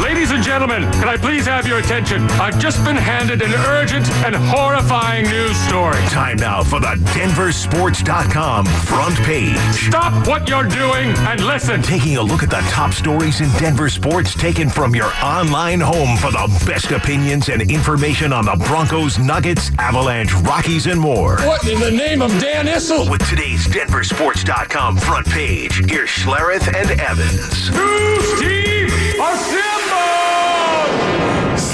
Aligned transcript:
Ladies 0.00 0.30
and 0.30 0.42
gentlemen, 0.44 0.82
can 0.92 1.08
I 1.08 1.16
please 1.16 1.46
have 1.46 1.66
your 1.66 1.78
attention? 1.78 2.22
I've 2.32 2.58
just 2.58 2.84
been 2.84 2.96
handed 2.96 3.40
an 3.40 3.54
urgent 3.54 4.06
and 4.26 4.36
horrifying 4.36 5.24
news 5.24 5.56
story. 5.56 6.00
Time 6.08 6.36
now 6.36 6.62
for 6.62 6.78
the 6.80 6.94
DenverSports.com 7.14 8.66
front 8.66 9.16
page. 9.20 9.56
Stop 9.88 10.26
what 10.26 10.48
you're 10.50 10.68
doing 10.68 11.16
and 11.26 11.42
listen. 11.42 11.80
Taking 11.80 12.18
a 12.18 12.22
look 12.22 12.42
at 12.42 12.50
the 12.50 12.60
top 12.68 12.92
stories 12.92 13.40
in 13.40 13.48
Denver 13.58 13.88
sports 13.88 14.34
taken 14.34 14.68
from 14.68 14.94
your 14.94 15.10
online 15.22 15.80
home 15.80 16.18
for 16.18 16.30
the 16.30 16.64
best 16.66 16.90
opinions 16.90 17.48
and 17.48 17.62
information 17.70 18.34
on 18.34 18.44
the 18.44 18.56
Broncos, 18.66 19.18
Nuggets, 19.18 19.70
Avalanche, 19.78 20.34
Rockies, 20.34 20.86
and 20.86 21.00
more. 21.00 21.38
What 21.38 21.66
in 21.66 21.80
the 21.80 21.90
name 21.90 22.20
of 22.20 22.30
Dan 22.38 22.66
Issel? 22.66 23.10
With 23.10 23.26
today's 23.30 23.66
DenverSports.com 23.66 24.98
front 24.98 25.26
page, 25.26 25.88
here's 25.90 26.10
Schlereth 26.10 26.66
and 26.74 27.00
Evans. 27.00 27.70
Two 27.70 28.36
Steve 28.36 28.92
Assemble! 29.18 29.75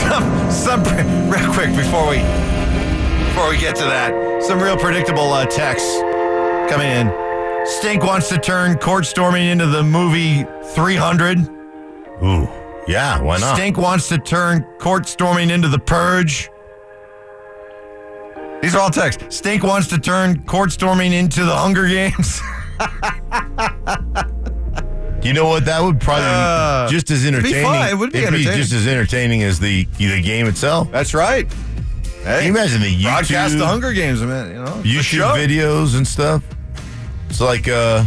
Some 0.08 0.50
some 0.50 0.82
real 1.30 1.52
quick 1.52 1.74
before 1.76 2.08
we 2.08 2.18
before 3.28 3.48
we 3.50 3.56
get 3.58 3.74
to 3.76 3.84
that 3.84 4.42
some 4.42 4.60
real 4.60 4.76
predictable 4.76 5.32
uh, 5.32 5.46
texts 5.46 6.00
coming 6.70 6.88
in. 6.88 7.12
Stink 7.64 8.02
wants 8.02 8.28
to 8.28 8.38
turn 8.38 8.76
court 8.76 9.06
storming 9.06 9.46
into 9.46 9.66
the 9.66 9.82
movie 9.82 10.44
300 10.74 11.38
Ooh, 12.24 12.48
yeah, 12.88 13.20
why 13.20 13.38
not? 13.38 13.54
stink 13.56 13.76
wants 13.78 14.08
to 14.08 14.18
turn 14.18 14.64
court 14.78 15.06
storming 15.06 15.50
into 15.50 15.68
the 15.68 15.78
purge. 15.78 16.50
These 18.62 18.74
are 18.76 18.80
all 18.80 18.90
texts. 18.90 19.36
Stink 19.36 19.62
wants 19.64 19.88
to 19.88 19.98
turn 19.98 20.44
court 20.44 20.70
storming 20.72 21.12
into 21.12 21.44
the 21.44 21.54
hunger 21.54 21.86
games 21.88 22.40
You 25.22 25.32
know 25.32 25.46
what? 25.46 25.64
That 25.66 25.80
would 25.82 26.00
probably 26.00 26.24
Uh, 26.26 26.88
be 26.88 26.92
just 26.94 27.10
as 27.10 27.24
it'd 27.24 27.42
be 27.44 27.50
entertaining. 27.54 27.64
fun. 27.80 27.88
It 27.88 27.94
would 27.98 28.12
be 28.12 28.18
It'd 28.18 28.28
entertaining. 28.34 28.58
just 28.58 28.72
as 28.72 28.86
entertaining 28.88 29.42
as 29.44 29.58
the 29.60 29.84
the 29.98 30.20
game 30.20 30.46
itself. 30.46 30.90
that's 30.90 31.14
right 31.14 31.46
hey 32.24 32.38
Can 32.38 32.44
you 32.44 32.50
imagine 32.50 32.80
the 32.82 32.94
YouTube, 32.94 33.02
broadcast 33.02 33.58
the 33.58 33.66
hunger 33.66 33.92
games 33.92 34.20
man 34.22 34.48
you 34.48 34.54
know 34.62 34.82
YouTube 34.84 35.34
videos 35.36 35.96
and 35.96 36.06
stuff? 36.06 36.42
It's 37.30 37.40
like 37.40 37.68
uh, 37.68 38.04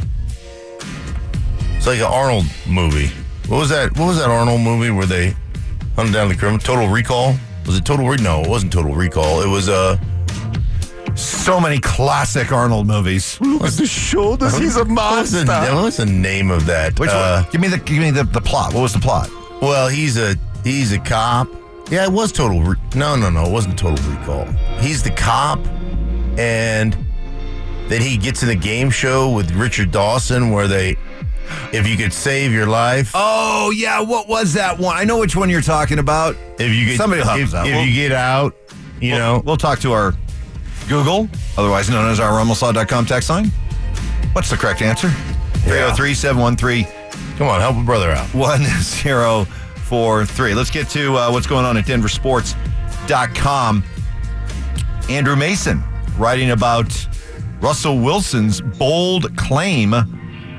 it's 1.77 1.87
like 1.87 1.99
an 1.99 2.05
Arnold 2.05 2.45
movie. 2.67 3.09
What 3.47 3.57
was 3.59 3.69
that? 3.69 3.95
What 3.97 4.07
was 4.07 4.17
that 4.17 4.29
Arnold 4.29 4.61
movie 4.61 4.91
where 4.91 5.05
they 5.05 5.35
hunted 5.95 6.13
down 6.13 6.29
the 6.29 6.35
criminal? 6.35 6.59
Total 6.59 6.87
Recall. 6.87 7.35
Was 7.65 7.75
it 7.77 7.85
Total 7.85 8.07
Re? 8.07 8.17
No, 8.17 8.41
it 8.41 8.49
wasn't 8.49 8.71
Total 8.73 8.93
Recall. 8.93 9.41
It 9.41 9.47
was 9.47 9.69
uh. 9.69 9.97
So 11.15 11.59
many 11.59 11.79
classic 11.79 12.51
arnold 12.51 12.87
movies 12.87 13.39
Look 13.41 13.63
at 13.63 13.73
the 13.73 13.85
shoulders. 13.85 14.57
He's 14.57 14.75
a 14.75 14.85
monster. 14.85 15.45
What 15.45 15.73
was 15.83 15.97
the 15.97 16.05
name 16.05 16.51
of 16.51 16.65
that? 16.65 16.99
Which 16.99 17.09
uh, 17.09 17.41
one? 17.43 17.51
Give 17.51 17.61
me 17.61 17.67
the 17.69 17.77
give 17.77 17.99
me 17.99 18.11
the, 18.11 18.23
the 18.23 18.41
plot. 18.41 18.73
What 18.73 18.81
was 18.81 18.93
the 18.93 18.99
plot? 18.99 19.29
Well, 19.61 19.87
he's 19.87 20.17
a 20.17 20.35
he's 20.63 20.91
a 20.91 20.99
cop. 20.99 21.47
Yeah, 21.89 22.05
it 22.05 22.11
was 22.11 22.31
total. 22.31 22.61
Re- 22.61 22.75
no, 22.95 23.15
no, 23.15 23.29
no, 23.29 23.45
it 23.45 23.51
wasn't 23.51 23.77
total 23.77 24.03
recall. 24.11 24.45
He's 24.79 25.03
the 25.03 25.11
cop, 25.11 25.59
and 26.37 26.97
then 27.87 28.01
he 28.01 28.17
gets 28.17 28.43
in 28.43 28.49
a 28.49 28.55
game 28.55 28.89
show 28.89 29.29
with 29.31 29.51
Richard 29.51 29.91
Dawson 29.91 30.49
where 30.51 30.67
they, 30.67 30.95
if 31.71 31.87
you 31.87 31.95
could 31.95 32.11
save 32.11 32.51
your 32.51 32.65
life, 32.65 33.11
Oh 33.13 33.71
yeah, 33.75 34.01
what 34.01 34.27
was 34.27 34.53
that 34.53 34.79
one? 34.79 34.97
I 34.97 35.03
know 35.03 35.19
which 35.19 35.35
one 35.35 35.49
you're 35.49 35.61
talking 35.61 35.99
about. 35.99 36.35
if 36.59 36.73
you 36.73 36.85
get 36.87 36.97
somebody 36.97 37.21
will 37.21 37.27
help 37.27 37.39
if, 37.39 37.47
us 37.49 37.53
out. 37.53 37.67
if 37.67 37.75
We'll- 37.75 37.85
you 37.85 37.93
get 37.93 38.11
out, 38.11 38.55
you 38.99 39.11
know, 39.11 39.41
We'll 39.45 39.57
talk 39.57 39.79
to 39.81 39.91
our 39.93 40.13
Google, 40.87 41.29
otherwise 41.57 41.89
known 41.89 42.09
as 42.09 42.19
our 42.19 42.31
rumblesaw.com 42.31 43.05
text 43.05 43.29
line. 43.29 43.47
What's 44.33 44.49
the 44.49 44.57
correct 44.57 44.81
answer? 44.81 45.09
303 45.63 46.13
713 46.13 47.05
come 47.37 47.47
on, 47.47 47.61
help 47.61 47.77
a 47.77 47.83
brother 47.83 48.11
out. 48.11 48.27
1043. 48.33 50.53
Let's 50.53 50.71
get 50.71 50.89
to 50.89 51.15
uh, 51.15 51.31
what's 51.31 51.47
going 51.47 51.65
on 51.65 51.77
at 51.77 51.85
denversports.com. 51.85 53.83
Andrew 55.09 55.35
Mason 55.35 55.83
writing 56.17 56.51
about 56.51 57.07
Russell 57.59 57.99
Wilson's 57.99 58.61
bold 58.61 59.35
claim 59.37 59.93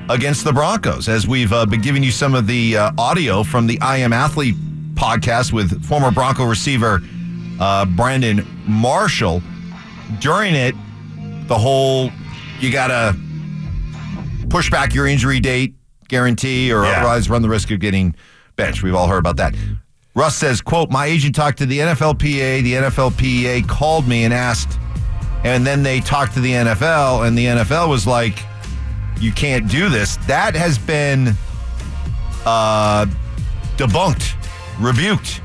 against 0.08 0.44
the 0.44 0.52
Broncos. 0.52 1.08
As 1.08 1.26
we've 1.26 1.52
uh, 1.52 1.66
been 1.66 1.80
giving 1.80 2.02
you 2.02 2.10
some 2.10 2.34
of 2.34 2.46
the 2.46 2.76
uh, 2.76 2.92
audio 2.98 3.42
from 3.42 3.66
the 3.66 3.80
I 3.80 3.98
Am 3.98 4.12
Athlete 4.12 4.54
podcast 4.94 5.52
with 5.52 5.84
former 5.84 6.10
Bronco 6.10 6.44
receiver 6.44 7.02
uh, 7.58 7.84
Brandon 7.84 8.46
Marshall. 8.66 9.42
During 10.20 10.54
it, 10.54 10.74
the 11.48 11.58
whole 11.58 12.10
you 12.60 12.72
got 12.72 12.88
to 12.88 13.16
push 14.48 14.70
back 14.70 14.94
your 14.94 15.06
injury 15.06 15.40
date 15.40 15.74
guarantee 16.08 16.72
or 16.72 16.84
Yeah. 16.84 16.92
otherwise 16.92 17.28
run 17.28 17.42
the 17.42 17.48
risk 17.48 17.70
of 17.70 17.80
getting 17.80 18.14
benched. 18.56 18.82
We've 18.82 18.94
all 18.94 19.08
heard 19.08 19.18
about 19.18 19.36
that. 19.38 19.54
Russ 20.14 20.34
says, 20.36 20.60
quote, 20.62 20.90
my 20.90 21.06
agent 21.06 21.34
talked 21.34 21.58
to 21.58 21.66
the 21.66 21.78
NFLPA. 21.80 22.62
The 22.62 22.72
NFLPA 22.74 23.68
called 23.68 24.08
me 24.08 24.24
and 24.24 24.32
asked, 24.32 24.78
and 25.44 25.66
then 25.66 25.82
they 25.82 26.00
talked 26.00 26.32
to 26.34 26.40
the 26.40 26.52
NFL, 26.52 27.26
and 27.26 27.36
the 27.36 27.44
NFL 27.46 27.88
was 27.90 28.06
like, 28.06 28.38
you 29.20 29.30
can't 29.32 29.68
do 29.68 29.88
this. 29.90 30.16
That 30.26 30.54
has 30.54 30.78
been 30.78 31.34
uh, 32.46 33.04
debunked, 33.76 34.34
rebuked. 34.80 35.42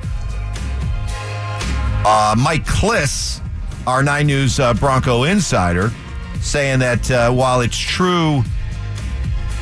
Uh, 2.03 2.35
Mike 2.37 2.65
Klis, 2.65 3.40
our 3.87 4.03
Nine 4.03 4.27
News 4.27 4.59
uh, 4.59 4.73
Bronco 4.73 5.23
insider, 5.23 5.91
saying 6.39 6.79
that 6.79 7.09
uh, 7.11 7.31
while 7.31 7.61
it's 7.61 7.77
true 7.77 8.43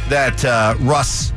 that 0.09 0.43
uh, 0.43 0.75
Russ 0.79 1.33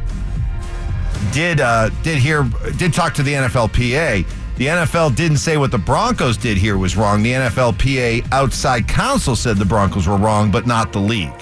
did 1.33 1.61
uh, 1.61 1.91
did 2.03 2.19
hear 2.19 2.49
did 2.77 2.93
talk 2.93 3.15
to 3.15 3.23
the 3.23 3.33
NFLPA. 3.33 4.27
The 4.57 4.67
NFL 4.67 5.17
didn't 5.17 5.39
say 5.39 5.57
what 5.57 5.71
the 5.71 5.79
Broncos 5.79 6.37
did 6.37 6.59
here 6.59 6.77
was 6.77 6.97
wrong. 6.97 7.23
The 7.23 7.33
NFLPA 7.33 8.31
outside 8.33 8.87
counsel 8.87 9.35
said 9.35 9.57
the 9.57 9.65
Broncos 9.65 10.07
were 10.07 10.19
wrong, 10.19 10.51
but 10.51 10.67
not 10.67 10.93
the 10.93 11.01
league. 11.01 11.33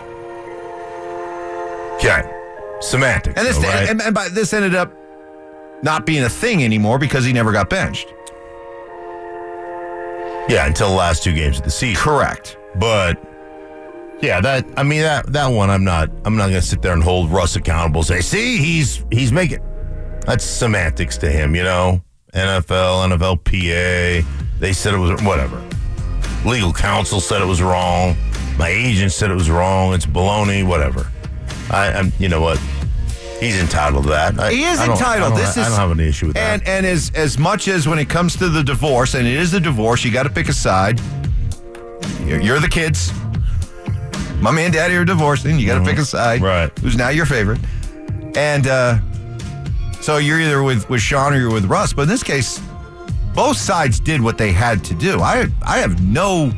Okay, 1.96 2.22
semantics. 2.80 3.36
And 3.36 3.46
this 3.46 3.58
right? 3.58 3.88
and, 3.90 4.00
and 4.00 4.14
by, 4.14 4.28
this 4.28 4.52
ended 4.52 4.74
up 4.74 4.92
not 5.82 6.06
being 6.06 6.22
a 6.22 6.28
thing 6.28 6.62
anymore 6.62 6.98
because 6.98 7.24
he 7.24 7.32
never 7.32 7.52
got 7.52 7.68
benched. 7.68 8.06
Yeah, 10.50 10.66
until 10.66 10.88
the 10.88 10.96
last 10.96 11.22
two 11.22 11.32
games 11.32 11.58
of 11.58 11.64
the 11.64 11.70
season. 11.70 12.02
Correct. 12.02 12.58
But 12.76 13.22
yeah, 14.20 14.40
that 14.40 14.66
I 14.76 14.82
mean 14.82 15.02
that 15.02 15.26
that 15.32 15.48
one 15.48 15.70
I'm 15.70 15.84
not 15.84 16.10
I'm 16.24 16.36
not 16.36 16.48
gonna 16.48 16.62
sit 16.62 16.82
there 16.82 16.92
and 16.92 17.02
hold 17.02 17.30
Russ 17.30 17.56
accountable. 17.56 18.02
Say, 18.02 18.20
see, 18.20 18.58
he's 18.58 19.04
he's 19.10 19.32
making 19.32 19.60
that's 20.26 20.44
semantics 20.44 21.16
to 21.18 21.30
him, 21.30 21.54
you 21.54 21.62
know. 21.62 22.02
NFL, 22.34 23.16
NFLPA, 23.18 24.24
they 24.60 24.72
said 24.72 24.94
it 24.94 24.98
was 24.98 25.20
whatever. 25.22 25.60
Legal 26.44 26.72
counsel 26.72 27.20
said 27.20 27.42
it 27.42 27.46
was 27.46 27.60
wrong. 27.60 28.16
My 28.56 28.68
agent 28.68 29.12
said 29.12 29.30
it 29.30 29.34
was 29.34 29.50
wrong. 29.50 29.94
It's 29.94 30.06
baloney, 30.06 30.66
whatever. 30.66 31.10
I, 31.70 31.92
I'm, 31.92 32.12
you 32.18 32.28
know 32.28 32.40
what? 32.40 32.60
He's 33.40 33.58
entitled 33.60 34.04
to 34.04 34.10
that. 34.10 34.38
I, 34.38 34.52
He 34.52 34.64
is 34.64 34.78
entitled. 34.80 35.02
I 35.02 35.18
don't, 35.30 35.34
This 35.38 35.56
I 35.56 35.62
is 35.62 35.68
don't 35.68 35.76
have 35.78 35.90
an 35.90 36.00
issue 36.00 36.26
with 36.28 36.36
and 36.36 36.60
that. 36.62 36.68
and 36.68 36.84
as 36.86 37.10
as 37.14 37.38
much 37.38 37.68
as 37.68 37.88
when 37.88 37.98
it 37.98 38.08
comes 38.08 38.36
to 38.36 38.48
the 38.50 38.62
divorce, 38.62 39.14
and 39.14 39.26
it 39.26 39.36
is 39.36 39.54
a 39.54 39.60
divorce, 39.60 40.04
you 40.04 40.12
got 40.12 40.24
to 40.24 40.30
pick 40.30 40.48
a 40.48 40.52
side. 40.52 41.00
You're, 42.26 42.40
you're 42.40 42.60
the 42.60 42.68
kids. 42.68 43.12
Mommy 44.40 44.62
and 44.62 44.72
daddy 44.72 44.94
are 44.94 45.04
divorcing. 45.04 45.58
You 45.58 45.66
got 45.66 45.78
to 45.78 45.84
pick 45.84 45.98
a 45.98 46.04
side. 46.04 46.36
Mm-hmm. 46.40 46.44
Right. 46.46 46.78
Who's 46.80 46.96
now 46.96 47.08
your 47.10 47.26
favorite? 47.26 47.60
And 48.36 48.66
uh, 48.66 48.98
so 50.00 50.18
you're 50.18 50.40
either 50.40 50.62
with 50.62 50.88
with 50.88 51.00
Sean 51.00 51.32
or 51.34 51.38
you're 51.38 51.52
with 51.52 51.64
Russ. 51.66 51.92
But 51.92 52.02
in 52.02 52.08
this 52.08 52.22
case, 52.22 52.60
both 53.34 53.56
sides 53.56 54.00
did 54.00 54.20
what 54.20 54.38
they 54.38 54.52
had 54.52 54.84
to 54.84 54.94
do. 54.94 55.20
I 55.20 55.46
I 55.62 55.78
have 55.78 56.02
no 56.06 56.52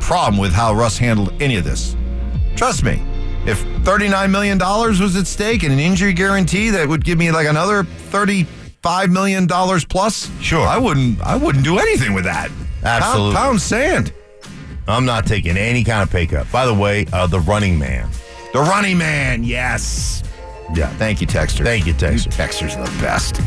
problem 0.00 0.38
with 0.40 0.52
how 0.52 0.74
Russ 0.74 0.98
handled 0.98 1.32
any 1.40 1.56
of 1.56 1.64
this. 1.64 1.96
Trust 2.56 2.82
me. 2.84 3.02
If 3.46 3.62
$39 3.84 4.30
million 4.30 4.58
was 4.58 5.16
at 5.16 5.26
stake 5.26 5.62
and 5.64 5.72
an 5.72 5.78
injury 5.78 6.12
guarantee 6.14 6.70
that 6.70 6.88
would 6.88 7.04
give 7.04 7.18
me 7.18 7.30
like 7.30 7.46
another 7.46 7.82
$35 7.84 9.10
million 9.10 9.46
plus, 9.46 10.30
Sure. 10.40 10.66
I 10.66 10.78
wouldn't 10.78 11.20
I 11.20 11.36
wouldn't 11.36 11.64
do 11.64 11.78
anything 11.78 12.14
with 12.14 12.24
that. 12.24 12.50
Absolutely. 12.82 13.34
Pound, 13.34 13.44
pound 13.46 13.60
sand. 13.60 14.12
I'm 14.88 15.04
not 15.06 15.26
taking 15.26 15.56
any 15.56 15.84
kind 15.84 16.02
of 16.02 16.10
pay 16.10 16.26
cut. 16.26 16.50
By 16.52 16.66
the 16.66 16.74
way, 16.74 17.06
uh, 17.12 17.26
the 17.26 17.40
running 17.40 17.78
man. 17.78 18.08
The 18.52 18.60
running 18.60 18.98
man, 18.98 19.42
yes. 19.44 20.22
Yeah, 20.74 20.88
Thank 20.96 21.20
you, 21.20 21.26
Texter. 21.26 21.64
Thank 21.64 21.86
you, 21.86 21.92
Texter. 21.94 22.28
Texters 22.28 22.76
are 22.78 22.84
the 22.84 23.02
best. 23.02 23.40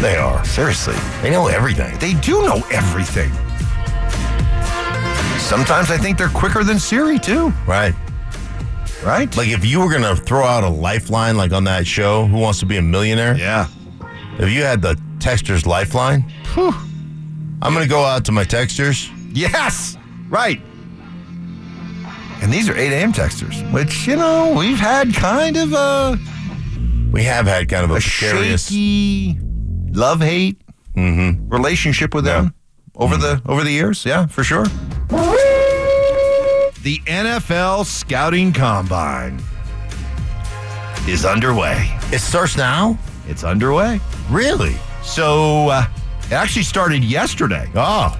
they 0.00 0.16
are. 0.16 0.42
Seriously. 0.44 0.94
They 1.22 1.30
know 1.30 1.46
everything. 1.48 1.96
They 1.98 2.14
do 2.14 2.42
know 2.42 2.62
everything. 2.72 3.30
Sometimes 5.38 5.90
I 5.90 5.98
think 5.98 6.16
they're 6.16 6.28
quicker 6.30 6.64
than 6.64 6.78
Siri, 6.78 7.18
too, 7.18 7.50
Right. 7.66 7.94
Right? 9.04 9.34
Like 9.36 9.48
if 9.48 9.64
you 9.64 9.80
were 9.80 9.90
gonna 9.90 10.16
throw 10.16 10.44
out 10.44 10.64
a 10.64 10.68
lifeline 10.68 11.36
like 11.36 11.52
on 11.52 11.64
that 11.64 11.86
show, 11.86 12.26
Who 12.26 12.38
Wants 12.38 12.60
to 12.60 12.66
Be 12.66 12.76
a 12.76 12.82
Millionaire? 12.82 13.36
yeah. 13.36 13.68
If 14.38 14.50
you 14.50 14.62
had 14.62 14.82
the 14.82 14.94
texter's 15.18 15.66
lifeline, 15.66 16.24
I'm 16.56 17.72
gonna 17.72 17.86
go 17.86 18.02
out 18.02 18.24
to 18.26 18.32
my 18.32 18.44
texters. 18.44 19.10
Yes, 19.32 19.96
right. 20.28 20.60
And 22.42 22.52
these 22.52 22.68
are 22.68 22.76
8 22.76 22.92
a.m. 22.92 23.12
texters, 23.12 23.72
which, 23.72 24.06
you 24.06 24.16
know, 24.16 24.54
we've 24.56 24.78
had 24.78 25.14
kind 25.14 25.56
of 25.56 25.72
a, 25.72 26.18
We 27.10 27.22
have 27.22 27.46
had 27.46 27.68
kind 27.68 27.84
of 27.84 27.90
a, 27.90 27.94
a 27.94 28.00
precarious. 28.00 28.66
shaky 28.66 29.38
love 29.92 30.20
hate 30.20 30.60
mm-hmm. 30.94 31.48
relationship 31.48 32.14
with 32.14 32.24
them 32.24 32.52
over 32.96 33.16
mm-hmm. 33.16 33.44
the 33.44 33.50
over 33.50 33.62
the 33.64 33.70
years. 33.70 34.04
Yeah, 34.04 34.26
for 34.26 34.44
sure. 34.44 34.66
The 36.84 36.98
NFL 37.06 37.86
scouting 37.86 38.52
combine 38.52 39.42
is 41.08 41.24
underway. 41.24 41.88
It 42.12 42.18
starts 42.18 42.58
now? 42.58 42.98
It's 43.26 43.42
underway. 43.42 44.00
Really? 44.28 44.76
So 45.02 45.70
uh, 45.70 45.86
it 46.24 46.32
actually 46.32 46.64
started 46.64 47.02
yesterday. 47.02 47.70
Oh. 47.74 48.14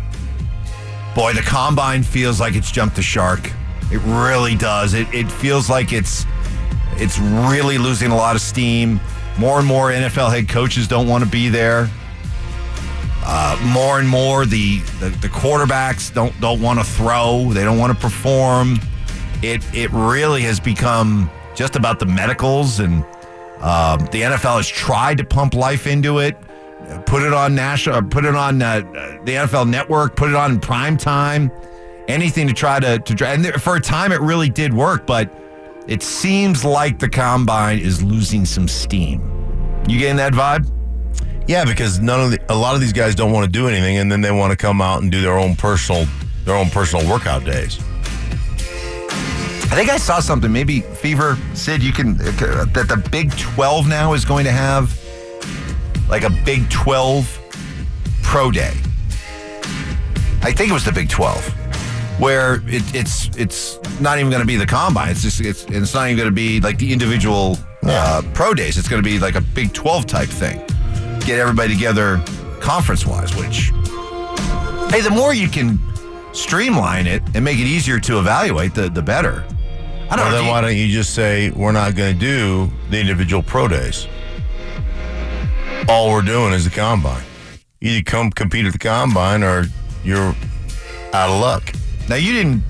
Boy, 1.15 1.35
the 1.35 1.43
combine 1.43 2.03
feels 2.03 2.41
like 2.41 2.55
it's 2.55 2.73
jumped 2.73 2.97
the 2.97 3.03
shark. 3.03 3.53
It 3.93 4.01
really 4.07 4.55
does. 4.55 4.95
It, 4.95 5.13
it 5.13 5.31
feels 5.31 5.69
like 5.69 5.93
it's 5.93 6.25
it's 6.93 7.19
really 7.19 7.77
losing 7.77 8.13
a 8.13 8.17
lot 8.17 8.35
of 8.35 8.41
steam. 8.41 8.99
More 9.37 9.59
and 9.59 9.69
more 9.69 9.91
NFL 9.91 10.33
head 10.33 10.49
coaches 10.49 10.89
don't 10.89 11.07
want 11.07 11.23
to 11.23 11.29
be 11.29 11.51
there. 11.51 11.91
Uh, 13.27 13.59
more 13.73 13.99
and 13.99 14.09
more 14.09 14.45
the, 14.45 14.81
the 15.01 15.09
the 15.23 15.29
quarterbacks 15.29 16.13
don't 16.13 16.39
don't 16.41 16.61
want 16.61 16.79
to 16.79 16.85
throw. 16.85 17.53
They 17.53 17.65
don't 17.65 17.79
want 17.79 17.93
to 17.93 17.99
perform. 17.99 18.79
It 19.43 19.63
it 19.75 19.91
really 19.93 20.43
has 20.43 20.61
become 20.61 21.31
just 21.55 21.75
about 21.75 21.99
the 21.99 22.07
medicals, 22.07 22.81
and 22.81 23.03
um, 23.61 24.01
the 24.13 24.23
NFL 24.23 24.57
has 24.57 24.69
tried 24.69 25.19
to 25.19 25.25
pump 25.25 25.55
life 25.55 25.87
into 25.87 26.19
it 26.19 26.37
put 27.07 27.23
it 27.23 27.33
on 27.33 27.55
national, 27.55 28.03
put 28.03 28.25
it 28.25 28.35
on 28.35 28.61
uh, 28.63 28.81
the 29.25 29.33
NFL 29.33 29.69
Network, 29.69 30.17
put 30.17 30.29
it 30.29 30.35
on 30.35 30.61
prime 30.61 30.97
time, 30.97 31.51
anything 32.09 32.47
to 32.47 32.55
try 32.55 32.81
to 32.81 32.99
to. 32.99 33.27
And 33.27 33.45
there, 33.45 33.53
for 33.55 33.77
a 33.77 33.81
time, 33.81 34.13
it 34.13 34.21
really 34.21 34.49
did 34.49 34.73
work, 34.73 35.07
but 35.07 35.33
it 35.87 36.03
seems 36.03 36.65
like 36.65 36.99
the 36.99 37.09
combine 37.09 37.79
is 37.79 38.03
losing 38.03 38.45
some 38.45 38.69
steam. 38.69 39.31
You 39.89 39.99
getting 39.99 40.17
that 40.17 40.33
vibe? 40.33 40.71
Yeah, 41.47 41.65
because 41.65 42.01
none 42.01 42.21
of 42.21 42.31
the, 42.31 42.41
a 42.49 42.57
lot 42.57 42.75
of 42.75 42.81
these 42.81 42.93
guys 42.93 43.15
don't 43.15 43.31
want 43.31 43.45
to 43.45 43.51
do 43.51 43.69
anything, 43.69 43.99
and 43.99 44.11
then 44.11 44.23
they 44.23 44.31
want 44.31 44.51
to 44.51 44.57
come 44.57 44.81
out 44.81 45.03
and 45.03 45.13
do 45.13 45.21
their 45.21 45.39
own 45.39 45.57
personal 45.57 46.07
their 46.45 46.55
own 46.55 46.71
personal 46.71 47.09
workout 47.09 47.45
days. 47.45 47.79
I 49.71 49.77
think 49.77 49.91
I 49.91 49.97
saw 49.97 50.21
something. 50.21 50.53
Maybe 50.53 50.81
Fever 50.81 51.37
Sid, 51.55 51.83
you 51.83 51.93
can 51.93 52.21
uh, 52.21 52.65
that 52.73 52.87
the 52.89 53.09
Big 53.11 53.31
Twelve 53.37 53.89
now 53.89 54.15
is 54.15 54.25
going 54.25 54.45
to 54.45 54.53
have 54.53 54.99
like 56.09 56.23
a 56.23 56.31
Big 56.45 56.69
Twelve 56.71 57.27
Pro 58.23 58.51
Day. 58.51 58.73
I 60.43 60.53
think 60.53 60.71
it 60.71 60.75
was 60.75 60.85
the 60.85 60.93
Big 60.93 61.09
Twelve, 61.09 61.47
where 62.19 62.63
it, 62.67 62.83
it's 62.95 63.31
it's 63.37 63.79
not 64.01 64.19
even 64.19 64.31
going 64.31 64.43
to 64.43 64.47
be 64.47 64.57
the 64.57 64.67
combine. 64.67 65.11
It's 65.11 65.23
just 65.23 65.41
it's 65.41 65.65
it's 65.65 65.93
not 65.93 66.07
even 66.07 66.17
going 66.17 66.29
to 66.29 66.35
be 66.35 66.61
like 66.61 66.79
the 66.79 66.91
individual 66.93 67.59
uh, 67.83 68.23
pro 68.33 68.55
days. 68.55 68.79
It's 68.79 68.89
going 68.89 69.03
to 69.03 69.09
be 69.09 69.19
like 69.19 69.35
a 69.35 69.43
Big 69.43 69.75
Twelve 69.75 70.07
type 70.07 70.29
thing. 70.29 70.65
Get 71.25 71.39
everybody 71.39 71.73
together 71.75 72.23
conference 72.61 73.07
wise. 73.07 73.35
Which 73.35 73.71
hey, 74.93 75.01
the 75.01 75.11
more 75.11 75.33
you 75.33 75.49
can 75.49 75.79
streamline 76.33 77.07
it 77.07 77.23
and 77.35 77.45
make 77.45 77.59
it 77.59 77.67
easier 77.67 77.99
to 78.01 78.19
evaluate, 78.19 78.75
the 78.75 78.89
the 78.91 79.03
better. 79.03 79.45
I 80.11 80.17
don't 80.17 80.19
Well, 80.19 80.31
know. 80.31 80.37
then 80.37 80.45
you- 80.45 80.51
why 80.51 80.61
don't 80.61 80.77
you 80.77 80.89
just 80.89 81.15
say 81.15 81.51
we're 81.51 81.73
not 81.73 81.95
going 81.95 82.13
to 82.15 82.21
do 82.21 82.71
the 82.91 83.01
individual 83.01 83.43
pro 83.43 83.69
days? 83.69 84.07
All 85.89 86.11
we're 86.11 86.23
doing 86.23 86.53
is 86.53 86.65
the 86.65 86.71
combine. 86.71 87.23
Either 87.81 88.03
come 88.03 88.31
compete 88.31 88.67
at 88.67 88.73
the 88.73 88.79
combine 88.79 89.43
or 89.43 89.67
you're 90.05 90.35
out 91.15 91.31
of 91.31 91.41
luck. 91.41 91.73
Now 92.09 92.17
you 92.17 92.33
didn't. 92.35 92.63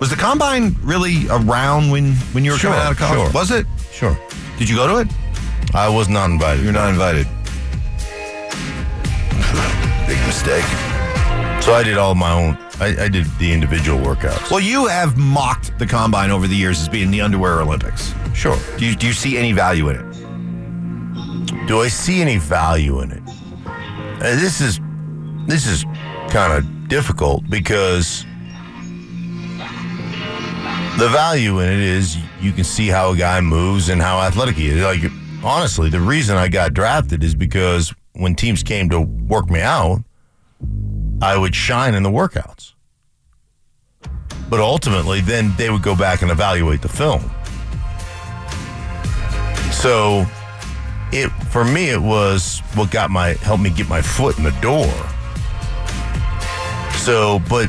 Was 0.00 0.10
the 0.10 0.16
combine 0.16 0.74
really 0.82 1.26
around 1.30 1.90
when 1.90 2.14
when 2.32 2.44
you 2.44 2.50
were 2.52 2.58
coming 2.58 2.78
out 2.80 2.90
of 2.92 2.98
college? 2.98 3.20
sure. 3.20 3.30
Was 3.30 3.50
it? 3.52 3.66
Sure. 3.92 4.18
Did 4.58 4.68
you 4.68 4.74
go 4.74 4.88
to 4.88 4.96
it? 4.98 5.08
I 5.72 5.88
was 5.88 6.08
not 6.08 6.30
invited. 6.30 6.64
You're 6.64 6.72
not 6.72 6.90
invited. 6.90 7.26
Big 10.12 10.26
mistake. 10.26 10.64
So 11.62 11.72
I 11.72 11.82
did 11.82 11.96
all 11.96 12.14
my 12.14 12.30
own. 12.32 12.58
I, 12.80 13.04
I 13.04 13.08
did 13.08 13.24
the 13.38 13.50
individual 13.50 13.98
workouts. 13.98 14.50
Well, 14.50 14.60
you 14.60 14.86
have 14.86 15.16
mocked 15.16 15.78
the 15.78 15.86
combine 15.86 16.30
over 16.30 16.46
the 16.46 16.54
years 16.54 16.78
as 16.82 16.86
being 16.86 17.10
the 17.10 17.22
underwear 17.22 17.62
Olympics. 17.62 18.12
Sure. 18.34 18.58
Do 18.76 18.84
you 18.84 18.94
do 18.94 19.06
you 19.06 19.14
see 19.14 19.38
any 19.38 19.52
value 19.52 19.88
in 19.88 19.96
it? 19.96 21.66
Do 21.66 21.80
I 21.80 21.88
see 21.88 22.20
any 22.20 22.36
value 22.36 23.00
in 23.00 23.10
it? 23.10 23.22
Uh, 23.66 24.36
this 24.36 24.60
is 24.60 24.80
this 25.46 25.66
is 25.66 25.84
kind 26.28 26.52
of 26.52 26.88
difficult 26.88 27.48
because 27.48 28.26
the 30.98 31.08
value 31.08 31.60
in 31.60 31.70
it 31.70 31.80
is 31.80 32.18
you 32.38 32.52
can 32.52 32.64
see 32.64 32.88
how 32.88 33.12
a 33.12 33.16
guy 33.16 33.40
moves 33.40 33.88
and 33.88 34.02
how 34.02 34.20
athletic 34.20 34.56
he 34.56 34.68
is. 34.68 34.82
Like 34.82 35.10
honestly, 35.42 35.88
the 35.88 36.00
reason 36.00 36.36
I 36.36 36.48
got 36.48 36.74
drafted 36.74 37.24
is 37.24 37.34
because 37.34 37.94
when 38.14 38.34
teams 38.34 38.62
came 38.62 38.90
to 38.90 39.00
work 39.00 39.50
me 39.50 39.60
out, 39.60 40.02
I 41.20 41.36
would 41.36 41.54
shine 41.54 41.94
in 41.94 42.02
the 42.02 42.10
workouts. 42.10 42.74
But 44.48 44.60
ultimately, 44.60 45.20
then 45.20 45.54
they 45.56 45.70
would 45.70 45.82
go 45.82 45.96
back 45.96 46.22
and 46.22 46.30
evaluate 46.30 46.82
the 46.82 46.88
film. 46.88 47.30
So 49.70 50.26
it 51.12 51.28
for 51.50 51.64
me 51.64 51.90
it 51.90 52.00
was 52.00 52.60
what 52.74 52.90
got 52.90 53.10
my 53.10 53.30
helped 53.34 53.62
me 53.62 53.70
get 53.70 53.88
my 53.88 54.02
foot 54.02 54.36
in 54.38 54.44
the 54.44 54.56
door. 54.60 54.92
So, 56.98 57.40
but 57.48 57.64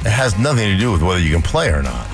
it 0.00 0.10
has 0.10 0.38
nothing 0.38 0.68
to 0.68 0.78
do 0.78 0.92
with 0.92 1.02
whether 1.02 1.20
you 1.20 1.32
can 1.32 1.42
play 1.42 1.68
or 1.68 1.82
not. 1.82 2.06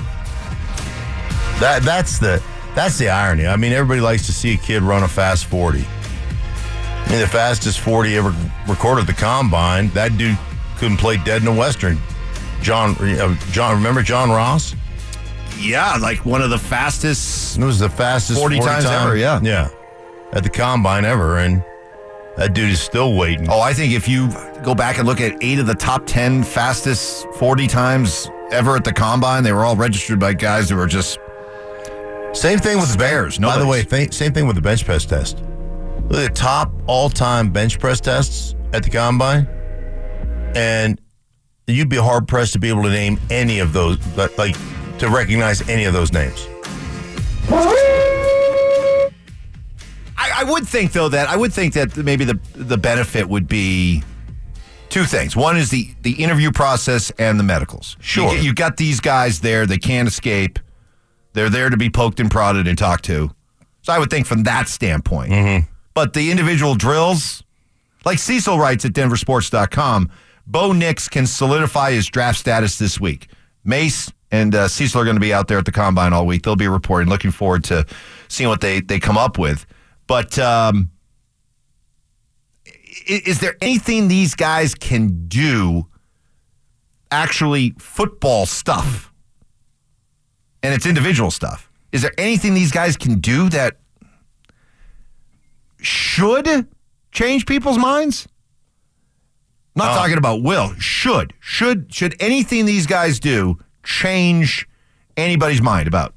That 1.59 1.81
that's 1.83 2.19
the 2.19 2.41
that's 2.73 2.97
the 2.97 3.09
irony. 3.09 3.47
I 3.47 3.55
mean, 3.55 3.71
everybody 3.71 4.01
likes 4.01 4.25
to 4.25 4.33
see 4.33 4.53
a 4.53 4.57
kid 4.57 4.81
run 4.81 5.03
a 5.03 5.07
fast 5.07 5.45
40. 5.45 5.85
The 7.07 7.27
fastest 7.27 7.79
40 7.79 8.17
ever 8.17 8.35
recorded 8.67 9.01
at 9.01 9.07
the 9.07 9.13
combine, 9.13 9.89
that 9.89 10.17
dude 10.17 10.37
couldn't 10.77 10.97
play 10.97 11.17
dead 11.17 11.37
in 11.41 11.45
the 11.45 11.53
Western. 11.53 11.97
John, 12.61 12.95
uh, 12.99 13.35
John, 13.51 13.75
remember 13.75 14.01
John 14.01 14.29
Ross? 14.29 14.75
Yeah, 15.57 15.95
like 16.01 16.25
one 16.25 16.41
of 16.41 16.49
the 16.49 16.57
fastest. 16.57 17.57
It 17.57 17.63
was 17.63 17.79
the 17.79 17.89
fastest 17.89 18.39
40 18.39 18.59
times 18.59 18.83
time- 18.85 19.07
ever, 19.07 19.15
yeah. 19.15 19.39
Yeah. 19.41 19.69
At 20.33 20.43
the 20.43 20.49
combine 20.49 21.05
ever. 21.05 21.37
And 21.37 21.63
that 22.37 22.53
dude 22.53 22.71
is 22.71 22.81
still 22.81 23.15
waiting. 23.15 23.47
Oh, 23.49 23.61
I 23.61 23.73
think 23.73 23.93
if 23.93 24.07
you 24.09 24.29
go 24.63 24.75
back 24.75 24.97
and 24.97 25.07
look 25.07 25.21
at 25.21 25.37
eight 25.41 25.59
of 25.59 25.67
the 25.67 25.75
top 25.75 26.05
ten 26.05 26.43
fastest 26.43 27.25
forty 27.35 27.67
times 27.67 28.29
ever 28.51 28.75
at 28.75 28.83
the 28.83 28.91
combine, 28.91 29.43
they 29.43 29.53
were 29.53 29.63
all 29.63 29.77
registered 29.77 30.19
by 30.19 30.33
guys 30.33 30.69
who 30.69 30.75
were 30.75 30.87
just 30.87 31.17
Same 32.33 32.59
thing 32.59 32.77
with 32.77 32.87
the 32.87 32.93
Spares, 32.93 33.37
By 33.37 33.57
the 33.57 33.65
way, 33.65 33.85
same 34.11 34.33
thing 34.33 34.45
with 34.47 34.57
the 34.57 34.61
bench 34.61 34.83
press 34.83 35.05
test. 35.05 35.41
The 36.07 36.29
top 36.33 36.71
all 36.87 37.09
time 37.09 37.49
bench 37.49 37.79
press 37.79 37.99
tests 37.99 38.55
at 38.73 38.83
the 38.83 38.89
combine. 38.89 39.47
And 40.55 41.01
you'd 41.67 41.89
be 41.89 41.97
hard 41.97 42.27
pressed 42.27 42.53
to 42.53 42.59
be 42.59 42.69
able 42.69 42.83
to 42.83 42.89
name 42.89 43.19
any 43.29 43.59
of 43.59 43.73
those, 43.73 43.97
like, 44.15 44.37
like 44.37 44.55
to 44.99 45.09
recognize 45.09 45.67
any 45.67 45.85
of 45.85 45.93
those 45.93 46.13
names. 46.13 46.47
I, 50.17 50.31
I 50.37 50.43
would 50.45 50.67
think 50.67 50.93
though 50.93 51.09
that 51.09 51.27
I 51.27 51.35
would 51.35 51.53
think 51.53 51.73
that 51.73 51.97
maybe 51.97 52.25
the 52.25 52.39
the 52.53 52.77
benefit 52.77 53.27
would 53.27 53.47
be 53.47 54.03
two 54.89 55.03
things. 55.03 55.35
One 55.35 55.57
is 55.57 55.69
the 55.69 55.93
the 56.01 56.23
interview 56.23 56.51
process 56.51 57.11
and 57.19 57.39
the 57.39 57.43
medicals. 57.43 57.97
Sure. 57.99 58.33
you, 58.33 58.41
you 58.41 58.53
got 58.53 58.77
these 58.77 58.99
guys 58.99 59.41
there; 59.41 59.65
they 59.65 59.77
can't 59.77 60.07
escape. 60.07 60.59
They're 61.33 61.49
there 61.49 61.69
to 61.69 61.77
be 61.77 61.89
poked 61.89 62.19
and 62.19 62.31
prodded 62.31 62.67
and 62.67 62.77
talked 62.77 63.03
to. 63.05 63.29
So 63.81 63.91
I 63.93 63.99
would 63.99 64.09
think 64.09 64.25
from 64.25 64.43
that 64.43 64.67
standpoint. 64.69 65.31
Mm-hmm. 65.31 65.69
But 65.95 66.13
the 66.13 66.29
individual 66.29 66.75
drills, 66.75 67.41
like 68.05 68.19
Cecil 68.19 68.59
writes 68.59 68.85
at 68.85 68.91
DenverSports.com, 68.91 70.11
Bo 70.45 70.73
Nix 70.73 71.09
can 71.09 71.25
solidify 71.25 71.93
his 71.93 72.05
draft 72.05 72.37
status 72.37 72.77
this 72.77 72.99
week. 72.99 73.29
Mace 73.63 74.11
and 74.29 74.53
uh, 74.53 74.67
Cecil 74.67 75.01
are 75.01 75.05
going 75.05 75.15
to 75.15 75.21
be 75.21 75.33
out 75.33 75.47
there 75.47 75.57
at 75.57 75.65
the 75.65 75.71
combine 75.71 76.13
all 76.13 76.27
week. 76.27 76.43
They'll 76.43 76.55
be 76.55 76.67
reporting. 76.67 77.09
Looking 77.09 77.31
forward 77.31 77.63
to 77.65 77.85
seeing 78.27 78.49
what 78.49 78.61
they, 78.61 78.81
they 78.81 78.99
come 78.99 79.17
up 79.17 79.39
with. 79.39 79.65
But 80.05 80.37
um, 80.37 80.91
i- 82.67 83.23
is 83.25 83.39
there 83.39 83.55
anything 83.61 84.07
these 84.07 84.35
guys 84.35 84.75
can 84.75 85.27
do, 85.27 85.87
actually 87.09 87.73
football 87.79 88.45
stuff? 88.45 89.11
And 90.61 90.73
it's 90.73 90.85
individual 90.85 91.31
stuff. 91.31 91.71
Is 91.91 92.01
there 92.01 92.13
anything 92.17 92.53
these 92.53 92.71
guys 92.71 92.97
can 92.97 93.19
do 93.19 93.49
that 93.49 93.77
should 95.79 96.67
change 97.11 97.45
people's 97.45 97.77
minds? 97.77 98.27
Not 99.75 99.91
Uh, 99.91 99.95
talking 99.95 100.17
about 100.17 100.41
will. 100.41 100.73
Should. 100.79 101.33
Should 101.39 101.93
should 101.93 102.15
anything 102.19 102.65
these 102.65 102.85
guys 102.87 103.19
do 103.19 103.57
change 103.83 104.67
anybody's 105.17 105.61
mind 105.61 105.87
about? 105.87 106.13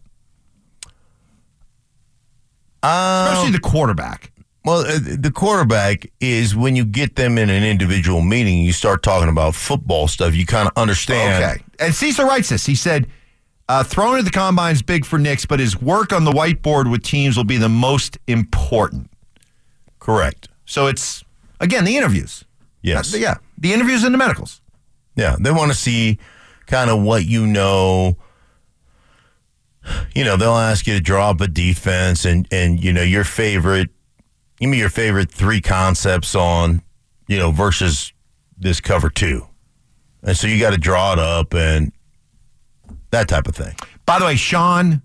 Especially 2.82 3.50
the 3.52 3.58
quarterback. 3.60 4.30
Well, 4.64 4.80
uh, 4.80 4.98
the 5.00 5.32
quarterback 5.34 6.06
is 6.20 6.54
when 6.54 6.76
you 6.76 6.84
get 6.84 7.16
them 7.16 7.38
in 7.38 7.48
an 7.50 7.64
individual 7.64 8.20
meeting, 8.20 8.58
you 8.58 8.72
start 8.72 9.02
talking 9.02 9.28
about 9.28 9.54
football 9.54 10.08
stuff. 10.08 10.34
You 10.34 10.46
kind 10.46 10.68
of 10.68 10.74
understand. 10.76 11.42
Okay. 11.42 11.62
And 11.80 11.94
Cecil 11.94 12.26
writes 12.26 12.50
this. 12.50 12.66
He 12.66 12.74
said, 12.74 13.08
uh, 13.68 13.82
throwing 13.82 14.18
at 14.18 14.24
the 14.24 14.30
combine 14.30 14.74
is 14.74 14.82
big 14.82 15.04
for 15.04 15.18
Nix, 15.18 15.46
but 15.46 15.58
his 15.58 15.80
work 15.80 16.12
on 16.12 16.24
the 16.24 16.32
whiteboard 16.32 16.90
with 16.90 17.02
teams 17.02 17.36
will 17.36 17.44
be 17.44 17.56
the 17.56 17.68
most 17.68 18.18
important. 18.26 19.07
Correct. 19.98 20.48
So 20.64 20.86
it's 20.86 21.24
Again, 21.60 21.84
the 21.84 21.96
interviews. 21.96 22.44
Yes. 22.82 23.14
Uh, 23.14 23.18
yeah, 23.18 23.36
the 23.56 23.72
interviews 23.72 24.04
and 24.04 24.14
the 24.14 24.18
medicals. 24.18 24.60
Yeah, 25.16 25.36
they 25.38 25.50
want 25.50 25.72
to 25.72 25.76
see 25.76 26.18
kind 26.66 26.90
of 26.90 27.02
what 27.02 27.24
you 27.24 27.46
know. 27.46 28.16
You 30.14 30.24
know, 30.24 30.36
they'll 30.36 30.52
ask 30.52 30.86
you 30.86 30.94
to 30.94 31.00
draw 31.00 31.30
up 31.30 31.40
a 31.40 31.48
defense 31.48 32.24
and 32.24 32.46
and 32.52 32.82
you 32.82 32.92
know 32.92 33.02
your 33.02 33.24
favorite. 33.24 33.90
Give 34.60 34.70
me 34.70 34.78
your 34.78 34.90
favorite 34.90 35.30
three 35.30 35.60
concepts 35.60 36.34
on, 36.34 36.82
you 37.28 37.38
know, 37.38 37.52
versus 37.52 38.12
this 38.58 38.80
cover 38.80 39.08
two, 39.08 39.46
and 40.22 40.36
so 40.36 40.46
you 40.46 40.60
got 40.60 40.70
to 40.70 40.78
draw 40.78 41.12
it 41.12 41.18
up 41.18 41.54
and 41.54 41.92
that 43.10 43.28
type 43.28 43.46
of 43.46 43.54
thing. 43.54 43.74
By 44.04 44.18
the 44.18 44.26
way, 44.26 44.36
Sean 44.36 45.02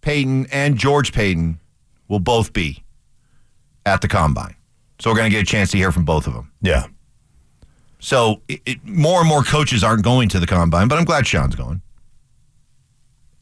Payton 0.00 0.46
and 0.50 0.76
George 0.76 1.12
Paton 1.12 1.60
will 2.08 2.18
both 2.18 2.52
be 2.52 2.82
at 3.86 4.00
the 4.00 4.08
combine. 4.08 4.54
So 4.98 5.10
we're 5.10 5.16
going 5.16 5.30
to 5.30 5.36
get 5.36 5.42
a 5.42 5.46
chance 5.50 5.70
to 5.72 5.76
hear 5.76 5.90
from 5.90 6.04
both 6.04 6.26
of 6.26 6.34
them. 6.34 6.52
Yeah, 6.60 6.86
So 7.98 8.40
it, 8.48 8.60
it, 8.64 8.84
more 8.84 9.20
and 9.20 9.28
more 9.28 9.42
coaches 9.42 9.82
aren't 9.82 10.04
going 10.04 10.28
to 10.30 10.38
the 10.38 10.46
combine, 10.46 10.88
but 10.88 10.98
I'm 10.98 11.04
glad 11.04 11.26
Sean's 11.26 11.56
going. 11.56 11.82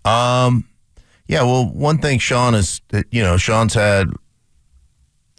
Um, 0.04 0.66
yeah. 1.28 1.42
Well, 1.42 1.66
one 1.68 1.98
thing 1.98 2.18
Sean 2.18 2.54
is 2.54 2.80
that 2.88 3.06
you 3.10 3.22
know 3.22 3.36
Sean's 3.36 3.74
had. 3.74 4.08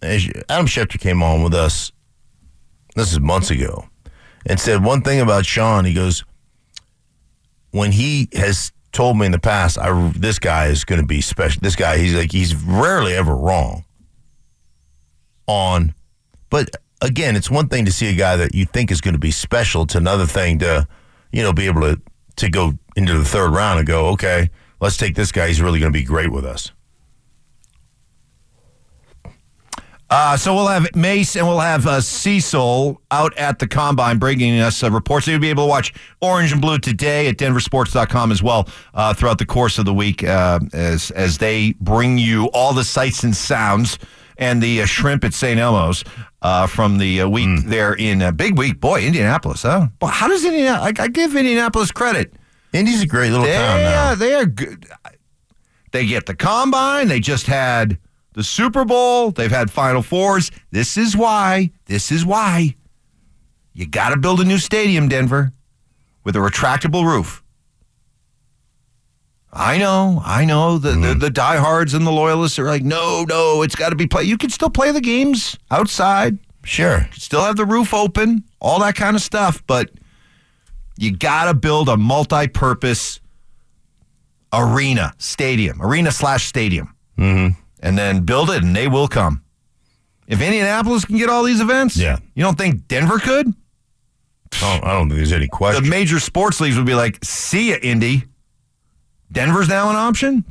Adam 0.03 0.65
Schefter 0.65 0.99
came 0.99 1.21
on 1.21 1.43
with 1.43 1.53
us. 1.53 1.91
This 2.95 3.11
is 3.11 3.19
months 3.19 3.49
ago, 3.51 3.85
and 4.45 4.59
said 4.59 4.83
one 4.83 5.01
thing 5.01 5.19
about 5.19 5.45
Sean. 5.45 5.85
He 5.85 5.93
goes, 5.93 6.23
when 7.71 7.91
he 7.91 8.29
has 8.33 8.71
told 8.91 9.17
me 9.17 9.25
in 9.25 9.31
the 9.31 9.39
past, 9.39 9.77
I 9.79 10.11
this 10.15 10.39
guy 10.39 10.67
is 10.67 10.83
going 10.83 11.01
to 11.01 11.07
be 11.07 11.21
special. 11.21 11.59
This 11.61 11.75
guy, 11.75 11.97
he's 11.97 12.13
like 12.13 12.31
he's 12.31 12.55
rarely 12.55 13.13
ever 13.13 13.35
wrong. 13.35 13.85
On, 15.47 15.93
but 16.49 16.69
again, 17.01 17.35
it's 17.35 17.49
one 17.49 17.67
thing 17.67 17.85
to 17.85 17.91
see 17.91 18.07
a 18.07 18.15
guy 18.15 18.35
that 18.37 18.55
you 18.55 18.65
think 18.65 18.91
is 18.91 19.01
going 19.01 19.15
to 19.15 19.19
be 19.19 19.31
special. 19.31 19.83
It's 19.83 19.95
another 19.95 20.25
thing 20.25 20.59
to, 20.59 20.87
you 21.31 21.43
know, 21.43 21.53
be 21.53 21.65
able 21.65 21.81
to 21.81 22.01
to 22.37 22.49
go 22.49 22.73
into 22.95 23.17
the 23.17 23.25
third 23.25 23.51
round 23.51 23.79
and 23.79 23.87
go, 23.87 24.07
okay, 24.07 24.49
let's 24.79 24.97
take 24.97 25.15
this 25.15 25.31
guy. 25.31 25.47
He's 25.47 25.61
really 25.61 25.79
going 25.79 25.91
to 25.91 25.97
be 25.97 26.05
great 26.05 26.31
with 26.31 26.45
us. 26.45 26.71
Uh, 30.09 30.35
so 30.35 30.53
we'll 30.53 30.67
have 30.67 30.93
Mace 30.93 31.37
and 31.37 31.47
we'll 31.47 31.61
have 31.61 31.87
uh, 31.87 32.01
Cecil 32.01 33.01
out 33.11 33.37
at 33.37 33.59
the 33.59 33.67
combine 33.67 34.19
bringing 34.19 34.59
us 34.59 34.83
uh, 34.83 34.91
reports. 34.91 35.25
So 35.25 35.31
you'll 35.31 35.39
be 35.39 35.49
able 35.49 35.63
to 35.63 35.69
watch 35.69 35.93
Orange 36.19 36.51
and 36.51 36.59
Blue 36.59 36.79
today 36.79 37.29
at 37.29 37.37
denversports.com 37.37 38.29
as 38.29 38.43
well 38.43 38.67
uh, 38.93 39.13
throughout 39.13 39.37
the 39.37 39.45
course 39.45 39.77
of 39.77 39.85
the 39.85 39.93
week 39.93 40.21
uh, 40.21 40.59
as, 40.73 41.11
as 41.11 41.37
they 41.37 41.75
bring 41.79 42.17
you 42.17 42.47
all 42.47 42.73
the 42.73 42.83
sights 42.83 43.23
and 43.23 43.33
sounds 43.33 43.99
and 44.41 44.61
the 44.61 44.81
uh, 44.81 44.85
shrimp 44.85 45.23
at 45.23 45.33
St. 45.33 45.59
Elmo's 45.59 46.03
uh, 46.41 46.67
from 46.67 46.97
the 46.97 47.21
uh, 47.21 47.29
week 47.29 47.63
there 47.65 47.93
in 47.93 48.21
uh, 48.21 48.31
big 48.31 48.57
week. 48.57 48.81
Boy, 48.81 49.05
Indianapolis, 49.05 49.61
huh? 49.61 49.87
Well, 50.01 50.11
how 50.11 50.27
does 50.27 50.43
Indianapolis, 50.43 50.99
I, 50.99 51.03
I 51.03 51.07
give 51.07 51.35
Indianapolis 51.35 51.91
credit. 51.91 52.33
Indy's 52.73 53.03
a 53.03 53.07
great 53.07 53.29
little 53.29 53.45
They 53.45 53.53
town 53.53 53.79
are, 53.79 54.15
they 54.15 54.33
are 54.33 54.45
good. 54.45 54.87
They 55.91 56.05
get 56.05 56.25
the 56.25 56.35
combine. 56.35 57.07
They 57.07 57.19
just 57.19 57.45
had 57.47 57.99
the 58.33 58.43
Super 58.43 58.83
Bowl. 58.85 59.31
They've 59.31 59.51
had 59.51 59.69
Final 59.69 60.01
Fours. 60.01 60.51
This 60.71 60.97
is 60.97 61.15
why. 61.15 61.71
This 61.85 62.11
is 62.11 62.25
why. 62.25 62.75
You 63.73 63.87
got 63.87 64.09
to 64.09 64.17
build 64.17 64.39
a 64.39 64.45
new 64.45 64.57
stadium, 64.57 65.07
Denver, 65.09 65.51
with 66.23 66.35
a 66.35 66.39
retractable 66.39 67.05
roof. 67.05 67.40
I 69.53 69.77
know, 69.77 70.21
I 70.23 70.45
know. 70.45 70.77
The, 70.77 70.91
the 70.91 71.13
the 71.13 71.29
diehards 71.29 71.93
and 71.93 72.07
the 72.07 72.11
loyalists 72.11 72.57
are 72.57 72.65
like, 72.65 72.83
no, 72.83 73.25
no, 73.27 73.63
it's 73.63 73.75
got 73.75 73.89
to 73.89 73.95
be 73.95 74.07
play. 74.07 74.23
You 74.23 74.37
can 74.37 74.49
still 74.49 74.69
play 74.69 74.91
the 74.91 75.01
games 75.01 75.57
outside. 75.69 76.37
Sure. 76.63 77.07
Still 77.13 77.41
have 77.41 77.57
the 77.57 77.65
roof 77.65 77.93
open, 77.93 78.43
all 78.61 78.79
that 78.79 78.95
kind 78.95 79.15
of 79.15 79.21
stuff, 79.21 79.61
but 79.67 79.89
you 80.97 81.11
got 81.17 81.45
to 81.45 81.53
build 81.53 81.89
a 81.89 81.97
multi-purpose 81.97 83.19
arena, 84.53 85.13
stadium, 85.17 85.81
arena 85.81 86.11
slash 86.11 86.45
stadium, 86.45 86.95
mm-hmm. 87.17 87.59
and 87.81 87.97
then 87.97 88.23
build 88.23 88.49
it, 88.51 88.63
and 88.63 88.75
they 88.75 88.87
will 88.87 89.07
come. 89.07 89.43
If 90.27 90.41
Indianapolis 90.41 91.03
can 91.03 91.17
get 91.17 91.29
all 91.29 91.43
these 91.43 91.59
events, 91.59 91.97
Yeah. 91.97 92.19
you 92.35 92.43
don't 92.43 92.57
think 92.57 92.87
Denver 92.87 93.19
could? 93.19 93.47
Oh, 94.61 94.79
I 94.83 94.93
don't 94.93 95.07
think 95.09 95.17
there's 95.17 95.31
any 95.33 95.47
question. 95.47 95.83
The 95.83 95.89
major 95.89 96.19
sports 96.19 96.61
leagues 96.61 96.77
would 96.77 96.85
be 96.85 96.93
like, 96.93 97.19
"See 97.23 97.71
ya, 97.71 97.77
Indy." 97.81 98.25
Denver's 99.31 99.69
now 99.69 99.89
an 99.89 99.95
option. 99.95 100.43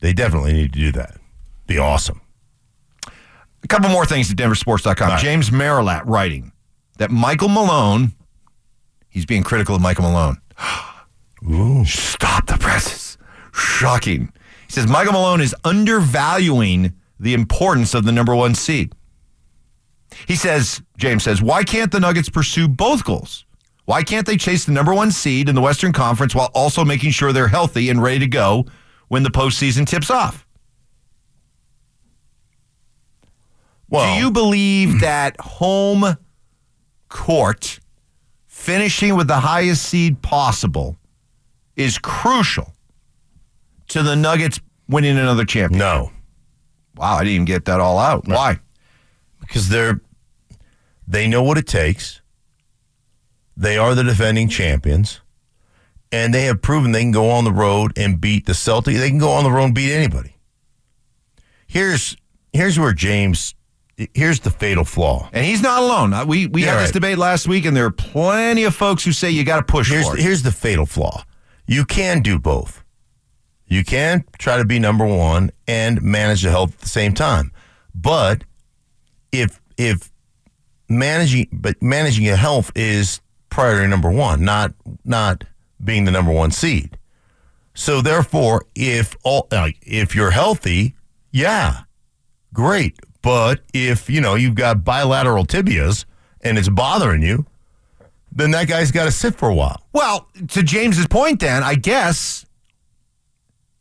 they 0.00 0.12
definitely 0.12 0.52
need 0.52 0.72
to 0.72 0.78
do 0.78 0.92
that. 0.92 1.16
Be 1.66 1.78
awesome. 1.78 2.20
A 3.62 3.68
couple 3.68 3.88
more 3.88 4.04
things 4.04 4.30
at 4.30 4.36
denversports.com. 4.36 5.08
right. 5.08 5.20
James 5.20 5.50
Merilatt 5.52 6.04
writing 6.06 6.50
that 6.98 7.10
Michael 7.12 7.48
Malone, 7.48 8.12
he's 9.08 9.24
being 9.24 9.44
critical 9.44 9.76
of 9.76 9.80
Michael 9.82 10.04
Malone. 10.04 10.38
Ooh. 11.50 11.84
Stop 11.84 12.46
the 12.46 12.56
presses. 12.58 13.16
Shocking. 13.52 14.32
He 14.66 14.72
says 14.72 14.88
Michael 14.88 15.12
Malone 15.12 15.40
is 15.40 15.54
undervaluing 15.64 16.94
the 17.20 17.34
importance 17.34 17.94
of 17.94 18.04
the 18.04 18.12
number 18.12 18.34
one 18.34 18.54
seed. 18.56 18.92
He 20.26 20.34
says, 20.34 20.82
James 20.98 21.22
says, 21.22 21.40
why 21.40 21.62
can't 21.62 21.92
the 21.92 22.00
Nuggets 22.00 22.28
pursue 22.28 22.66
both 22.68 23.04
goals? 23.04 23.44
Why 23.84 24.02
can't 24.02 24.26
they 24.26 24.36
chase 24.36 24.64
the 24.64 24.72
number 24.72 24.94
one 24.94 25.10
seed 25.10 25.48
in 25.48 25.54
the 25.54 25.60
Western 25.60 25.92
Conference 25.92 26.34
while 26.34 26.50
also 26.54 26.84
making 26.84 27.10
sure 27.10 27.32
they're 27.32 27.48
healthy 27.48 27.90
and 27.90 28.00
ready 28.02 28.20
to 28.20 28.26
go 28.28 28.66
when 29.08 29.22
the 29.24 29.30
postseason 29.30 29.86
tips 29.86 30.10
off? 30.10 30.46
Well, 33.88 34.14
Do 34.14 34.20
you 34.20 34.30
believe 34.30 35.00
that 35.00 35.38
home 35.40 36.16
court 37.08 37.78
finishing 38.46 39.16
with 39.16 39.26
the 39.28 39.40
highest 39.40 39.82
seed 39.84 40.22
possible 40.22 40.96
is 41.76 41.98
crucial 41.98 42.72
to 43.88 44.02
the 44.02 44.16
Nuggets 44.16 44.60
winning 44.88 45.18
another 45.18 45.44
championship? 45.44 45.78
no, 45.78 46.10
Wow, 46.94 47.14
I 47.16 47.18
didn't 47.20 47.32
even 47.34 47.44
get 47.46 47.64
that 47.66 47.80
all 47.80 47.98
out. 47.98 48.26
Why? 48.28 48.60
because 49.40 49.68
they're 49.68 50.00
they 51.08 51.26
know 51.26 51.42
what 51.42 51.58
it 51.58 51.66
takes. 51.66 52.21
They 53.56 53.76
are 53.76 53.94
the 53.94 54.02
defending 54.02 54.48
champions, 54.48 55.20
and 56.10 56.32
they 56.34 56.44
have 56.44 56.62
proven 56.62 56.92
they 56.92 57.02
can 57.02 57.10
go 57.12 57.30
on 57.30 57.44
the 57.44 57.52
road 57.52 57.92
and 57.96 58.20
beat 58.20 58.46
the 58.46 58.52
Celtics. 58.54 58.98
They 58.98 59.08
can 59.10 59.18
go 59.18 59.30
on 59.32 59.44
the 59.44 59.50
road 59.50 59.64
and 59.66 59.74
beat 59.74 59.92
anybody. 59.92 60.36
Here's 61.66 62.16
here's 62.52 62.78
where 62.78 62.92
James. 62.92 63.54
Here's 64.14 64.40
the 64.40 64.50
fatal 64.50 64.84
flaw. 64.84 65.28
And 65.32 65.44
he's 65.44 65.62
not 65.62 65.82
alone. 65.82 66.26
We 66.26 66.46
we 66.46 66.62
Yeah, 66.64 66.72
had 66.72 66.76
this 66.80 66.86
right. 66.88 66.94
debate 66.94 67.18
last 67.18 67.46
week, 67.46 67.66
and 67.66 67.76
there 67.76 67.84
are 67.84 67.90
plenty 67.90 68.64
of 68.64 68.74
folks 68.74 69.04
who 69.04 69.12
say 69.12 69.30
you 69.30 69.44
got 69.44 69.58
to 69.58 69.62
push 69.70 69.90
Here's 69.90 70.08
for 70.08 70.16
it. 70.16 70.22
here's 70.22 70.42
the 70.42 70.50
fatal 70.50 70.86
flaw. 70.86 71.24
You 71.66 71.84
can 71.84 72.20
do 72.22 72.38
both. 72.38 72.82
You 73.66 73.84
can 73.84 74.24
try 74.38 74.56
to 74.56 74.64
be 74.64 74.78
number 74.78 75.06
one 75.06 75.50
and 75.68 76.02
manage 76.02 76.42
the 76.42 76.50
health 76.50 76.72
at 76.74 76.78
the 76.80 76.88
same 76.88 77.14
time. 77.14 77.52
But 77.94 78.44
if 79.30 79.60
if 79.76 80.10
managing 80.88 81.48
but 81.52 81.80
managing 81.82 82.24
your 82.24 82.36
health 82.36 82.72
is 82.74 83.20
priority 83.52 83.86
number 83.86 84.10
one, 84.10 84.44
not 84.44 84.72
not 85.04 85.44
being 85.82 86.04
the 86.04 86.10
number 86.10 86.32
one 86.32 86.50
seed. 86.50 86.98
So 87.74 88.00
therefore, 88.00 88.64
if 88.74 89.16
all 89.22 89.46
like 89.52 89.76
if 89.82 90.14
you're 90.14 90.30
healthy, 90.30 90.96
yeah, 91.30 91.82
great. 92.52 92.98
But 93.20 93.60
if 93.72 94.10
you 94.10 94.20
know 94.20 94.34
you've 94.34 94.54
got 94.54 94.84
bilateral 94.84 95.44
tibias 95.44 96.04
and 96.40 96.58
it's 96.58 96.68
bothering 96.68 97.22
you, 97.22 97.46
then 98.32 98.50
that 98.52 98.68
guy's 98.68 98.90
got 98.90 99.04
to 99.04 99.12
sit 99.12 99.36
for 99.36 99.48
a 99.48 99.54
while. 99.54 99.86
Well, 99.92 100.28
to 100.48 100.62
James's 100.62 101.06
point, 101.06 101.40
then 101.40 101.62
I 101.62 101.74
guess 101.74 102.44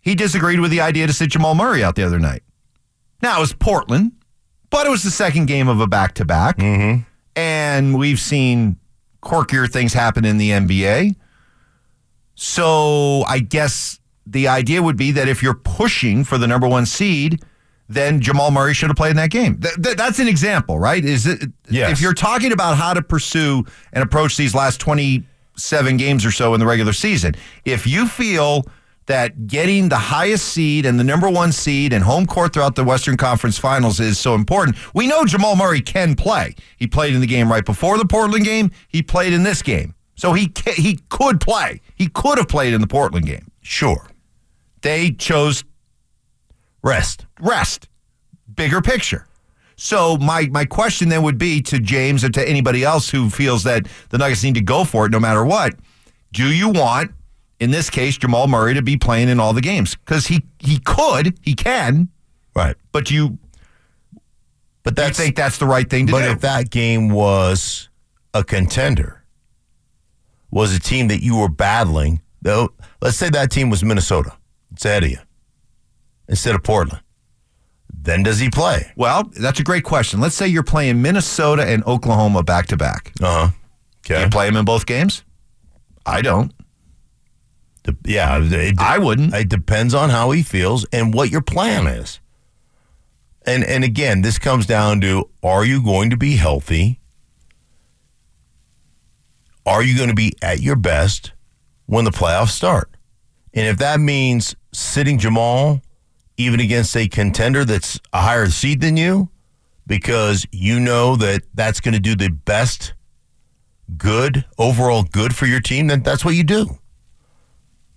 he 0.01 0.15
disagreed 0.15 0.59
with 0.59 0.71
the 0.71 0.81
idea 0.81 1.07
to 1.07 1.13
sit 1.13 1.31
Jamal 1.31 1.55
Murray 1.55 1.83
out 1.83 1.95
the 1.95 2.03
other 2.03 2.19
night. 2.19 2.43
Now 3.21 3.37
it 3.37 3.41
was 3.41 3.53
Portland, 3.53 4.11
but 4.69 4.85
it 4.85 4.89
was 4.89 5.03
the 5.03 5.11
second 5.11 5.45
game 5.45 5.67
of 5.67 5.79
a 5.79 5.87
back 5.87 6.13
to 6.15 6.25
back, 6.25 6.59
and 7.35 7.97
we've 7.97 8.19
seen 8.19 8.77
quirkier 9.21 9.71
things 9.71 9.93
happen 9.93 10.25
in 10.25 10.37
the 10.37 10.49
NBA. 10.51 11.15
So 12.35 13.23
I 13.27 13.39
guess 13.39 13.99
the 14.25 14.47
idea 14.47 14.81
would 14.81 14.97
be 14.97 15.11
that 15.11 15.27
if 15.27 15.43
you're 15.43 15.53
pushing 15.53 16.23
for 16.23 16.37
the 16.37 16.47
number 16.47 16.67
one 16.67 16.85
seed, 16.85 17.43
then 17.89 18.21
Jamal 18.21 18.51
Murray 18.51 18.73
should 18.73 18.89
have 18.89 18.95
played 18.97 19.11
in 19.11 19.17
that 19.17 19.31
game. 19.31 19.59
Th- 19.59 19.75
th- 19.75 19.97
that's 19.97 20.19
an 20.19 20.27
example, 20.27 20.79
right? 20.79 21.03
Is 21.03 21.27
it? 21.27 21.43
Yes. 21.69 21.91
If 21.91 22.01
you're 22.01 22.13
talking 22.13 22.51
about 22.51 22.77
how 22.77 22.93
to 22.93 23.01
pursue 23.01 23.65
and 23.91 24.03
approach 24.03 24.37
these 24.37 24.55
last 24.55 24.79
27 24.79 25.97
games 25.97 26.25
or 26.25 26.31
so 26.31 26.53
in 26.53 26.59
the 26.59 26.65
regular 26.65 26.93
season, 26.93 27.35
if 27.65 27.85
you 27.85 28.07
feel 28.07 28.65
that 29.07 29.47
getting 29.47 29.89
the 29.89 29.97
highest 29.97 30.49
seed 30.49 30.85
and 30.85 30.99
the 30.99 31.03
number 31.03 31.29
one 31.29 31.51
seed 31.51 31.93
and 31.93 32.03
home 32.03 32.25
court 32.25 32.53
throughout 32.53 32.75
the 32.75 32.83
Western 32.83 33.17
Conference 33.17 33.57
Finals 33.57 33.99
is 33.99 34.19
so 34.19 34.35
important, 34.35 34.77
we 34.93 35.07
know 35.07 35.25
Jamal 35.25 35.55
Murray 35.55 35.81
can 35.81 36.15
play. 36.15 36.55
He 36.77 36.87
played 36.87 37.13
in 37.13 37.21
the 37.21 37.27
game 37.27 37.51
right 37.51 37.65
before 37.65 37.97
the 37.97 38.05
Portland 38.05 38.45
game. 38.45 38.71
He 38.87 39.01
played 39.01 39.33
in 39.33 39.43
this 39.43 39.61
game, 39.61 39.95
so 40.15 40.33
he 40.33 40.51
he 40.75 40.99
could 41.09 41.41
play. 41.41 41.81
He 41.95 42.07
could 42.07 42.37
have 42.37 42.47
played 42.47 42.73
in 42.73 42.81
the 42.81 42.87
Portland 42.87 43.25
game. 43.25 43.51
Sure. 43.61 44.07
They 44.81 45.11
chose 45.11 45.63
Rest. 46.83 47.27
rest, 47.39 47.87
bigger 48.55 48.81
picture. 48.81 49.27
So 49.75 50.17
my 50.17 50.47
my 50.51 50.65
question 50.65 51.09
then 51.09 51.21
would 51.23 51.37
be 51.37 51.61
to 51.63 51.79
James 51.79 52.23
or 52.23 52.29
to 52.29 52.47
anybody 52.47 52.83
else 52.83 53.09
who 53.09 53.29
feels 53.29 53.63
that 53.63 53.87
the 54.09 54.17
Nuggets 54.17 54.43
need 54.43 54.55
to 54.55 54.61
go 54.61 54.83
for 54.83 55.05
it 55.05 55.11
no 55.11 55.19
matter 55.19 55.45
what. 55.45 55.75
Do 56.33 56.51
you 56.51 56.69
want, 56.69 57.11
in 57.61 57.71
this 57.71 57.89
case, 57.89 58.17
Jamal 58.17 58.47
Murray 58.47 58.73
to 58.73 58.81
be 58.81 58.97
playing 58.97 59.29
in 59.29 59.39
all 59.39 59.53
the 59.53 59.61
games? 59.61 59.95
Because 59.95 60.27
he 60.27 60.43
he 60.59 60.79
could, 60.79 61.37
he 61.41 61.53
can, 61.53 62.09
Right. 62.55 62.75
but 62.91 63.09
you 63.09 63.37
But 64.83 64.91
you 64.97 65.03
that's 65.03 65.17
think 65.17 65.35
that's 65.37 65.57
the 65.59 65.65
right 65.67 65.89
thing 65.89 66.07
to 66.07 66.11
But 66.11 66.19
do? 66.19 66.25
But 66.25 66.31
if 66.33 66.41
that 66.41 66.69
game 66.71 67.09
was 67.09 67.87
a 68.33 68.43
contender, 68.43 69.23
was 70.49 70.75
a 70.75 70.79
team 70.79 71.07
that 71.09 71.21
you 71.23 71.37
were 71.37 71.49
battling, 71.49 72.21
though, 72.41 72.69
let's 73.01 73.15
say 73.17 73.29
that 73.29 73.51
team 73.51 73.69
was 73.69 73.83
Minnesota, 73.83 74.33
it's 74.73 74.83
ahead 74.85 75.03
of 75.03 75.11
you, 75.11 75.19
instead 76.27 76.55
of 76.55 76.63
Portland, 76.63 77.01
then 77.93 78.23
does 78.23 78.39
he 78.39 78.49
play? 78.49 78.91
well, 78.95 79.29
that's 79.39 79.59
a 79.59 79.63
great 79.63 79.83
question. 79.83 80.19
Let's 80.19 80.35
say 80.35 80.47
you're 80.47 80.63
playing 80.63 81.01
Minnesota 81.01 81.63
and 81.63 81.83
Oklahoma 81.85 82.41
back 82.43 82.65
to 82.67 82.77
back. 82.77 83.11
Uh 83.21 83.47
huh. 83.47 83.49
Okay. 84.03 84.23
You 84.23 84.29
play 84.29 84.47
him 84.47 84.57
in 84.57 84.65
both 84.65 84.85
games? 84.87 85.23
I 86.07 86.23
don't. 86.23 86.51
De- 87.83 87.95
yeah, 88.05 88.39
it, 88.41 88.79
I 88.79 88.97
wouldn't. 88.97 89.33
It 89.33 89.49
depends 89.49 89.93
on 89.93 90.09
how 90.09 90.31
he 90.31 90.43
feels 90.43 90.85
and 90.91 91.13
what 91.13 91.31
your 91.31 91.41
plan 91.41 91.87
is. 91.87 92.19
And 93.45 93.63
and 93.63 93.83
again, 93.83 94.21
this 94.21 94.37
comes 94.37 94.65
down 94.65 95.01
to: 95.01 95.29
Are 95.41 95.65
you 95.65 95.83
going 95.83 96.09
to 96.11 96.17
be 96.17 96.35
healthy? 96.35 96.99
Are 99.65 99.83
you 99.83 99.95
going 99.95 100.09
to 100.09 100.15
be 100.15 100.33
at 100.41 100.59
your 100.61 100.75
best 100.75 101.33
when 101.85 102.05
the 102.05 102.11
playoffs 102.11 102.49
start? 102.49 102.89
And 103.53 103.67
if 103.67 103.77
that 103.77 103.99
means 103.99 104.55
sitting 104.73 105.17
Jamal, 105.17 105.81
even 106.37 106.59
against 106.59 106.95
a 106.95 107.07
contender 107.07 107.65
that's 107.65 107.99
a 108.13 108.21
higher 108.21 108.47
seed 108.47 108.81
than 108.81 108.97
you, 108.97 109.29
because 109.85 110.45
you 110.51 110.79
know 110.79 111.15
that 111.17 111.43
that's 111.53 111.79
going 111.79 111.93
to 111.93 111.99
do 111.99 112.15
the 112.15 112.29
best 112.29 112.93
good 113.97 114.45
overall 114.57 115.03
good 115.03 115.35
for 115.35 115.45
your 115.45 115.59
team, 115.59 115.87
then 115.87 116.01
that's 116.01 116.23
what 116.23 116.35
you 116.35 116.43
do. 116.43 116.77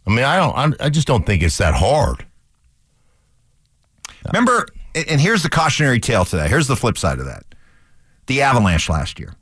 I 0.07 0.11
mean, 0.11 0.25
I 0.25 0.37
don't. 0.37 0.57
I'm- 0.57 0.75
I 0.81 0.89
just 0.91 1.07
don't 1.07 1.25
think 1.25 1.43
it's 1.43 1.59
that 1.59 1.75
hard. 1.75 2.27
Remember, 4.27 4.67
and 4.95 5.21
here's 5.21 5.43
the 5.43 5.51
cautionary 5.51 6.01
tale 6.01 6.25
to 6.27 6.37
that. 6.37 6.49
Here's 6.51 6.67
the 6.67 6.77
flip 6.77 6.97
side 6.99 7.19
of 7.19 7.27
that. 7.27 7.45
The 8.27 8.43
Avalanche 8.43 8.89
last 8.89 9.19
year. 9.19 9.35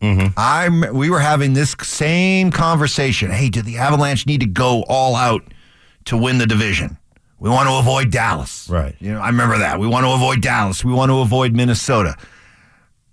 Mm-hmm. 0.00 0.28
I'm. 0.36 0.94
We 0.94 1.10
were 1.10 1.20
having 1.20 1.54
this 1.54 1.74
same 1.82 2.50
conversation. 2.50 3.30
Hey, 3.30 3.48
do 3.50 3.62
the 3.62 3.78
Avalanche 3.78 4.26
need 4.26 4.40
to 4.40 4.46
go 4.46 4.84
all 4.88 5.14
out 5.16 5.42
to 6.06 6.16
win 6.16 6.38
the 6.38 6.46
division? 6.46 6.98
We 7.38 7.50
want 7.50 7.68
to 7.68 7.74
avoid 7.76 8.10
Dallas. 8.10 8.68
Right. 8.70 8.94
You 8.98 9.12
know, 9.12 9.20
I 9.20 9.26
remember 9.28 9.58
that. 9.58 9.78
We 9.78 9.86
want 9.86 10.04
to 10.06 10.12
avoid 10.12 10.40
Dallas. 10.40 10.82
We 10.84 10.92
want 10.92 11.10
to 11.10 11.18
avoid 11.20 11.54
Minnesota. 11.54 12.16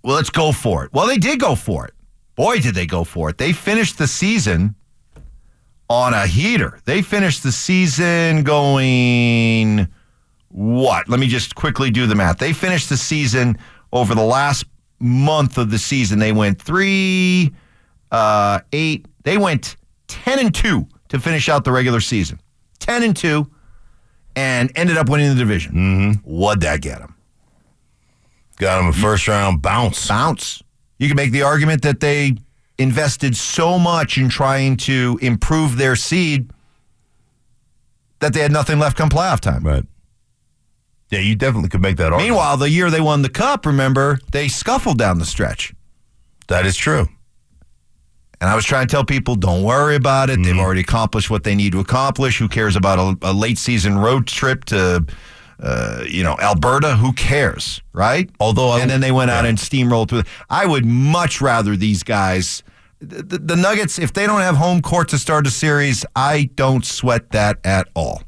Well, 0.02 0.16
let's 0.16 0.30
go 0.30 0.52
for 0.52 0.84
it. 0.84 0.92
Well, 0.94 1.06
they 1.06 1.18
did 1.18 1.40
go 1.40 1.54
for 1.54 1.86
it. 1.86 1.92
Boy, 2.34 2.58
did 2.60 2.74
they 2.74 2.86
go 2.86 3.04
for 3.04 3.28
it. 3.30 3.38
They 3.38 3.52
finished 3.52 3.98
the 3.98 4.06
season 4.06 4.74
on 5.94 6.12
a 6.12 6.26
heater. 6.26 6.80
They 6.86 7.02
finished 7.02 7.44
the 7.44 7.52
season 7.52 8.42
going 8.42 9.86
what? 10.48 11.08
Let 11.08 11.20
me 11.20 11.28
just 11.28 11.54
quickly 11.54 11.90
do 11.90 12.08
the 12.08 12.16
math. 12.16 12.38
They 12.38 12.52
finished 12.52 12.88
the 12.88 12.96
season 12.96 13.56
over 13.92 14.14
the 14.14 14.24
last 14.24 14.64
month 14.98 15.56
of 15.56 15.70
the 15.70 15.78
season. 15.78 16.18
They 16.18 16.32
went 16.32 16.60
three, 16.60 17.54
uh, 18.10 18.60
eight. 18.72 19.06
They 19.22 19.38
went 19.38 19.76
ten 20.08 20.40
and 20.40 20.52
two 20.52 20.88
to 21.10 21.20
finish 21.20 21.48
out 21.48 21.62
the 21.64 21.72
regular 21.72 22.00
season. 22.00 22.40
Ten 22.80 23.04
and 23.04 23.16
two, 23.16 23.48
and 24.34 24.72
ended 24.74 24.96
up 24.96 25.08
winning 25.08 25.28
the 25.28 25.36
division. 25.36 25.74
Mm-hmm. 25.74 26.28
What'd 26.28 26.62
that 26.62 26.80
get 26.82 26.98
them? 26.98 27.14
Got 28.56 28.78
them 28.78 28.88
a 28.88 28.92
first 28.92 29.28
round 29.28 29.62
bounce. 29.62 30.08
Bounce. 30.08 30.60
You 30.98 31.06
can 31.06 31.16
make 31.16 31.30
the 31.30 31.42
argument 31.42 31.82
that 31.82 32.00
they 32.00 32.36
invested 32.78 33.36
so 33.36 33.78
much 33.78 34.18
in 34.18 34.28
trying 34.28 34.76
to 34.78 35.18
improve 35.22 35.76
their 35.76 35.94
seed 35.96 36.50
that 38.20 38.32
they 38.32 38.40
had 38.40 38.52
nothing 38.52 38.78
left 38.78 38.96
come 38.96 39.08
playoff 39.08 39.40
time. 39.40 39.62
Right. 39.62 39.84
Yeah, 41.10 41.20
you 41.20 41.36
definitely 41.36 41.68
could 41.68 41.82
make 41.82 41.96
that 41.98 42.04
argument. 42.06 42.24
Meanwhile, 42.30 42.56
the 42.56 42.70
year 42.70 42.90
they 42.90 43.00
won 43.00 43.22
the 43.22 43.28
cup, 43.28 43.66
remember, 43.66 44.18
they 44.32 44.48
scuffled 44.48 44.98
down 44.98 45.18
the 45.18 45.24
stretch. 45.24 45.72
that 46.48 46.66
is 46.66 46.76
true. 46.76 47.08
And 48.40 48.50
I 48.50 48.56
was 48.56 48.64
trying 48.64 48.86
to 48.88 48.90
tell 48.90 49.04
people, 49.04 49.36
don't 49.36 49.62
worry 49.62 49.94
about 49.94 50.28
it. 50.28 50.42
They've 50.42 50.58
already 50.58 50.80
accomplished 50.80 51.30
what 51.30 51.44
they 51.44 51.54
need 51.54 51.72
to 51.72 51.80
accomplish. 51.80 52.38
Who 52.38 52.48
cares 52.48 52.74
about 52.76 52.98
a, 52.98 53.30
a 53.30 53.32
late 53.32 53.56
season 53.58 53.96
road 53.96 54.26
trip 54.26 54.64
to, 54.66 55.06
uh, 55.60 56.04
you 56.06 56.22
know, 56.24 56.36
Alberta? 56.40 56.96
Who 56.96 57.12
cares, 57.12 57.80
right? 57.92 58.28
Although 58.40 58.70
I- 58.70 58.80
and 58.80 58.90
then 58.90 59.00
they 59.00 59.12
went 59.12 59.30
out 59.30 59.46
and 59.46 59.56
steamrolled 59.56 60.08
through. 60.10 60.24
I 60.50 60.66
would 60.66 60.84
much 60.84 61.40
rather 61.40 61.76
these 61.76 62.02
guys. 62.02 62.63
The, 63.08 63.38
the, 63.38 63.56
Nuggets, 63.56 63.98
if 63.98 64.12
they 64.12 64.26
don't 64.26 64.40
have 64.40 64.56
home 64.56 64.80
court 64.82 65.08
to 65.10 65.18
start 65.18 65.46
a 65.46 65.50
series, 65.50 66.04
I 66.16 66.50
don't 66.54 66.84
sweat 66.84 67.30
that 67.30 67.58
at 67.64 67.88
all, 67.94 68.22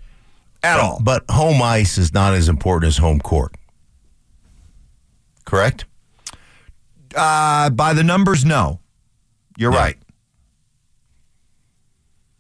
at 0.63 0.79
all. 0.81 1.01
But 1.03 1.25
home 1.31 1.63
ice 1.63 1.99
is 1.99 2.13
not 2.13 2.35
as 2.35 2.49
important 2.49 2.89
as 2.89 2.99
home 2.99 3.21
court. 3.21 3.55
Correct? 5.45 5.85
Uh, 7.15 7.71
by 7.71 7.93
the 7.95 8.03
numbers, 8.05 8.45
no, 8.45 8.81
you're 9.57 9.73
Yeah. 9.73 9.79
right. 9.79 9.97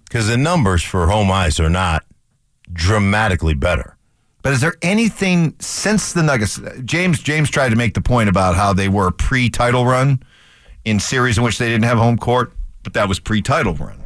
Because 0.04 0.28
the 0.28 0.36
numbers 0.36 0.82
for 0.82 1.06
home 1.08 1.30
ice 1.30 1.58
are 1.60 1.70
not 1.70 2.04
dramatically 2.72 3.54
better. 3.54 3.96
But 4.42 4.52
is 4.52 4.60
there 4.60 4.74
anything 4.82 5.54
since 5.58 6.12
the 6.12 6.22
Nuggets? 6.22 6.60
James 6.84 7.20
James 7.20 7.50
tried 7.50 7.70
to 7.70 7.76
make 7.76 7.94
the 7.94 8.00
point 8.00 8.28
about 8.28 8.54
how 8.54 8.72
they 8.72 8.88
were 8.88 9.10
pre-title 9.10 9.84
run 9.84 10.22
in 10.86 10.98
series 11.00 11.36
in 11.36 11.44
which 11.44 11.58
they 11.58 11.68
didn't 11.68 11.84
have 11.84 11.98
home 11.98 12.16
court, 12.16 12.52
but 12.82 12.94
that 12.94 13.08
was 13.08 13.18
pre-title 13.20 13.74
run. 13.74 13.98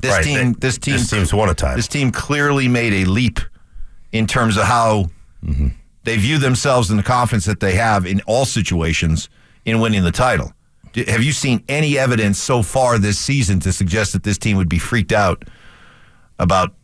This 0.00 0.12
Right, 0.12 0.24
team, 0.24 0.52
they- 0.54 0.58
this 0.60 0.78
team, 0.78 0.94
this 0.94 1.10
team's 1.10 1.34
won 1.34 1.50
a 1.50 1.54
title. 1.54 1.76
This 1.76 1.88
team 1.88 2.10
clearly 2.10 2.68
made 2.68 2.94
a 2.94 3.04
leap 3.04 3.40
in 4.12 4.26
terms 4.26 4.56
of 4.56 4.64
how 4.64 5.10
Mm-hmm. 5.44 5.68
they 6.04 6.16
view 6.16 6.38
themselves 6.38 6.88
and 6.88 6.98
the 6.98 7.02
confidence 7.02 7.44
that 7.46 7.58
they 7.60 7.74
have 7.74 8.06
in 8.06 8.20
all 8.26 8.44
situations 8.44 9.28
in 9.64 9.80
winning 9.80 10.04
the 10.04 10.12
title. 10.12 10.52
Have 11.08 11.22
you 11.24 11.32
seen 11.32 11.64
any 11.68 11.98
evidence 11.98 12.38
so 12.38 12.62
far 12.62 12.96
this 12.98 13.18
season 13.18 13.58
to 13.60 13.72
suggest 13.72 14.12
that 14.12 14.22
this 14.22 14.38
team 14.38 14.56
would 14.56 14.68
be 14.68 14.78
freaked 14.78 15.10
out 15.12 15.44
about 16.38 16.74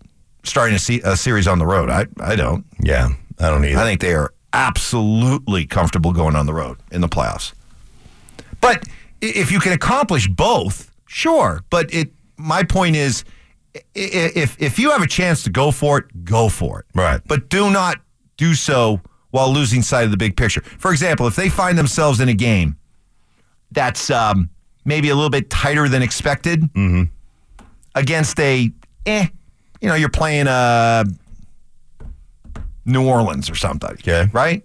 starting 0.43 0.75
a, 0.75 0.79
se- 0.79 1.03
a 1.05 1.17
series 1.17 1.47
on 1.47 1.59
the 1.61 1.67
road? 1.67 1.89
I, 1.89 2.07
I 2.21 2.35
don't. 2.35 2.65
Yeah, 2.83 3.11
I 3.39 3.49
don't 3.49 3.65
either. 3.65 3.79
I 3.79 3.85
think 3.85 4.01
they 4.01 4.15
are 4.15 4.33
absolutely 4.53 5.67
comfortable 5.67 6.13
going 6.13 6.35
on 6.35 6.47
the 6.47 6.55
road 6.55 6.79
in 6.91 7.01
the 7.01 7.09
playoffs. 7.09 7.53
But 8.61 8.85
if 9.21 9.51
you 9.51 9.61
can 9.61 9.73
accomplish 9.73 10.29
both, 10.29 10.91
sure. 11.07 11.63
But 11.71 11.93
it. 11.93 12.13
My 12.41 12.63
point 12.63 12.95
is, 12.95 13.25
if 13.95 14.61
if 14.63 14.79
you 14.79 14.93
have 14.93 15.03
a 15.03 15.09
chance 15.09 15.43
to 15.43 15.51
go 15.51 15.73
for 15.73 15.99
it, 15.99 16.25
go 16.25 16.49
for 16.49 16.81
it. 16.81 16.87
Right. 16.95 17.21
But 17.27 17.49
do 17.49 17.71
not 17.71 17.99
do 18.37 18.55
so 18.55 19.01
while 19.31 19.53
losing 19.53 19.83
sight 19.83 20.05
of 20.05 20.11
the 20.11 20.17
big 20.17 20.37
picture. 20.37 20.61
For 20.63 20.93
example, 20.93 21.27
if 21.27 21.37
they 21.37 21.49
find 21.49 21.77
themselves 21.77 22.21
in 22.21 22.29
a 22.29 22.35
game 22.35 22.77
that's 23.73 24.09
um, 24.11 24.49
maybe 24.85 25.11
a 25.11 25.15
little 25.15 25.31
bit 25.31 25.51
tighter 25.51 25.89
than 25.89 26.01
expected 26.03 26.65
against 27.95 28.39
a, 28.41 28.71
eh, 29.05 29.27
you 29.81 29.89
know, 29.89 29.95
you're 29.95 30.09
playing 30.09 30.47
uh, 30.49 31.05
New 32.87 33.07
Orleans 33.07 33.51
or 33.51 33.55
something. 33.55 33.91
Okay. 33.91 34.29
Right? 34.33 34.65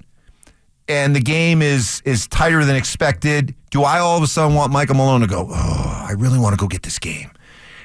And 0.88 1.16
the 1.16 1.22
game 1.22 1.62
is 1.62 2.02
is 2.06 2.28
tighter 2.28 2.66
than 2.66 2.76
expected. 2.76 3.56
Do 3.72 3.84
I 3.84 4.00
all 4.00 4.18
of 4.18 4.24
a 4.24 4.28
sudden 4.28 4.56
want 4.56 4.72
Michael 4.72 4.96
Malone 4.96 5.22
to 5.22 5.28
go, 5.28 5.48
oh, 5.50 6.06
I 6.08 6.12
really 6.18 6.38
want 6.40 6.54
to 6.54 6.58
go 6.58 6.68
get 6.68 6.84
this 6.84 7.00
game? 7.00 7.32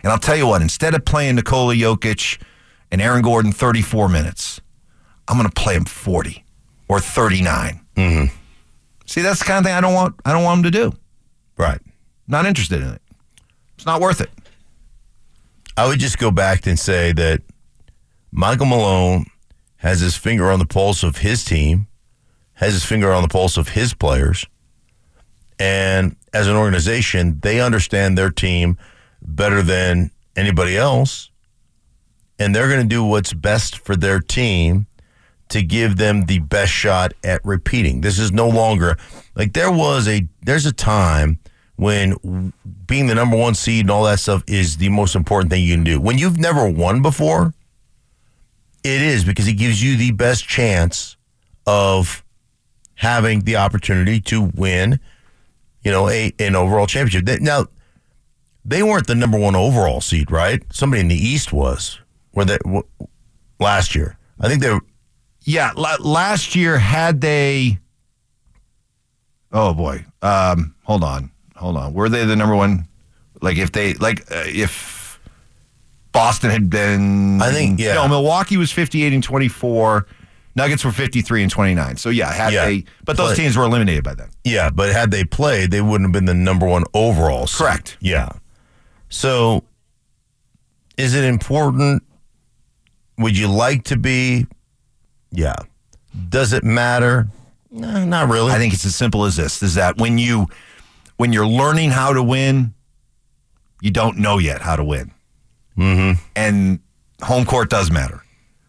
And 0.02 0.12
I'll 0.12 0.18
tell 0.18 0.36
you 0.36 0.46
what, 0.46 0.62
instead 0.62 0.94
of 0.94 1.04
playing 1.04 1.36
Nikola 1.36 1.74
Jokic 1.74 2.40
and 2.90 3.00
Aaron 3.00 3.22
Gordon 3.22 3.52
34 3.52 4.08
minutes, 4.08 4.60
I'm 5.28 5.36
going 5.36 5.48
to 5.48 5.54
play 5.60 5.74
him 5.74 5.84
40 5.84 6.44
or 6.88 7.00
39. 7.00 7.80
Mm-hmm. 7.96 8.34
See, 9.06 9.22
that's 9.22 9.38
the 9.40 9.44
kind 9.44 9.58
of 9.58 9.64
thing 9.64 9.74
I 9.74 9.80
don't 9.80 9.94
want. 9.94 10.14
I 10.24 10.32
don't 10.32 10.44
want 10.44 10.58
him 10.58 10.64
to 10.64 10.70
do. 10.70 10.92
right. 11.56 11.80
Not 12.30 12.44
interested 12.44 12.82
in 12.82 12.88
it. 12.88 13.02
It's 13.76 13.86
not 13.86 14.00
worth 14.02 14.20
it. 14.20 14.28
I 15.78 15.86
would 15.86 15.98
just 15.98 16.18
go 16.18 16.30
back 16.30 16.66
and 16.66 16.78
say 16.78 17.12
that 17.12 17.40
Michael 18.30 18.66
Malone 18.66 19.24
has 19.76 20.00
his 20.00 20.14
finger 20.16 20.50
on 20.50 20.58
the 20.58 20.66
pulse 20.66 21.02
of 21.02 21.18
his 21.18 21.44
team, 21.44 21.86
has 22.58 22.72
his 22.72 22.84
finger 22.84 23.12
on 23.12 23.22
the 23.22 23.28
pulse 23.28 23.56
of 23.56 23.68
his 23.68 23.94
players, 23.94 24.46
and 25.58 26.16
as 26.32 26.46
an 26.46 26.56
organization, 26.56 27.38
they 27.40 27.60
understand 27.60 28.16
their 28.16 28.30
team 28.30 28.76
better 29.22 29.62
than 29.62 30.10
anybody 30.36 30.76
else, 30.76 31.30
and 32.38 32.54
they're 32.54 32.68
going 32.68 32.82
to 32.82 32.88
do 32.88 33.02
what's 33.02 33.32
best 33.32 33.78
for 33.78 33.96
their 33.96 34.20
team 34.20 34.86
to 35.48 35.62
give 35.62 35.96
them 35.96 36.26
the 36.26 36.38
best 36.40 36.72
shot 36.72 37.12
at 37.24 37.44
repeating. 37.44 38.02
This 38.02 38.18
is 38.18 38.32
no 38.32 38.48
longer 38.48 38.96
like 39.34 39.52
there 39.52 39.72
was 39.72 40.06
a 40.06 40.26
there's 40.42 40.66
a 40.66 40.72
time 40.72 41.38
when 41.76 42.52
being 42.86 43.06
the 43.06 43.14
number 43.14 43.36
one 43.36 43.54
seed 43.54 43.82
and 43.82 43.90
all 43.90 44.04
that 44.04 44.18
stuff 44.18 44.42
is 44.46 44.78
the 44.78 44.88
most 44.88 45.14
important 45.14 45.50
thing 45.50 45.62
you 45.62 45.74
can 45.74 45.84
do. 45.84 46.00
When 46.00 46.18
you've 46.18 46.38
never 46.38 46.68
won 46.68 47.02
before, 47.02 47.54
it 48.82 49.00
is 49.00 49.24
because 49.24 49.46
it 49.46 49.54
gives 49.54 49.82
you 49.82 49.96
the 49.96 50.10
best 50.10 50.46
chance 50.46 51.16
of 51.66 52.24
having 52.98 53.42
the 53.42 53.54
opportunity 53.54 54.20
to 54.20 54.50
win, 54.54 54.98
you 55.84 55.90
know, 55.92 56.08
a 56.08 56.32
an 56.40 56.56
overall 56.56 56.86
championship. 56.86 57.24
They, 57.24 57.38
now, 57.38 57.66
they 58.64 58.82
weren't 58.82 59.06
the 59.06 59.14
number 59.14 59.38
one 59.38 59.54
overall 59.54 60.00
seed, 60.00 60.32
right? 60.32 60.60
Somebody 60.72 61.00
in 61.00 61.08
the 61.08 61.14
East 61.14 61.52
was. 61.52 62.00
Were 62.34 62.44
they 62.44 62.58
w- 62.64 62.82
last 63.60 63.94
year? 63.94 64.18
I 64.40 64.48
think 64.48 64.62
they 64.62 64.70
were. 64.70 64.80
Yeah, 65.44 65.72
la- 65.76 65.96
last 66.00 66.56
year 66.56 66.76
had 66.78 67.20
they. 67.20 67.78
Oh 69.52 69.72
boy, 69.72 70.04
um, 70.20 70.74
hold 70.82 71.04
on, 71.04 71.30
hold 71.54 71.76
on. 71.76 71.94
Were 71.94 72.08
they 72.08 72.24
the 72.24 72.36
number 72.36 72.56
one? 72.56 72.86
Like 73.40 73.56
if 73.58 73.70
they 73.70 73.94
like 73.94 74.30
uh, 74.32 74.42
if 74.44 75.20
Boston 76.10 76.50
had 76.50 76.68
been, 76.68 77.40
I 77.40 77.52
think, 77.52 77.78
yeah. 77.78 77.94
No, 77.94 78.08
Milwaukee 78.08 78.56
was 78.56 78.72
fifty-eight 78.72 79.12
and 79.12 79.22
twenty-four. 79.22 80.06
Nuggets 80.54 80.84
were 80.84 80.92
fifty-three 80.92 81.42
and 81.42 81.50
twenty-nine. 81.50 81.96
So 81.96 82.10
yeah, 82.10 82.32
had 82.32 82.52
Yeah. 82.52 82.64
they, 82.64 82.84
but 83.04 83.16
those 83.16 83.36
teams 83.36 83.56
were 83.56 83.64
eliminated 83.64 84.02
by 84.04 84.14
then. 84.14 84.30
Yeah, 84.44 84.70
but 84.70 84.90
had 84.90 85.10
they 85.10 85.24
played, 85.24 85.70
they 85.70 85.80
wouldn't 85.80 86.08
have 86.08 86.12
been 86.12 86.24
the 86.24 86.34
number 86.34 86.66
one 86.66 86.84
overall. 86.94 87.46
seed. 87.46 87.58
Correct. 87.58 87.96
Yeah. 88.00 88.30
So, 89.08 89.64
is 90.96 91.14
it 91.14 91.24
important? 91.24 92.02
Would 93.18 93.38
you 93.38 93.48
like 93.48 93.84
to 93.84 93.96
be? 93.96 94.46
Yeah. 95.30 95.56
Does 96.28 96.52
it 96.52 96.64
matter? 96.64 97.28
No, 97.70 98.04
not 98.04 98.28
really. 98.28 98.50
I 98.50 98.58
think 98.58 98.74
it's 98.74 98.84
as 98.84 98.96
simple 98.96 99.24
as 99.24 99.36
this: 99.36 99.62
is 99.62 99.74
that 99.74 99.98
when 99.98 100.18
you 100.18 100.48
when 101.18 101.32
you're 101.32 101.46
learning 101.46 101.90
how 101.90 102.12
to 102.12 102.22
win, 102.22 102.74
you 103.80 103.90
don't 103.90 104.18
know 104.18 104.38
yet 104.38 104.60
how 104.60 104.74
to 104.76 104.82
win, 104.84 105.12
mm-hmm. 105.76 106.20
and 106.34 106.80
home 107.22 107.44
court 107.44 107.70
does 107.70 107.90
matter. 107.90 108.22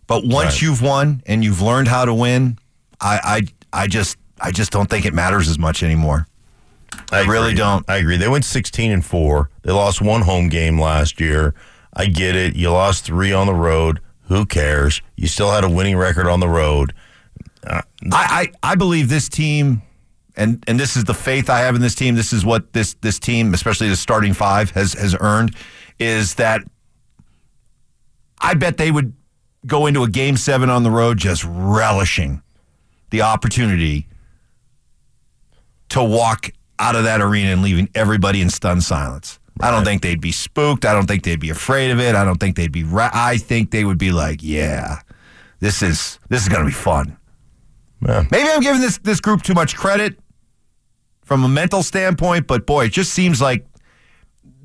But 0.09 0.25
once 0.25 0.55
Right. 0.55 0.61
you've 0.63 0.81
won 0.81 1.23
and 1.25 1.43
you've 1.43 1.61
learned 1.61 1.87
how 1.87 2.03
to 2.03 2.13
win, 2.13 2.57
I 2.99 3.47
I 3.71 3.83
I 3.83 3.87
just 3.87 4.17
I 4.41 4.51
just 4.51 4.71
don't 4.71 4.89
think 4.89 5.05
it 5.05 5.13
matters 5.13 5.47
as 5.47 5.57
much 5.57 5.83
anymore. 5.83 6.27
I 7.11 7.21
really 7.25 7.53
don't. 7.53 7.87
I 7.89 7.97
agree. 7.97 8.17
They 8.17 8.27
went 8.27 8.43
16 8.45 8.91
and 8.91 9.05
4. 9.05 9.49
They 9.61 9.71
lost 9.71 10.01
one 10.01 10.21
home 10.23 10.49
game 10.49 10.79
last 10.81 11.19
year. 11.21 11.53
I 11.93 12.07
get 12.07 12.35
it. 12.35 12.55
You 12.55 12.71
lost 12.71 13.05
3 13.05 13.31
on 13.31 13.45
the 13.47 13.53
road. 13.53 13.99
Who 14.23 14.45
cares? 14.45 15.01
You 15.15 15.27
still 15.27 15.51
had 15.51 15.63
a 15.63 15.69
winning 15.69 15.97
record 15.97 16.27
on 16.27 16.39
the 16.39 16.47
road. 16.47 16.93
Uh, 17.65 17.81
I, 18.11 18.51
I, 18.63 18.71
I 18.71 18.75
believe 18.75 19.09
this 19.09 19.29
team, 19.29 19.81
and 20.35 20.63
and 20.67 20.79
this 20.79 20.95
is 20.95 21.03
the 21.03 21.13
faith 21.13 21.49
I 21.49 21.59
have 21.59 21.75
in 21.75 21.81
this 21.81 21.95
team. 21.95 22.15
This 22.15 22.33
is 22.33 22.43
what 22.45 22.73
this 22.73 22.95
this 23.01 23.19
team, 23.19 23.53
especially 23.53 23.89
the 23.89 23.95
starting 23.95 24.33
five, 24.33 24.71
has 24.71 24.93
has 24.93 25.15
earned, 25.19 25.55
is 25.99 26.35
that 26.35 26.61
I 28.39 28.53
bet 28.55 28.77
they 28.77 28.91
would 28.91 29.13
go 29.65 29.85
into 29.85 30.03
a 30.03 30.09
game 30.09 30.37
seven 30.37 30.69
on 30.69 30.83
the 30.83 30.91
road 30.91 31.17
just 31.17 31.43
relishing 31.45 32.41
the 33.09 33.21
opportunity 33.21 34.07
to 35.89 36.03
walk 36.03 36.51
out 36.77 36.95
of 36.95 37.03
that 37.03 37.21
arena 37.21 37.51
and 37.51 37.61
leaving 37.61 37.89
everybody 37.95 38.41
in 38.41 38.49
stunned 38.49 38.83
silence. 38.83 39.39
I 39.61 39.71
don't 39.71 39.83
think 39.83 40.01
they'd 40.01 40.21
be 40.21 40.31
spooked. 40.31 40.85
I 40.85 40.93
don't 40.93 41.05
think 41.05 41.23
they'd 41.23 41.39
be 41.39 41.49
afraid 41.49 41.91
of 41.91 41.99
it. 41.99 42.15
I 42.15 42.23
don't 42.23 42.39
think 42.39 42.55
they'd 42.55 42.71
be. 42.71 42.85
Ra- 42.85 43.11
I 43.13 43.37
think 43.37 43.71
they 43.71 43.83
would 43.83 43.97
be 43.97 44.11
like, 44.11 44.39
yeah, 44.41 44.99
this 45.59 45.81
is 45.81 46.17
this 46.29 46.41
is 46.41 46.47
going 46.47 46.61
to 46.61 46.67
be 46.67 46.73
fun. 46.73 47.17
Yeah. 48.05 48.23
Maybe 48.31 48.49
I'm 48.49 48.61
giving 48.61 48.79
this 48.79 48.99
this 48.99 49.19
group 49.19 49.41
too 49.41 49.53
much 49.53 49.75
credit 49.75 50.17
from 51.23 51.43
a 51.43 51.49
mental 51.49 51.83
standpoint, 51.83 52.47
but 52.47 52.65
boy, 52.65 52.85
it 52.85 52.93
just 52.93 53.11
seems 53.11 53.41
like 53.41 53.65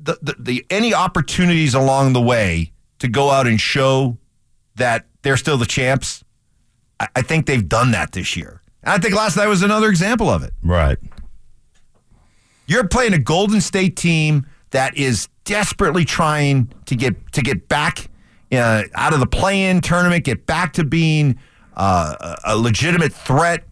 the, 0.01 0.17
the, 0.21 0.35
the 0.39 0.65
any 0.69 0.93
opportunities 0.93 1.73
along 1.73 2.13
the 2.13 2.21
way 2.21 2.71
to 2.99 3.09
go 3.09 3.29
out 3.29 3.47
and 3.47 3.59
show 3.59 4.17
that 4.75 5.05
they're 5.21 5.37
still 5.37 5.57
the 5.57 5.65
champs. 5.65 6.23
I, 6.99 7.07
I 7.15 7.21
think 7.21 7.45
they've 7.45 7.67
done 7.67 7.91
that 7.91 8.11
this 8.11 8.35
year. 8.35 8.61
And 8.83 8.93
I 8.93 8.97
think 8.97 9.15
last 9.15 9.35
night 9.37 9.47
was 9.47 9.63
another 9.63 9.89
example 9.89 10.29
of 10.29 10.43
it. 10.43 10.53
Right. 10.63 10.97
You're 12.67 12.87
playing 12.87 13.13
a 13.13 13.19
Golden 13.19 13.61
State 13.61 13.95
team 13.95 14.45
that 14.71 14.97
is 14.97 15.29
desperately 15.43 16.05
trying 16.05 16.71
to 16.85 16.95
get 16.95 17.31
to 17.33 17.41
get 17.41 17.67
back 17.67 18.09
uh, 18.51 18.83
out 18.95 19.13
of 19.13 19.19
the 19.19 19.27
play-in 19.27 19.81
tournament, 19.81 20.23
get 20.23 20.45
back 20.45 20.73
to 20.73 20.83
being 20.83 21.39
uh, 21.75 22.15
a 22.19 22.53
a 22.53 22.57
legitimate 22.57 23.13
threat. 23.13 23.63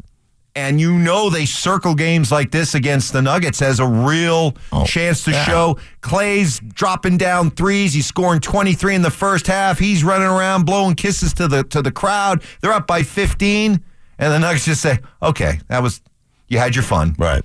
And 0.56 0.80
you 0.80 0.94
know 0.94 1.32
they 1.32 1.46
circle 1.46 1.96
games 1.96 2.32
like 2.32 2.52
this 2.52 2.76
against 2.76 3.12
the 3.12 3.24
Nuggets 3.24 3.60
as 3.62 3.80
a 3.80 3.88
real 3.88 4.56
oh, 4.72 4.86
chance 4.86 5.24
to 5.24 5.32
yeah. 5.32 5.46
show. 5.46 5.78
Klay's 6.02 6.60
dropping 6.60 7.18
down 7.18 7.50
threes. 7.50 7.94
He's 7.94 8.06
scoring 8.06 8.40
23 8.40 8.94
in 8.94 9.02
the 9.02 9.10
first 9.10 9.48
half. 9.48 9.80
He's 9.80 10.04
running 10.04 10.28
around 10.28 10.66
blowing 10.68 10.94
kisses 10.96 11.34
to 11.34 11.48
the 11.48 11.64
to 11.66 11.82
the 11.82 11.92
crowd. 11.92 12.44
They're 12.62 12.72
up 12.72 12.86
by 12.86 13.02
15, 13.02 13.84
and 14.20 14.32
the 14.34 14.38
Nuggets 14.38 14.66
just 14.66 14.82
say, 14.82 15.00
"Okay, 15.24 15.60
that 15.70 15.82
was 15.82 16.02
you 16.50 16.60
had 16.60 16.76
your 16.76 16.84
fun. 16.84 17.16
Right. 17.18 17.44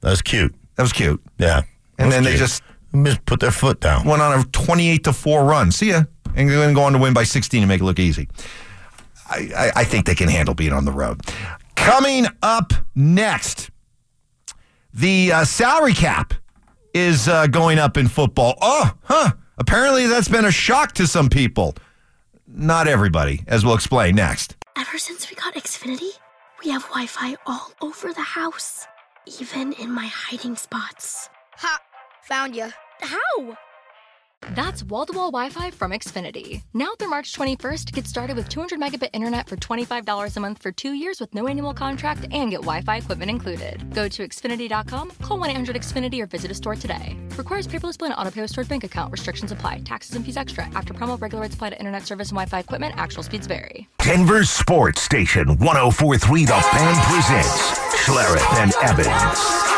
That 0.00 0.10
was 0.10 0.22
cute. 0.22 0.52
That 0.74 0.82
was 0.82 0.92
cute." 0.92 1.22
Yeah. 1.38 1.62
And 1.96 2.10
then 2.10 2.24
was 2.24 2.32
they 2.32 2.38
just- 2.38 2.62
just 3.04 3.24
put 3.24 3.38
their 3.38 3.50
foot 3.50 3.80
down. 3.80 4.04
went 4.04 4.22
on 4.22 4.40
a 4.40 4.44
28 4.44 5.04
to 5.04 5.12
4 5.12 5.44
run. 5.44 5.70
See 5.70 5.90
ya. 5.90 6.04
And 6.34 6.50
then 6.50 6.74
go 6.74 6.82
on 6.82 6.92
to 6.92 6.98
win 6.98 7.12
by 7.12 7.24
16 7.24 7.62
and 7.62 7.68
make 7.68 7.80
it 7.80 7.84
look 7.84 7.98
easy. 7.98 8.28
I, 9.30 9.50
I, 9.56 9.80
I 9.80 9.84
think 9.84 10.06
they 10.06 10.14
can 10.14 10.28
handle 10.28 10.54
being 10.54 10.72
on 10.72 10.84
the 10.84 10.92
road. 10.92 11.20
Coming 11.88 12.26
up 12.42 12.74
next, 12.94 13.70
the 14.92 15.32
uh, 15.32 15.44
salary 15.46 15.94
cap 15.94 16.34
is 16.92 17.28
uh, 17.28 17.46
going 17.46 17.78
up 17.78 17.96
in 17.96 18.08
football. 18.08 18.58
Oh, 18.60 18.92
huh. 19.04 19.30
Apparently 19.56 20.06
that's 20.06 20.28
been 20.28 20.44
a 20.44 20.50
shock 20.50 20.92
to 20.96 21.06
some 21.06 21.30
people. 21.30 21.74
Not 22.46 22.88
everybody, 22.88 23.42
as 23.46 23.64
we'll 23.64 23.74
explain 23.74 24.16
next. 24.16 24.54
Ever 24.76 24.98
since 24.98 25.30
we 25.30 25.36
got 25.36 25.54
Xfinity, 25.54 26.10
we 26.62 26.70
have 26.72 26.82
Wi 26.82 27.06
Fi 27.06 27.36
all 27.46 27.72
over 27.80 28.12
the 28.12 28.20
house, 28.20 28.86
even 29.40 29.72
in 29.72 29.90
my 29.90 30.08
hiding 30.08 30.56
spots. 30.56 31.30
Ha! 31.56 31.78
Found 32.24 32.54
you. 32.54 32.68
How? 33.00 33.56
That's 34.54 34.82
wall-to-wall 34.82 35.30
Wi-Fi 35.32 35.70
from 35.72 35.90
Xfinity. 35.90 36.62
Now 36.72 36.90
through 36.98 37.10
March 37.10 37.32
21st, 37.32 37.92
get 37.92 38.06
started 38.06 38.36
with 38.36 38.48
200 38.48 38.80
megabit 38.80 39.10
internet 39.12 39.48
for 39.48 39.56
$25 39.56 40.36
a 40.36 40.40
month 40.40 40.62
for 40.62 40.72
two 40.72 40.92
years 40.92 41.20
with 41.20 41.34
no 41.34 41.48
annual 41.48 41.74
contract 41.74 42.26
and 42.32 42.50
get 42.50 42.60
Wi-Fi 42.60 42.96
equipment 42.98 43.30
included. 43.30 43.92
Go 43.94 44.08
to 44.08 44.26
Xfinity.com, 44.26 45.12
call 45.22 45.38
1-800-XFINITY 45.38 46.20
or 46.22 46.26
visit 46.26 46.50
a 46.50 46.54
store 46.54 46.76
today. 46.76 47.16
Requires 47.36 47.66
paperless 47.66 47.98
bill 47.98 48.08
and 48.08 48.16
auto-pay 48.18 48.42
with 48.42 48.50
stored 48.50 48.68
bank 48.68 48.84
account. 48.84 49.12
Restrictions 49.12 49.52
apply. 49.52 49.80
Taxes 49.80 50.14
and 50.16 50.24
fees 50.24 50.36
extra. 50.36 50.64
After 50.74 50.94
promo, 50.94 51.20
regular 51.20 51.42
rates 51.42 51.54
apply 51.54 51.70
to 51.70 51.78
internet 51.78 52.06
service 52.06 52.30
and 52.30 52.36
Wi-Fi 52.36 52.60
equipment. 52.60 52.94
Actual 52.96 53.22
speeds 53.22 53.46
vary. 53.46 53.88
Denver 53.98 54.44
sports 54.44 55.02
station 55.02 55.58
1043 55.58 56.44
The 56.44 56.52
Fan 56.52 56.94
presents 57.10 57.78
Schlereth 58.04 58.54
and 58.54 58.72
Evans. 58.82 59.68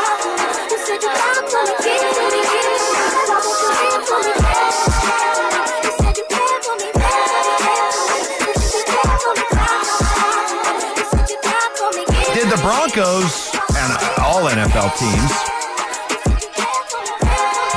Broncos 12.62 13.55
and 13.77 13.92
all 14.18 14.49
NFL 14.49 14.96
teams 14.99 15.31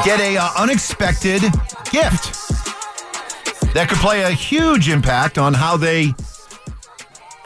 get 0.03 0.19
a 0.19 0.35
uh, 0.35 0.49
unexpected 0.57 1.43
gift 1.91 2.33
that 3.73 3.87
could 3.87 3.99
play 3.99 4.23
a 4.23 4.31
huge 4.31 4.89
impact 4.89 5.37
on 5.37 5.53
how 5.53 5.77
they 5.77 6.11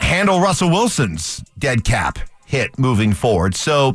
handle 0.00 0.40
Russell 0.40 0.70
Wilson's 0.70 1.44
dead 1.58 1.84
cap 1.84 2.18
hit 2.44 2.76
moving 2.78 3.12
forward. 3.12 3.54
So, 3.54 3.94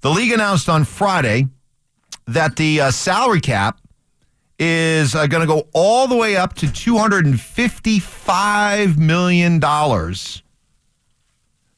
the 0.00 0.10
league 0.10 0.32
announced 0.32 0.68
on 0.68 0.82
Friday 0.84 1.46
that 2.26 2.56
the 2.56 2.80
uh, 2.80 2.90
salary 2.90 3.40
cap 3.40 3.80
is 4.58 5.14
uh, 5.14 5.28
going 5.28 5.42
to 5.42 5.46
go 5.46 5.68
all 5.72 6.08
the 6.08 6.16
way 6.16 6.34
up 6.36 6.54
to 6.54 6.66
$255 6.66 8.98
million 8.98 9.60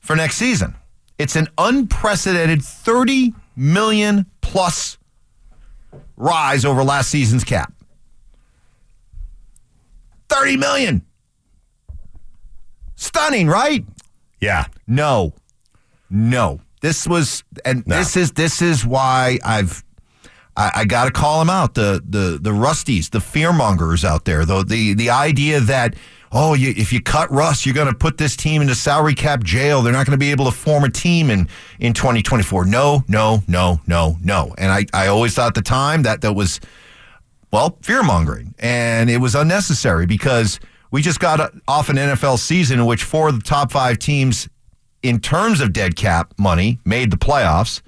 for 0.00 0.16
next 0.16 0.36
season. 0.36 0.74
It's 1.18 1.36
an 1.36 1.48
unprecedented 1.58 2.62
30 2.62 3.32
million 3.56 4.26
plus 4.42 4.98
rise 6.16 6.64
over 6.64 6.82
last 6.84 7.10
season's 7.10 7.44
cap. 7.44 7.72
30 10.28 10.56
million. 10.56 11.02
Stunning, 12.96 13.46
right? 13.46 13.84
Yeah. 14.40 14.66
No. 14.86 15.34
No. 16.10 16.60
This 16.80 17.06
was 17.06 17.44
and 17.64 17.86
No. 17.86 17.96
this 17.96 18.16
is 18.16 18.32
this 18.32 18.60
is 18.62 18.84
why 18.86 19.38
I've 19.44 19.82
I, 20.56 20.70
I 20.76 20.84
got 20.84 21.06
to 21.06 21.10
call 21.10 21.38
them 21.40 21.50
out 21.50 21.74
the 21.74 22.02
the 22.06 22.38
the 22.40 22.50
rusties, 22.50 23.10
the 23.10 23.18
fearmongers 23.18 24.04
out 24.04 24.24
there. 24.24 24.44
Though 24.44 24.62
the 24.62 24.94
the 24.94 25.10
idea 25.10 25.60
that 25.60 25.94
oh, 26.32 26.54
you, 26.54 26.74
if 26.76 26.92
you 26.92 27.00
cut 27.00 27.30
Russ, 27.30 27.64
you're 27.64 27.74
going 27.74 27.88
to 27.88 27.94
put 27.94 28.18
this 28.18 28.36
team 28.36 28.62
into 28.62 28.74
salary 28.74 29.14
cap 29.14 29.42
jail. 29.42 29.82
They're 29.82 29.92
not 29.92 30.06
going 30.06 30.18
to 30.18 30.18
be 30.18 30.30
able 30.30 30.46
to 30.46 30.50
form 30.50 30.84
a 30.84 30.90
team 30.90 31.30
in 31.30 31.48
in 31.78 31.92
2024. 31.92 32.64
No, 32.64 33.04
no, 33.08 33.42
no, 33.48 33.80
no, 33.86 34.16
no. 34.22 34.54
And 34.58 34.72
I 34.72 34.86
I 34.92 35.08
always 35.08 35.34
thought 35.34 35.48
at 35.48 35.54
the 35.54 35.62
time 35.62 36.02
that 36.02 36.20
that 36.22 36.34
was 36.34 36.60
well, 37.52 37.78
fear 37.82 38.02
mongering. 38.02 38.54
And 38.58 39.08
it 39.08 39.18
was 39.18 39.34
unnecessary 39.34 40.06
because 40.06 40.60
we 40.90 41.02
just 41.02 41.20
got 41.20 41.52
off 41.68 41.88
an 41.88 41.96
NFL 41.96 42.38
season 42.38 42.80
in 42.80 42.86
which 42.86 43.04
four 43.04 43.28
of 43.28 43.36
the 43.36 43.44
top 43.44 43.72
five 43.72 43.98
teams 43.98 44.48
in 45.02 45.20
terms 45.20 45.60
of 45.60 45.72
dead 45.72 45.96
cap 45.96 46.34
money 46.38 46.80
made 46.84 47.10
the 47.10 47.16
playoffs. 47.16 47.82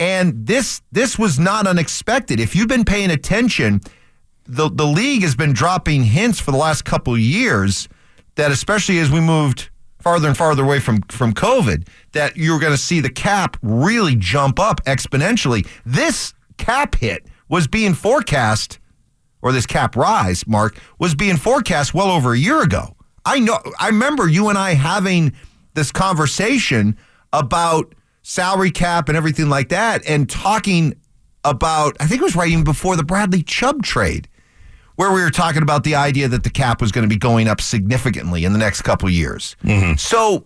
And 0.00 0.46
this 0.46 0.80
this 0.92 1.18
was 1.18 1.38
not 1.38 1.66
unexpected. 1.66 2.38
If 2.40 2.54
you've 2.54 2.68
been 2.68 2.84
paying 2.84 3.10
attention, 3.10 3.80
the 4.48 4.70
the 4.70 4.86
league 4.86 5.22
has 5.22 5.36
been 5.36 5.52
dropping 5.52 6.04
hints 6.04 6.40
for 6.40 6.50
the 6.50 6.56
last 6.56 6.84
couple 6.84 7.16
years 7.16 7.88
that 8.36 8.50
especially 8.50 8.98
as 8.98 9.10
we 9.10 9.20
moved 9.20 9.68
farther 10.00 10.28
and 10.28 10.36
farther 10.36 10.64
away 10.64 10.80
from 10.80 11.02
from 11.02 11.34
COVID, 11.34 11.86
that 12.12 12.36
you're 12.36 12.58
going 12.58 12.72
to 12.72 12.78
see 12.78 13.00
the 13.00 13.10
cap 13.10 13.56
really 13.62 14.16
jump 14.16 14.58
up 14.58 14.82
exponentially. 14.84 15.66
This 15.84 16.32
cap 16.56 16.94
hit 16.94 17.26
was 17.48 17.68
being 17.68 17.94
forecast 17.94 18.78
or 19.42 19.52
this 19.52 19.66
cap 19.66 19.94
rise, 19.94 20.46
Mark, 20.46 20.78
was 20.98 21.14
being 21.14 21.36
forecast 21.36 21.94
well 21.94 22.10
over 22.10 22.32
a 22.32 22.38
year 22.38 22.62
ago. 22.62 22.96
I 23.24 23.40
know 23.40 23.58
I 23.78 23.88
remember 23.88 24.26
you 24.28 24.48
and 24.48 24.56
I 24.56 24.74
having 24.74 25.34
this 25.74 25.92
conversation 25.92 26.96
about 27.32 27.94
salary 28.22 28.70
cap 28.70 29.08
and 29.08 29.16
everything 29.16 29.48
like 29.48 29.68
that 29.68 30.02
and 30.08 30.28
talking 30.28 30.94
about 31.44 31.96
I 32.00 32.06
think 32.06 32.20
it 32.22 32.24
was 32.24 32.36
right 32.36 32.48
even 32.48 32.64
before 32.64 32.96
the 32.96 33.04
Bradley 33.04 33.42
Chubb 33.42 33.82
trade 33.82 34.28
where 34.98 35.12
we 35.12 35.22
were 35.22 35.30
talking 35.30 35.62
about 35.62 35.84
the 35.84 35.94
idea 35.94 36.26
that 36.26 36.42
the 36.42 36.50
cap 36.50 36.80
was 36.80 36.90
going 36.90 37.04
to 37.04 37.08
be 37.08 37.16
going 37.16 37.46
up 37.46 37.60
significantly 37.60 38.44
in 38.44 38.52
the 38.52 38.58
next 38.58 38.82
couple 38.82 39.08
years. 39.08 39.54
Mm-hmm. 39.62 39.94
So 39.94 40.44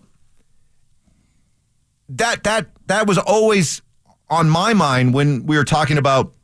that 2.09 2.43
that 2.43 2.67
that 2.85 3.07
was 3.07 3.17
always 3.17 3.81
on 4.29 4.47
my 4.47 4.75
mind 4.75 5.15
when 5.15 5.47
we 5.47 5.57
were 5.57 5.63
talking 5.63 5.97
about 5.97 6.35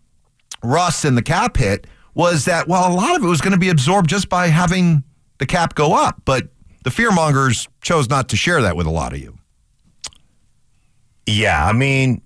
Russ 0.64 1.06
and 1.06 1.16
the 1.16 1.22
cap 1.22 1.56
hit 1.56 1.86
was 2.16 2.46
that 2.46 2.68
well 2.68 2.92
a 2.92 2.96
lot 2.96 3.16
of 3.16 3.24
it 3.24 3.28
was 3.28 3.42
going 3.42 3.54
to 3.54 3.60
be 3.60 3.70
absorbed 3.70 4.10
just 4.10 4.28
by 4.28 4.48
having 4.48 5.04
the 5.38 5.46
cap 5.46 5.76
go 5.76 5.94
up, 5.94 6.20
but 6.26 6.48
the 6.84 6.90
fearmongers 6.90 7.68
chose 7.80 8.10
not 8.10 8.30
to 8.30 8.36
share 8.36 8.64
that 8.64 8.76
with 8.76 8.88
a 8.88 8.92
lot 8.92 9.14
of 9.14 9.20
you. 9.20 9.38
Yeah, 11.28 11.64
I 11.64 11.74
mean, 11.74 12.24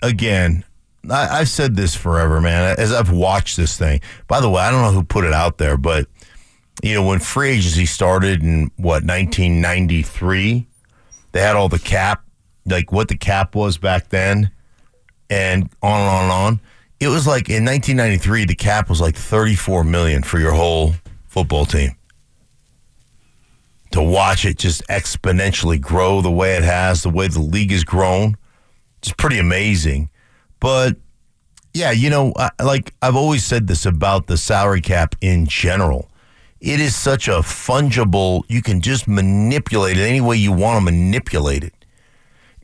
again, 0.00 0.62
I, 1.10 1.40
I've 1.40 1.48
said 1.48 1.76
this 1.76 1.94
forever, 1.94 2.40
man. 2.40 2.76
As 2.78 2.92
I've 2.92 3.10
watched 3.10 3.56
this 3.56 3.76
thing. 3.76 4.00
By 4.28 4.40
the 4.40 4.50
way, 4.50 4.62
I 4.62 4.70
don't 4.70 4.82
know 4.82 4.92
who 4.92 5.04
put 5.04 5.24
it 5.24 5.32
out 5.32 5.58
there, 5.58 5.76
but 5.76 6.06
you 6.82 6.94
know, 6.94 7.06
when 7.06 7.18
free 7.18 7.50
agency 7.50 7.86
started 7.86 8.42
in 8.42 8.70
what 8.76 9.04
1993, 9.04 10.66
they 11.32 11.40
had 11.40 11.56
all 11.56 11.68
the 11.68 11.78
cap, 11.78 12.24
like 12.66 12.92
what 12.92 13.08
the 13.08 13.16
cap 13.16 13.54
was 13.54 13.78
back 13.78 14.10
then, 14.10 14.50
and 15.30 15.70
on 15.82 16.00
and 16.00 16.10
on 16.10 16.22
and 16.24 16.32
on. 16.32 16.60
It 17.00 17.08
was 17.08 17.26
like 17.26 17.48
in 17.48 17.64
1993, 17.64 18.46
the 18.46 18.54
cap 18.54 18.88
was 18.88 19.00
like 19.00 19.16
34 19.16 19.84
million 19.84 20.22
for 20.22 20.38
your 20.38 20.52
whole 20.52 20.94
football 21.26 21.66
team. 21.66 21.96
To 23.92 24.02
watch 24.02 24.44
it 24.44 24.58
just 24.58 24.86
exponentially 24.88 25.80
grow 25.80 26.20
the 26.20 26.30
way 26.30 26.56
it 26.56 26.62
has, 26.62 27.02
the 27.02 27.10
way 27.10 27.28
the 27.28 27.40
league 27.40 27.70
has 27.70 27.84
grown, 27.84 28.36
it's 28.98 29.12
pretty 29.12 29.38
amazing. 29.38 30.10
But 30.60 30.96
yeah, 31.74 31.90
you 31.90 32.10
know, 32.10 32.32
I- 32.36 32.50
like 32.62 32.94
I've 33.02 33.16
always 33.16 33.44
said 33.44 33.66
this 33.66 33.84
about 33.86 34.26
the 34.26 34.36
salary 34.36 34.80
cap 34.80 35.14
in 35.20 35.46
general. 35.46 36.10
It 36.60 36.80
is 36.80 36.96
such 36.96 37.28
a 37.28 37.40
fungible, 37.42 38.42
you 38.48 38.62
can 38.62 38.80
just 38.80 39.06
manipulate 39.06 39.98
it 39.98 40.02
any 40.08 40.20
way 40.22 40.36
you 40.36 40.52
want 40.52 40.78
to 40.78 40.84
manipulate 40.84 41.62
it. 41.62 41.74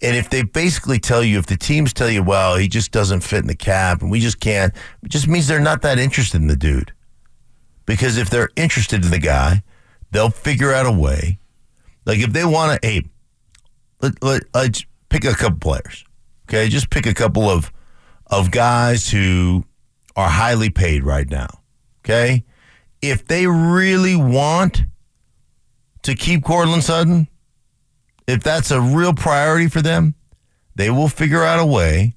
And 0.03 0.17
if 0.17 0.31
they 0.31 0.43
basically 0.43 0.99
tell 0.99 1.23
you, 1.23 1.39
if 1.39 1.47
the 1.47 1.57
teams 1.57 1.93
tell 1.93 2.11
you, 2.11 2.23
well, 2.23 2.57
he 2.57 2.67
just 2.69 2.91
doesn't 2.91 3.21
fit 3.21 3.41
in 3.41 3.47
the 3.47 3.55
cap 3.55 4.03
and 4.03 4.11
we 4.11 4.19
just 4.19 4.41
can't, 4.41 4.75
it 5.03 5.11
just 5.11 5.29
means 5.29 5.47
they're 5.47 5.61
not 5.61 5.83
that 5.83 5.99
interested 5.99 6.41
in 6.41 6.49
the 6.49 6.57
dude. 6.57 6.93
Because 7.87 8.17
if 8.17 8.31
they're 8.31 8.49
interested 8.57 9.05
in 9.05 9.11
the 9.11 9.19
guy, 9.19 9.63
they'll 10.11 10.31
figure 10.31 10.73
out 10.73 10.87
a 10.87 10.91
way. 10.91 11.39
Like 12.05 12.19
if 12.19 12.33
they 12.33 12.45
want 12.45 12.83
to, 12.83 12.89
hey, 12.89 13.05
let, 14.01 14.21
let, 14.23 14.43
let's 14.55 14.85
pick 15.11 15.25
a 15.25 15.35
couple 15.35 15.59
players. 15.59 16.05
Okay, 16.49 16.69
just 16.69 16.91
pick 16.91 17.07
a 17.07 17.15
couple 17.15 17.49
of 17.49 17.71
of 18.33 18.51
guys 18.51 19.11
who 19.11 19.65
are 20.17 20.29
highly 20.29 20.71
paid 20.71 21.05
right 21.05 21.31
now. 21.31 21.49
Okay, 22.03 22.45
if 23.01 23.27
they 23.27 23.47
really 23.47 24.17
want 24.17 24.85
to 26.03 26.15
keep 26.15 26.43
Courtland 26.43 26.83
Sutton, 26.83 27.29
if 28.27 28.43
that's 28.43 28.73
a 28.73 28.81
real 28.81 29.15
priority 29.15 29.69
for 29.69 29.83
them, 29.83 30.15
they 30.75 30.91
will 30.91 31.09
figure 31.09 31.45
out 31.45 31.61
a 31.61 31.67
way 31.67 32.17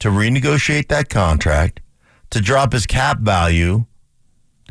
to 0.00 0.08
renegotiate 0.08 0.88
that 0.88 1.10
contract, 1.10 1.80
to 2.30 2.40
drop 2.40 2.72
his 2.72 2.86
cap 2.86 3.20
value, 3.20 3.84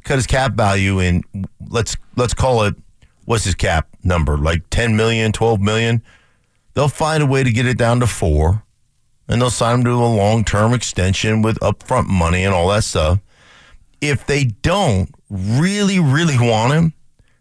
cut 0.04 0.16
his 0.16 0.28
cap 0.28 0.54
value 0.54 1.00
in 1.00 1.24
let's 1.70 1.96
let's 2.18 2.34
call 2.34 2.64
it 2.64 2.76
what's 3.26 3.46
his 3.46 3.56
cap 3.56 3.88
number? 4.04 4.38
Like 4.38 4.64
10 4.72 4.96
million, 4.98 5.32
12 5.32 5.62
million. 5.62 6.02
They'll 6.74 6.88
find 6.88 7.22
a 7.22 7.28
way 7.28 7.44
to 7.44 7.52
get 7.52 7.68
it 7.68 7.78
down 7.78 8.00
to 8.00 8.08
4 8.08 8.64
and 9.30 9.40
they'll 9.40 9.52
sign 9.52 9.80
him 9.80 9.86
to 9.86 9.92
a 9.92 9.94
long-term 9.94 10.74
extension 10.74 11.42
with 11.42 11.60
upfront 11.60 12.08
money 12.08 12.44
and 12.44 12.54
all 12.54 12.68
that 12.70 12.84
stuff. 12.84 13.20
If 14.02 14.26
they 14.26 14.46
don't 14.46 15.10
really 15.30 16.00
really 16.00 16.38
want 16.40 16.74
him, 16.74 16.94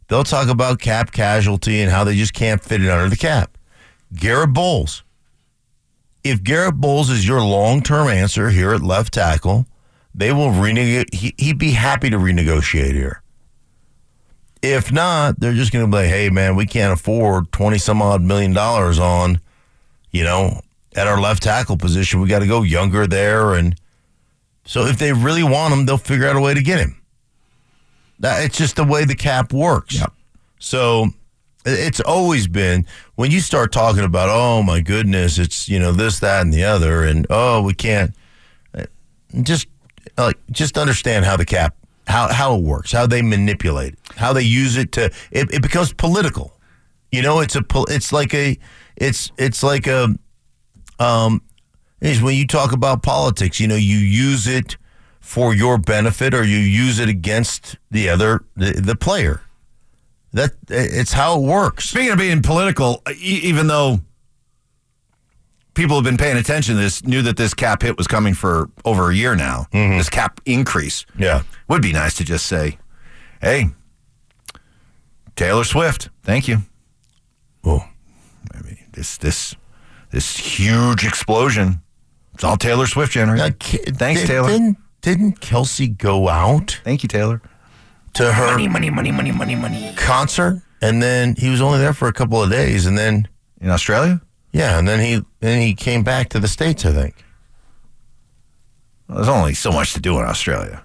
they'll 0.08 0.24
talk 0.24 0.48
about 0.48 0.78
cap 0.78 1.10
casualty 1.10 1.80
and 1.80 1.90
how 1.90 2.04
they 2.04 2.14
just 2.14 2.34
can't 2.34 2.62
fit 2.62 2.82
it 2.82 2.90
under 2.90 3.08
the 3.08 3.16
cap. 3.16 3.56
Garett 4.14 4.52
Bolles. 4.52 5.02
If 6.22 6.42
Garett 6.42 6.74
Bolles 6.74 7.08
is 7.10 7.26
your 7.26 7.40
long-term 7.40 8.08
answer 8.08 8.50
here 8.50 8.72
at 8.74 8.82
left 8.82 9.14
tackle, 9.14 9.66
they 10.14 10.32
will 10.32 10.50
renegotiate. 10.50 11.14
He, 11.14 11.34
he'd 11.38 11.58
be 11.58 11.70
happy 11.70 12.10
to 12.10 12.18
renegotiate 12.18 12.92
here. 12.92 13.22
If 14.60 14.90
not, 14.92 15.38
they're 15.38 15.54
just 15.54 15.72
going 15.72 15.86
to 15.86 15.90
be 15.90 16.02
like, 16.02 16.08
hey, 16.08 16.28
man, 16.28 16.56
we 16.56 16.66
can't 16.66 16.92
afford 16.92 17.52
20 17.52 17.78
some 17.78 18.02
odd 18.02 18.20
million 18.20 18.52
dollars 18.52 18.98
on, 18.98 19.40
you 20.10 20.24
know, 20.24 20.60
at 20.94 21.06
our 21.06 21.20
left 21.20 21.42
tackle 21.42 21.76
position. 21.76 22.20
We 22.20 22.28
got 22.28 22.40
to 22.40 22.46
go 22.46 22.62
younger 22.62 23.06
there. 23.06 23.54
And 23.54 23.78
so 24.64 24.86
if 24.86 24.98
they 24.98 25.12
really 25.12 25.42
want 25.42 25.72
him, 25.72 25.86
they'll 25.86 25.98
figure 25.98 26.26
out 26.26 26.36
a 26.36 26.40
way 26.40 26.54
to 26.54 26.62
get 26.62 26.80
him. 26.80 27.00
That, 28.20 28.44
it's 28.44 28.58
just 28.58 28.76
the 28.76 28.84
way 28.84 29.04
the 29.04 29.14
cap 29.14 29.52
works. 29.52 29.96
So 30.58 31.08
it's 31.64 32.00
always 32.00 32.48
been 32.48 32.86
when 33.14 33.30
you 33.30 33.40
start 33.40 33.72
talking 33.72 34.02
about, 34.02 34.28
oh 34.30 34.62
my 34.62 34.80
goodness, 34.80 35.38
it's, 35.38 35.68
you 35.68 35.78
know, 35.78 35.92
this, 35.92 36.18
that, 36.20 36.42
and 36.42 36.52
the 36.52 36.64
other, 36.64 37.04
and 37.04 37.26
oh, 37.30 37.62
we 37.62 37.74
can't 37.74 38.14
uh, 38.74 38.86
just 39.42 39.68
like 40.16 40.38
just 40.50 40.78
understand 40.78 41.24
how 41.24 41.36
the 41.36 41.44
cap 41.44 41.74
how 42.06 42.32
how 42.32 42.56
it 42.56 42.62
works, 42.62 42.90
how 42.92 43.06
they 43.06 43.22
manipulate 43.22 43.92
it, 43.92 43.98
how 44.16 44.32
they 44.32 44.42
use 44.42 44.76
it 44.76 44.92
to 44.92 45.06
it, 45.30 45.52
it 45.52 45.62
becomes 45.62 45.92
political. 45.92 46.54
You 47.12 47.22
know, 47.22 47.40
it's 47.40 47.54
a 47.54 47.62
pol- 47.62 47.86
it's 47.88 48.12
like 48.12 48.34
a 48.34 48.58
it's 48.96 49.30
it's 49.38 49.62
like 49.62 49.86
a 49.86 50.14
um 50.98 51.42
is 52.00 52.22
when 52.22 52.36
you 52.36 52.46
talk 52.46 52.72
about 52.72 53.02
politics, 53.02 53.58
you 53.58 53.66
know, 53.66 53.74
you 53.76 53.98
use 53.98 54.46
it 54.46 54.76
for 55.20 55.54
your 55.54 55.78
benefit 55.78 56.32
or 56.32 56.44
you 56.44 56.58
use 56.58 56.98
it 56.98 57.08
against 57.08 57.76
the 57.90 58.08
other 58.08 58.44
the, 58.56 58.72
the 58.72 58.94
player. 58.94 59.42
That 60.32 60.52
it's 60.68 61.12
how 61.12 61.38
it 61.38 61.42
works. 61.42 61.88
Speaking 61.88 62.12
of 62.12 62.18
being 62.18 62.42
political, 62.42 63.02
even 63.20 63.66
though 63.66 64.00
people 65.74 65.96
have 65.96 66.04
been 66.04 66.18
paying 66.18 66.36
attention 66.36 66.74
to 66.74 66.80
this, 66.80 67.04
knew 67.04 67.22
that 67.22 67.36
this 67.36 67.54
cap 67.54 67.82
hit 67.82 67.96
was 67.96 68.06
coming 68.06 68.34
for 68.34 68.68
over 68.84 69.10
a 69.10 69.14
year 69.14 69.34
now, 69.34 69.66
this 69.72 70.10
cap 70.10 70.40
increase. 70.44 71.06
Yeah. 71.18 71.42
Would 71.68 71.82
be 71.82 71.92
nice 71.92 72.14
to 72.14 72.24
just 72.24 72.46
say, 72.46 72.78
hey, 73.40 73.68
Taylor 75.34 75.64
Swift, 75.64 76.10
thank 76.22 76.46
you. 76.48 76.58
Oh, 77.64 77.84
I 78.52 78.60
mean, 78.62 78.78
this 78.92 79.16
this 79.16 79.54
this 80.10 80.36
huge 80.36 81.04
explosion. 81.04 81.80
It's 82.34 82.44
all 82.44 82.56
Taylor 82.56 82.86
Swift 82.86 83.12
generated. 83.12 83.60
Thanks, 83.98 84.20
did, 84.22 84.26
Taylor. 84.28 84.48
Didn't, 84.48 84.76
didn't 85.00 85.40
Kelce 85.40 85.96
go 85.96 86.28
out 86.28 86.80
Thank 86.84 87.02
you, 87.02 87.08
Taylor. 87.08 87.42
to 88.14 88.32
her 88.32 88.52
money, 88.52 88.68
money, 88.68 88.90
money, 88.90 89.10
money, 89.12 89.32
money, 89.32 89.54
money 89.56 89.92
concert, 89.96 90.62
and 90.80 91.02
then 91.02 91.34
he 91.36 91.48
was 91.50 91.60
only 91.60 91.78
there 91.78 91.92
for 91.92 92.06
a 92.08 92.12
couple 92.12 92.42
of 92.42 92.50
days, 92.50 92.86
and 92.86 92.96
then 92.96 93.26
In 93.60 93.70
Australia? 93.70 94.20
yeah, 94.52 94.78
and 94.78 94.86
then 94.88 95.00
he 95.00 95.24
then 95.40 95.60
he 95.60 95.74
came 95.74 96.02
back 96.04 96.28
to 96.30 96.38
the 96.40 96.48
states, 96.48 96.84
I 96.86 96.92
think. 96.92 97.14
Well, 99.08 99.16
there's 99.18 99.28
only 99.28 99.54
so 99.54 99.72
much 99.72 99.92
to 99.94 100.00
do 100.00 100.18
in 100.18 100.24
Australia. 100.24 100.82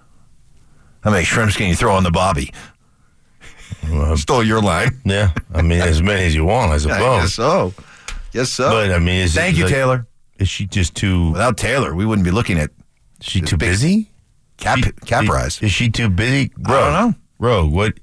How 1.02 1.10
many 1.10 1.24
shrimps 1.24 1.56
can 1.56 1.68
you 1.68 1.74
throw 1.76 1.94
on 1.94 2.02
the 2.02 2.10
bobby? 2.10 2.52
Stole 4.16 4.42
your 4.42 4.60
line. 4.62 5.00
Yeah, 5.04 5.32
I 5.54 5.62
mean 5.62 5.80
as 5.80 6.02
many 6.02 6.24
as 6.24 6.34
you 6.34 6.44
want, 6.44 6.70
I 6.72 6.74
I 6.74 6.78
suppose. 6.78 7.22
guess 7.22 7.34
so. 7.34 7.74
Yes, 8.34 8.50
so. 8.50 8.68
But 8.70 8.92
I 8.92 8.98
mean, 8.98 9.22
is 9.22 9.34
it 9.36 9.40
Thank 9.40 9.56
you, 9.56 9.64
like- 9.64 9.72
Taylor. 9.72 10.06
Is 10.38 10.48
she 10.48 10.66
just 10.66 10.94
too? 10.96 11.30
Without 11.30 11.56
Taylor, 11.56 11.94
we 11.94 12.04
wouldn't 12.04 12.24
be 12.24 12.32
looking 12.32 12.58
at 12.58 12.70
Is 13.20 13.26
she 13.28 13.40
too 13.40 13.56
big 13.56 13.70
busy? 13.70 14.10
cap 14.58 14.78
cap 15.06 15.22
Is- 15.22 15.28
rise. 15.30 15.62
Is 15.62 15.70
she 15.72 15.88
too 15.88 16.08
busy? 16.08 16.52
I 16.66 16.70
don't 16.70 16.92
know. 16.92 17.14
Rogue, 17.38 17.72
what? 17.72 17.94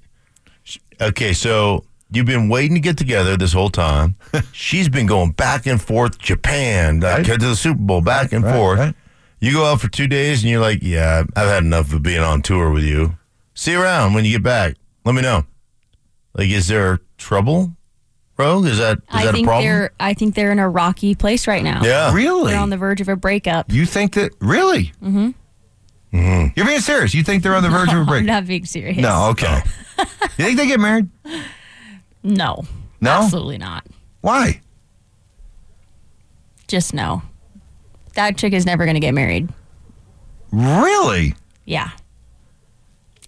Okay, 1.01 1.33
so 1.33 1.83
you've 2.11 2.25
been 2.25 2.47
waiting 2.47 2.75
to 2.75 2.79
get 2.79 2.97
together 2.97 3.35
this 3.35 3.53
whole 3.53 3.69
time. 3.69 4.15
She's 4.53 4.87
been 4.87 5.07
going 5.07 5.31
back 5.31 5.65
and 5.65 5.81
forth, 5.81 6.17
Japan, 6.19 6.99
Right. 6.99 7.25
to 7.25 7.37
the 7.37 7.55
Super 7.55 7.79
Bowl, 7.79 8.01
back 8.01 8.31
and 8.31 8.43
Right, 8.43 8.55
forth. 8.55 8.79
right. 8.79 8.95
You 9.39 9.53
go 9.53 9.65
out 9.65 9.81
for 9.81 9.87
two 9.89 10.07
days 10.07 10.43
and 10.43 10.51
you're 10.51 10.61
like, 10.61 10.79
yeah, 10.83 11.23
I've 11.35 11.47
had 11.47 11.63
enough 11.63 11.91
of 11.93 12.03
being 12.03 12.19
on 12.21 12.41
tour 12.43 12.69
with 12.69 12.83
you. 12.83 13.17
See 13.55 13.71
you 13.71 13.81
around 13.81 14.13
when 14.13 14.23
you 14.23 14.31
get 14.33 14.43
back. 14.43 14.75
Let 15.03 15.15
me 15.15 15.21
know. 15.21 15.45
Like, 16.35 16.49
is 16.49 16.67
there 16.67 16.99
trouble 17.17 17.75
Rogue? 18.41 18.65
Is 18.65 18.77
that 18.79 18.97
is 18.97 19.03
I 19.09 19.23
that 19.25 19.29
a 19.29 19.33
think 19.33 19.47
problem? 19.47 19.65
they're 19.65 19.91
I 19.99 20.13
think 20.13 20.35
they're 20.35 20.51
in 20.51 20.59
a 20.59 20.67
rocky 20.69 21.15
place 21.15 21.47
right 21.47 21.63
now. 21.63 21.81
Yeah. 21.83 22.13
Really? 22.13 22.51
They're 22.51 22.59
on 22.61 22.69
the 22.71 22.77
verge 22.77 22.99
of 23.01 23.07
a 23.09 23.15
breakup. 23.15 23.71
You 23.71 23.85
think 23.85 24.13
that 24.15 24.31
really? 24.41 24.91
Mm-hmm. 25.03 25.29
You're 26.55 26.65
being 26.65 26.79
serious. 26.81 27.13
You 27.13 27.23
think 27.23 27.41
they're 27.43 27.55
on 27.55 27.63
the 27.63 27.69
verge 27.69 27.89
of 27.89 27.95
a 27.95 27.99
I'm 28.01 28.05
break? 28.07 28.25
not 28.25 28.45
being 28.45 28.65
serious. 28.65 28.97
No, 28.97 29.29
okay. 29.29 29.61
you 30.37 30.45
think 30.45 30.57
they 30.57 30.67
get 30.67 30.79
married? 30.79 31.07
No. 32.23 32.65
No? 32.99 33.11
Absolutely 33.11 33.57
not. 33.57 33.85
Why? 34.19 34.59
Just 36.67 36.93
no. 36.93 37.21
That 38.15 38.37
chick 38.37 38.51
is 38.53 38.65
never 38.65 38.83
going 38.85 38.95
to 38.95 38.99
get 38.99 39.13
married. 39.13 39.49
Really? 40.51 41.33
Yeah. 41.65 41.91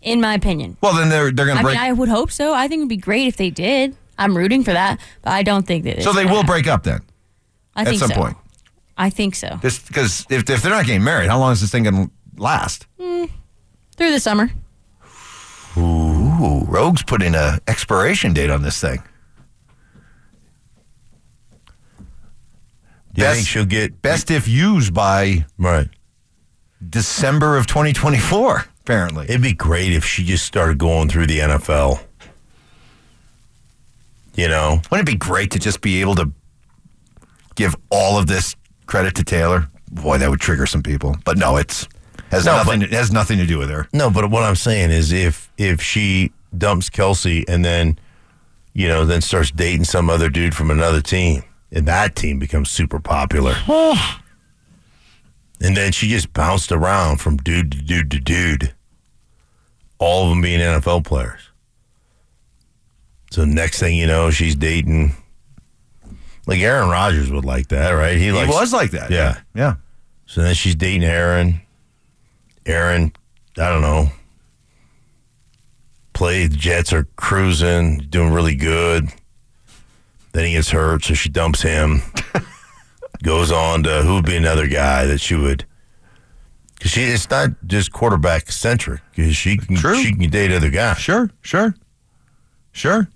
In 0.01 0.19
my 0.19 0.33
opinion. 0.33 0.75
Well, 0.81 0.93
then 0.93 1.07
they're 1.09 1.31
they're 1.31 1.45
going 1.45 1.57
I 1.57 1.61
to 1.61 1.65
break. 1.65 1.77
mean, 1.77 1.85
I 1.85 1.93
would 1.93 2.09
hope 2.09 2.31
so. 2.31 2.53
I 2.53 2.67
think 2.67 2.79
it'd 2.81 2.89
be 2.89 2.97
great 2.97 3.27
if 3.27 3.37
they 3.37 3.49
did. 3.49 3.95
I'm 4.17 4.37
rooting 4.37 4.63
for 4.63 4.73
that, 4.73 4.99
but 5.21 5.31
I 5.33 5.43
don't 5.43 5.65
think 5.65 5.83
that. 5.85 6.03
so 6.03 6.13
they 6.13 6.25
will 6.25 6.35
happen. 6.35 6.45
break 6.47 6.67
up 6.67 6.83
then 6.83 7.01
I 7.75 7.81
at 7.81 7.87
think 7.87 7.99
some 7.99 8.09
so. 8.09 8.15
point. 8.15 8.37
I 8.97 9.09
think 9.09 9.35
so. 9.35 9.57
This 9.61 9.79
because 9.79 10.25
if 10.29 10.47
if 10.49 10.61
they're 10.61 10.71
not 10.71 10.85
getting 10.85 11.03
married, 11.03 11.29
how 11.29 11.39
long 11.39 11.51
is 11.51 11.61
this 11.61 11.71
thing 11.71 11.83
going 11.83 12.07
to 12.07 12.11
last? 12.37 12.85
Mm, 12.99 13.29
through 13.95 14.11
the 14.11 14.19
summer. 14.19 14.51
Ooh, 15.75 16.63
Rogue's 16.67 17.01
putting 17.01 17.33
a 17.33 17.57
expiration 17.67 18.33
date 18.33 18.51
on 18.51 18.61
this 18.61 18.79
thing. 18.79 19.01
Do 23.13 23.21
you 23.21 23.23
Best- 23.27 23.35
think 23.37 23.47
she'll 23.47 23.65
get 23.65 24.01
Best 24.01 24.31
if 24.31 24.47
used 24.47 24.93
by 24.93 25.45
right? 25.57 25.87
December 26.87 27.57
of 27.57 27.65
2024. 27.67 28.65
Apparently, 28.81 29.25
It'd 29.29 29.41
be 29.41 29.53
great 29.53 29.93
if 29.93 30.03
she 30.03 30.23
just 30.25 30.45
started 30.45 30.77
going 30.77 31.07
through 31.09 31.27
the 31.27 31.39
NFL. 31.39 32.03
You 34.35 34.47
know, 34.47 34.81
wouldn't 34.89 35.07
it 35.07 35.11
be 35.11 35.17
great 35.17 35.51
to 35.51 35.59
just 35.59 35.81
be 35.81 36.01
able 36.01 36.15
to 36.15 36.31
give 37.55 37.75
all 37.91 38.17
of 38.17 38.25
this 38.27 38.55
credit 38.87 39.13
to 39.15 39.23
Taylor? 39.23 39.69
Boy, 39.91 40.17
that 40.17 40.29
would 40.29 40.39
trigger 40.41 40.65
some 40.65 40.81
people. 40.81 41.15
But 41.23 41.37
no, 41.37 41.57
it's 41.57 41.87
has 42.31 42.45
No, 42.45 42.57
nothing. 42.57 42.79
but- 42.79 42.89
it 42.89 42.93
has 42.95 43.11
nothing 43.11 43.37
to 43.37 43.45
do 43.45 43.59
with 43.59 43.69
her. 43.69 43.87
no, 43.93 44.09
but 44.09 44.29
what 44.31 44.41
I'm 44.43 44.55
saying 44.55 44.89
is, 44.91 45.11
if 45.11 45.51
if 45.57 45.81
she 45.81 46.31
dumps 46.57 46.89
Kelce 46.89 47.43
and 47.47 47.63
then, 47.63 47.99
you 48.73 48.87
know, 48.87 49.05
then 49.05 49.21
starts 49.21 49.51
dating 49.51 49.83
some 49.85 50.09
other 50.09 50.29
dude 50.29 50.55
from 50.55 50.71
another 50.71 51.01
team, 51.01 51.43
and 51.71 51.87
that 51.87 52.15
team 52.15 52.39
becomes 52.39 52.71
super 52.71 52.99
popular, 52.99 53.53
and 55.61 55.77
then 55.77 55.91
she 55.91 56.07
just 56.09 56.33
bounced 56.33 56.71
around 56.71 57.17
from 57.21 57.37
dude 57.37 57.71
to 57.71 57.77
dude 57.81 58.09
to 58.11 58.19
dude, 58.19 58.73
all 59.99 60.23
of 60.23 60.29
them 60.31 60.41
being 60.41 60.59
NFL 60.59 61.05
players. 61.05 61.41
So 63.33 63.45
next 63.45 63.79
thing 63.79 63.97
you 63.97 64.05
know, 64.05 64.29
she's 64.29 64.55
dating. 64.55 65.15
Like 66.45 66.59
Aaron 66.59 66.87
Rodgers 66.87 67.31
would 67.31 67.45
like 67.45 67.69
that, 67.69 67.89
right? 67.89 68.15
He 68.15 68.31
likes- 68.31 68.53
was 68.53 68.71
like 68.71 68.91
that. 68.91 69.09
Yeah. 69.09 69.39
yeah. 69.55 69.77
So 70.27 70.43
then 70.43 70.53
she's 70.53 70.75
dating 70.75 71.03
Aaron. 71.03 71.59
Aaron, 72.67 73.11
I 73.57 73.69
don't 73.69 73.81
know. 73.81 74.09
Play 76.13 76.45
the 76.45 76.55
Jets 76.55 76.93
are 76.93 77.07
cruising, 77.15 78.05
doing 78.07 78.31
really 78.31 78.53
good. 78.53 79.09
Then 80.33 80.45
he 80.45 80.51
gets 80.51 80.69
hurt, 80.69 81.03
so 81.03 81.15
she 81.15 81.29
dumps 81.29 81.63
him. 81.63 82.03
Goes 83.23 83.51
on 83.51 83.81
to 83.81 84.03
who 84.03 84.13
would 84.13 84.25
be 84.27 84.35
another 84.35 84.67
guy 84.67 85.07
that 85.07 85.21
she 85.21 85.33
would. 85.33 85.65
Because 86.75 86.91
she, 86.91 87.01
it's 87.01 87.27
not 87.31 87.49
just 87.65 87.91
quarterback 87.91 88.51
centric. 88.51 89.01
Because 89.15 89.35
she 89.35 89.57
can, 89.57 89.75
True. 89.75 89.95
she 89.95 90.13
can 90.13 90.29
date 90.29 90.51
other 90.51 90.69
guys, 90.69 90.99
Sure, 90.99 91.31
sure, 91.41 91.73
sure. 92.73 93.07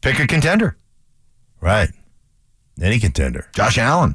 Pick 0.00 0.18
a 0.18 0.26
contender. 0.26 0.76
right? 1.60 1.90
Any 2.80 2.98
contender. 2.98 3.48
Josh 3.54 3.76
Allen. 3.78 4.14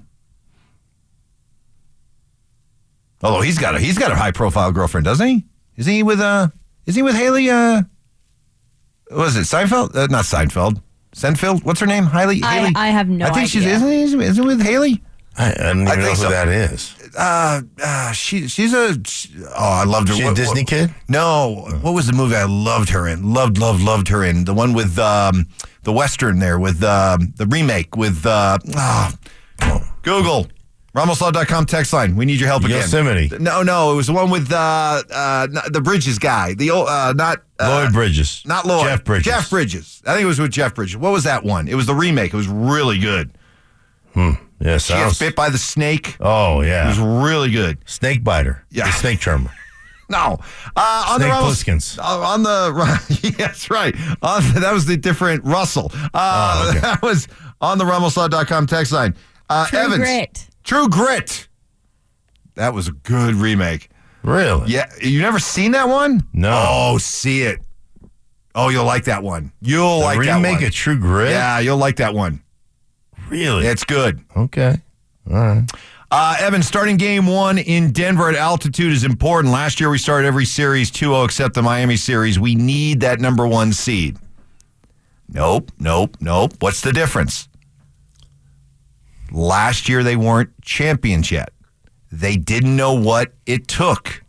Although 3.22 3.42
he's 3.42 3.58
got 3.58 3.76
a 3.76 3.80
he's 3.80 3.98
got 3.98 4.12
a 4.12 4.16
high 4.16 4.32
profile 4.32 4.72
girlfriend, 4.72 5.06
doesn't 5.06 5.28
he? 5.28 5.46
Is 5.78 5.86
he 5.86 6.04
with 6.04 6.20
uh 6.20 6.50
is 6.86 6.96
he 6.96 7.02
with 7.02 7.16
Haley 7.16 7.50
uh 7.50 7.84
was 9.12 9.36
it 9.36 9.42
Seinfeld? 9.42 9.96
Uh, 9.96 10.08
not 10.08 10.26
Seinfeld. 10.26 10.82
Senfield? 11.16 11.64
What's 11.64 11.80
her 11.80 11.86
name? 11.86 12.08
Haley 12.08 12.42
I- 12.44 12.60
Haley? 12.60 12.72
I 12.76 12.88
have 12.88 13.08
no 13.08 13.26
I 13.28 13.30
think 13.32 13.48
she's 13.50 13.64
idea. 13.64 13.76
isn't 13.76 13.90
isn't 13.92 14.22
isn't 14.22 14.44
it 14.44 14.48
with 14.48 14.62
Haley? 14.62 15.04
I, 15.38 15.52
I 15.52 15.54
don't 15.56 15.82
even 15.82 15.88
I 15.88 15.96
know 15.96 16.10
who 16.10 16.16
so. 16.16 16.30
that 16.30 16.48
is. 16.48 16.96
Uh, 17.18 17.62
uh 17.84 18.12
she 18.12 18.48
she's 18.48 18.74
a 18.74 18.96
oh 19.50 19.54
I 19.58 19.84
loved 19.86 20.10
her. 20.10 20.16
She 20.16 20.24
a 20.24 20.34
Disney 20.34 20.62
what- 20.62 20.68
kid? 20.68 20.94
No, 21.08 21.68
what 21.82 21.94
was 21.94 22.08
the 22.08 22.14
movie 22.14 22.36
I 22.36 22.46
loved 22.46 22.90
her 22.90 23.08
in? 23.08 23.34
Loved, 23.34 23.58
loved, 23.58 23.82
loved 23.82 24.08
her 24.10 24.24
in 24.24 24.46
the 24.46 24.54
one 24.54 24.74
with 24.74 24.98
um, 25.00 25.48
the 25.86 25.94
western 25.94 26.40
there 26.40 26.60
with 26.60 26.84
um, 26.84 27.34
the 27.38 27.46
remake 27.46 27.96
with 27.96 28.26
uh, 28.26 28.58
ah, 28.76 29.16
Google 30.02 30.48
Ramoslaw.com 30.94 31.66
text 31.66 31.92
line. 31.94 32.16
We 32.16 32.26
need 32.26 32.40
your 32.40 32.48
help 32.48 32.64
again. 32.64 32.78
Yosemite. 32.78 33.30
No, 33.40 33.64
no, 33.64 33.92
it 33.92 33.96
was 33.96 34.08
the 34.08 34.14
one 34.14 34.30
with 34.30 34.52
uh, 34.52 35.04
uh, 35.12 35.48
the 35.70 35.82
Bridges 35.82 36.20
guy. 36.20 36.54
The 36.54 36.72
old, 36.72 36.88
uh, 36.88 37.14
not 37.14 37.44
uh, 37.60 37.82
Lloyd 37.84 37.94
Bridges. 37.94 38.42
not 38.46 38.66
Lloyd. 38.66 38.86
Jeff 38.86 39.04
Bridges. 39.04 39.26
Jeff 39.26 39.50
Bridges. 39.50 40.02
I 40.06 40.14
think 40.14 40.24
it 40.24 40.28
was 40.28 40.40
with 40.40 40.52
Jeff 40.52 40.74
Bridges. 40.74 40.96
What 40.98 41.12
was 41.12 41.26
that 41.26 41.44
one? 41.44 41.68
It 41.68 41.76
was 41.76 41.86
the 41.86 41.96
remake. 41.96 42.34
It 42.34 42.38
was 42.38 42.48
really 42.48 42.98
good. 42.98 43.32
Yeah, 44.16 44.38
She 44.62 44.70
gets 44.70 44.86
sounds. 44.86 45.20
bit 45.20 45.36
by 45.36 45.50
the 45.50 45.58
snake. 45.58 46.16
Oh 46.22 46.62
yeah, 46.62 46.86
It 46.86 46.98
was 46.98 47.00
really 47.00 47.52
good. 47.52 47.78
Snake 47.86 48.24
biter. 48.24 48.64
Yeah. 48.72 48.86
The 48.86 48.92
snake 48.94 49.20
charmer. 49.20 49.52
No, 50.10 50.38
uh, 50.76 51.06
on 51.10 51.20
Snake 51.20 51.30
the 51.32 51.36
Ramos- 51.36 51.64
Plisskens. 51.64 52.00
uh, 52.00 52.20
on 52.22 52.44
the 52.44 53.36
yes, 53.40 53.70
right. 53.72 53.96
On 54.22 54.42
that 54.62 54.72
was 54.74 54.86
the 54.86 54.98
different 54.98 55.44
Russell. 55.44 55.92
Uh, 56.14 56.64
Oh, 56.66 56.70
okay. 56.70 56.80
That 56.86 57.02
was 57.02 57.28
on 57.62 57.78
the 57.78 57.86
RumbleSlaw.com 57.86 58.68
text 58.68 58.92
line. 58.92 59.16
Uh, 59.50 59.66
True 59.68 59.80
Evans, 59.80 59.98
grit. 59.98 60.48
True 60.64 60.88
Grit. 60.90 61.48
That 62.56 62.74
was 62.74 62.88
a 62.88 62.92
good 62.92 63.36
remake. 63.36 63.90
Really? 64.24 64.72
Yeah, 64.72 64.90
you 65.02 65.22
never 65.22 65.40
seen 65.40 65.72
that 65.72 65.88
one? 65.90 66.28
No. 66.34 66.52
Oh, 66.68 66.98
see 66.98 67.44
it. 67.44 67.60
Oh, 68.56 68.70
you'll 68.70 68.86
like 68.86 69.04
that 69.06 69.22
one. 69.24 69.52
You'll 69.62 70.00
The 70.00 70.06
like 70.06 70.20
that 70.26 70.36
remake 70.38 70.56
one. 70.60 70.64
a 70.64 70.70
True 70.72 70.98
Grit. 70.98 71.32
Yeah, 71.32 71.60
you'll 71.60 71.78
like 71.78 71.98
that 71.98 72.14
one. 72.14 72.42
Really? 73.30 73.66
It's 73.68 73.84
good. 73.84 74.24
okay. 74.38 74.78
All 75.30 75.36
right. 75.36 75.70
Uh, 76.18 76.38
Evan, 76.40 76.64
starting 76.64 76.96
game 76.96 77.28
one 77.28 77.58
in 77.58 77.92
Denver 77.92 78.30
at 78.30 78.36
altitude 78.36 78.94
is 78.94 79.04
important. 79.04 79.52
Last 79.52 79.82
year 79.82 79.90
we 79.90 79.98
started 79.98 80.26
every 80.26 80.46
series 80.46 80.90
2 80.90 81.08
0 81.08 81.26
except 81.26 81.56
the 81.56 81.62
Miami 81.62 81.98
series. 81.98 82.40
We 82.40 82.56
need 82.56 83.02
that 83.02 83.20
number 83.20 83.46
one 83.46 83.74
seed. 83.74 84.16
Nope, 85.28 85.74
nope, 85.78 86.16
nope. 86.22 86.54
What's 86.60 86.80
the 86.80 86.94
difference? 86.94 87.50
Last 89.30 89.90
year 89.90 90.04
they 90.04 90.16
weren't 90.16 90.52
champions 90.62 91.34
yet. 91.34 91.50
They 92.14 92.38
didn't 92.38 92.78
know 92.78 92.94
what 92.94 93.34
it 93.46 93.68
took. 93.68 94.24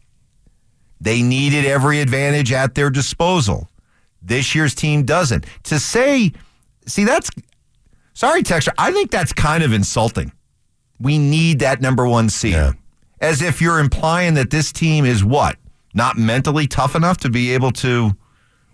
They 1.00 1.22
needed 1.22 1.66
every 1.66 2.00
advantage 2.00 2.50
at 2.50 2.74
their 2.74 2.90
disposal. 2.90 3.68
This 4.20 4.56
year's 4.56 4.74
team 4.74 5.04
doesn't. 5.04 5.46
To 5.62 5.78
say, 5.78 6.32
see, 6.84 7.04
that's, 7.04 7.30
sorry, 8.12 8.42
Texture, 8.42 8.72
I 8.76 8.90
think 8.90 9.12
that's 9.12 9.32
kind 9.32 9.62
of 9.62 9.72
insulting. 9.72 10.32
We 11.00 11.18
need 11.18 11.58
that 11.60 11.80
number 11.80 12.06
one 12.06 12.28
seed. 12.28 12.52
Yeah. 12.52 12.72
As 13.20 13.42
if 13.42 13.60
you're 13.60 13.78
implying 13.78 14.34
that 14.34 14.50
this 14.50 14.72
team 14.72 15.04
is 15.04 15.24
what? 15.24 15.56
Not 15.94 16.18
mentally 16.18 16.66
tough 16.66 16.94
enough 16.94 17.18
to 17.18 17.30
be 17.30 17.54
able 17.54 17.70
to 17.72 18.12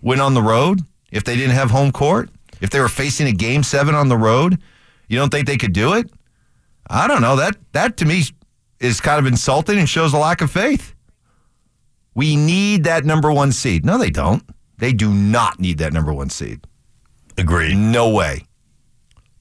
win 0.01 0.19
on 0.19 0.33
the 0.33 0.41
road 0.41 0.81
if 1.11 1.23
they 1.23 1.35
didn't 1.35 1.55
have 1.55 1.71
home 1.71 1.91
court? 1.91 2.29
If 2.59 2.69
they 2.69 2.79
were 2.79 2.89
facing 2.89 3.27
a 3.27 3.31
game 3.31 3.63
seven 3.63 3.95
on 3.95 4.09
the 4.09 4.17
road, 4.17 4.61
you 5.07 5.17
don't 5.17 5.29
think 5.29 5.47
they 5.47 5.57
could 5.57 5.73
do 5.73 5.93
it? 5.93 6.09
I 6.89 7.07
don't 7.07 7.21
know. 7.21 7.35
That 7.35 7.57
that 7.71 7.97
to 7.97 8.05
me 8.05 8.23
is 8.79 8.99
kind 8.99 9.19
of 9.19 9.25
insulting 9.25 9.79
and 9.79 9.87
shows 9.87 10.13
a 10.13 10.17
lack 10.17 10.41
of 10.41 10.51
faith. 10.51 10.93
We 12.15 12.35
need 12.35 12.83
that 12.83 13.05
number 13.05 13.31
one 13.31 13.51
seed. 13.51 13.85
No, 13.85 13.97
they 13.97 14.09
don't. 14.09 14.43
They 14.77 14.93
do 14.93 15.13
not 15.13 15.59
need 15.59 15.77
that 15.79 15.93
number 15.93 16.13
one 16.13 16.29
seed. 16.29 16.65
Agreed. 17.37 17.75
No 17.75 18.09
way. 18.09 18.45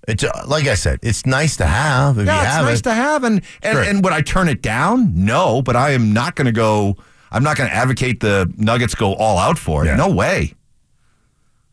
It's 0.09 0.24
uh, 0.24 0.44
like 0.46 0.66
I 0.66 0.74
said. 0.74 0.98
It's 1.03 1.24
nice 1.26 1.57
to 1.59 1.66
have 1.66 2.18
if 2.18 2.26
Yeah, 2.26 2.34
you 2.36 2.42
it's 2.42 2.53
have 2.55 2.64
nice 2.66 2.78
it. 2.80 2.82
to 2.84 2.92
have. 2.94 3.24
And 3.24 3.42
and, 3.62 3.74
Sure. 3.76 3.82
and 3.82 4.03
would 4.05 4.12
I 4.12 4.20
turn 4.20 4.48
it 4.48 4.61
down? 4.62 5.12
No, 5.14 5.62
but 5.62 5.76
I 5.76 5.90
am 5.90 6.12
not 6.12 6.34
going 6.34 6.46
to 6.46 6.53
go. 6.53 6.96
I'm 7.30 7.42
not 7.44 7.57
going 7.57 7.70
to 7.70 7.74
advocate 7.74 8.20
the 8.20 8.53
Nuggets 8.57 8.94
go 8.94 9.14
all 9.14 9.38
out 9.38 9.59
for 9.59 9.84
it. 9.84 9.88
Yeah. 9.88 9.96
No 9.96 10.09
way. 10.11 10.55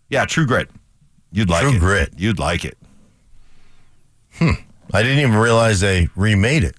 Yeah, 0.09 0.25
True 0.25 0.45
Grit. 0.45 0.69
You'd 1.31 1.49
like 1.49 1.61
True 1.63 1.73
it. 1.75 1.79
Grit. 1.79 2.13
You'd 2.17 2.39
like 2.39 2.65
it. 2.65 2.77
Hmm. 4.35 4.51
I 4.93 5.03
didn't 5.03 5.19
even 5.19 5.35
realize 5.35 5.79
they 5.81 6.07
remade 6.15 6.63
it. 6.63 6.75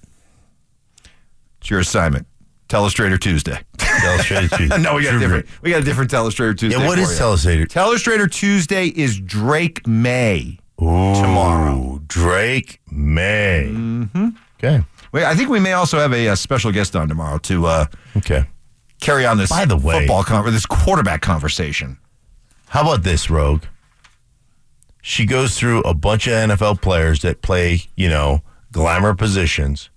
It's 1.59 1.69
your 1.69 1.79
assignment. 1.79 2.27
Telestrator 2.69 3.19
Tuesday. 3.19 3.59
Telestrator 3.77 4.49
Tuesday. 4.57 4.77
no, 4.77 4.95
we 4.95 5.03
got 5.03 5.11
True 5.11 5.19
different. 5.19 5.45
Grit. 5.45 5.61
We 5.61 5.69
got 5.71 5.81
a 5.81 5.85
different 5.85 6.09
Telestrator 6.11 6.57
Tuesday. 6.57 6.79
Yeah, 6.79 6.87
what 6.87 6.97
is 6.97 7.11
you. 7.11 7.23
Telestrator? 7.25 7.67
Telestrator 7.67 8.31
Tuesday 8.31 8.87
is 8.87 9.19
Drake 9.19 9.85
Maye 9.87 10.57
tomorrow. 10.89 12.01
Drake 12.07 12.81
Maye. 12.91 13.69
Mm-hmm. 13.71 14.29
Okay. 14.57 14.83
Wait, 15.11 15.25
I 15.25 15.35
think 15.35 15.49
we 15.49 15.59
may 15.59 15.73
also 15.73 15.99
have 15.99 16.13
a, 16.13 16.29
uh 16.29 16.35
special 16.35 16.71
guest 16.71 16.95
on 16.95 17.07
tomorrow 17.07 17.37
to 17.39 17.65
uh, 17.65 17.85
Okay. 18.17 18.45
carry 18.99 19.25
on 19.25 19.37
this 19.37 19.49
By 19.49 19.65
the 19.65 19.77
way- 19.77 19.99
football 19.99 20.23
con- 20.23 20.45
this 20.51 20.65
quarterback 20.65 21.21
conversation. 21.21 21.97
How 22.69 22.81
about 22.81 23.03
this, 23.03 23.29
Rogue? 23.29 23.63
She 25.01 25.25
goes 25.25 25.57
through 25.57 25.81
a 25.81 25.93
bunch 25.93 26.27
of 26.27 26.33
NFL 26.33 26.81
players 26.81 27.21
that 27.23 27.41
play, 27.41 27.81
you 27.95 28.07
know, 28.07 28.41
glamour 28.71 29.13
positions. 29.15 29.89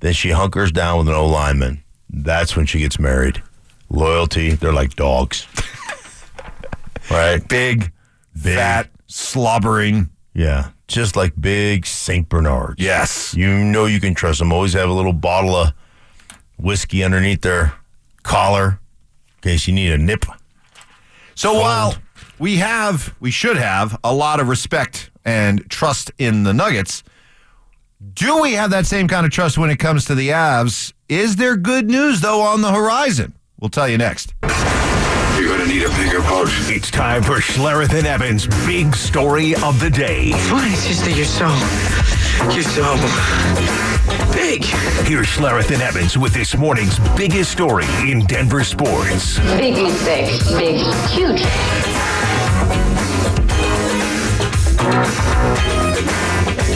Then 0.00 0.12
she 0.14 0.30
hunkers 0.30 0.72
down 0.72 0.98
with 0.98 1.08
an 1.08 1.14
O 1.14 1.26
lineman. 1.26 1.84
That's 2.10 2.56
when 2.56 2.66
she 2.66 2.78
gets 2.80 2.98
married. 2.98 3.42
Loyalty, 3.88 4.54
they're 4.54 4.72
like 4.72 4.96
dogs. 4.96 5.46
right? 7.10 7.46
Big, 7.48 7.92
Big. 8.34 8.56
fat, 8.56 8.90
slobbering. 9.06 10.10
Yeah. 10.34 10.70
Just 10.88 11.16
like 11.16 11.32
big 11.40 11.86
St. 11.86 12.28
Bernards. 12.28 12.82
Yes. 12.82 13.34
You 13.34 13.48
know 13.48 13.86
you 13.86 14.00
can 14.00 14.14
trust 14.14 14.38
them. 14.38 14.52
Always 14.52 14.72
have 14.74 14.88
a 14.88 14.92
little 14.92 15.12
bottle 15.12 15.54
of 15.54 15.72
whiskey 16.58 17.02
underneath 17.02 17.42
their 17.42 17.74
collar 18.22 18.80
in 19.36 19.50
case 19.50 19.66
you 19.66 19.74
need 19.74 19.92
a 19.92 19.98
nip. 19.98 20.24
So 21.34 21.54
while 21.54 21.96
we 22.38 22.56
have, 22.56 23.14
we 23.20 23.30
should 23.30 23.56
have 23.56 23.98
a 24.04 24.14
lot 24.14 24.40
of 24.40 24.48
respect 24.48 25.10
and 25.24 25.68
trust 25.70 26.10
in 26.18 26.42
the 26.42 26.52
Nuggets, 26.52 27.02
do 28.14 28.40
we 28.40 28.54
have 28.54 28.70
that 28.70 28.86
same 28.86 29.06
kind 29.08 29.24
of 29.24 29.32
trust 29.32 29.56
when 29.56 29.70
it 29.70 29.76
comes 29.76 30.04
to 30.06 30.14
the 30.14 30.30
Avs? 30.30 30.92
Is 31.08 31.36
there 31.36 31.56
good 31.56 31.88
news, 31.88 32.20
though, 32.20 32.40
on 32.40 32.60
the 32.60 32.72
horizon? 32.72 33.34
We'll 33.60 33.70
tell 33.70 33.88
you 33.88 33.98
next. 33.98 34.34
You're 35.62 35.68
going 35.68 35.80
to 35.80 35.88
need 35.88 35.94
a 35.94 36.04
bigger 36.04 36.22
boat. 36.22 36.48
It's 36.70 36.90
time 36.90 37.22
for 37.22 37.34
Schlereth 37.34 37.94
and 37.96 38.04
Evans' 38.04 38.48
big 38.66 38.96
story 38.96 39.54
of 39.54 39.78
the 39.78 39.90
day. 39.90 40.32
Funny, 40.32 40.72
it's 40.72 40.88
just 40.88 41.04
that 41.04 41.14
you're 41.14 41.24
so, 41.24 41.46
you're 42.52 42.64
so 42.64 42.96
big. 44.34 44.64
Here's 45.06 45.28
Schlereth 45.28 45.70
and 45.70 45.80
Evans 45.80 46.18
with 46.18 46.34
this 46.34 46.56
morning's 46.56 46.98
biggest 47.16 47.52
story 47.52 47.86
in 48.00 48.26
Denver 48.26 48.64
sports. 48.64 49.38
Big 49.38 49.80
mistake. 49.80 50.40
Big, 50.58 50.80
huge. 51.10 51.42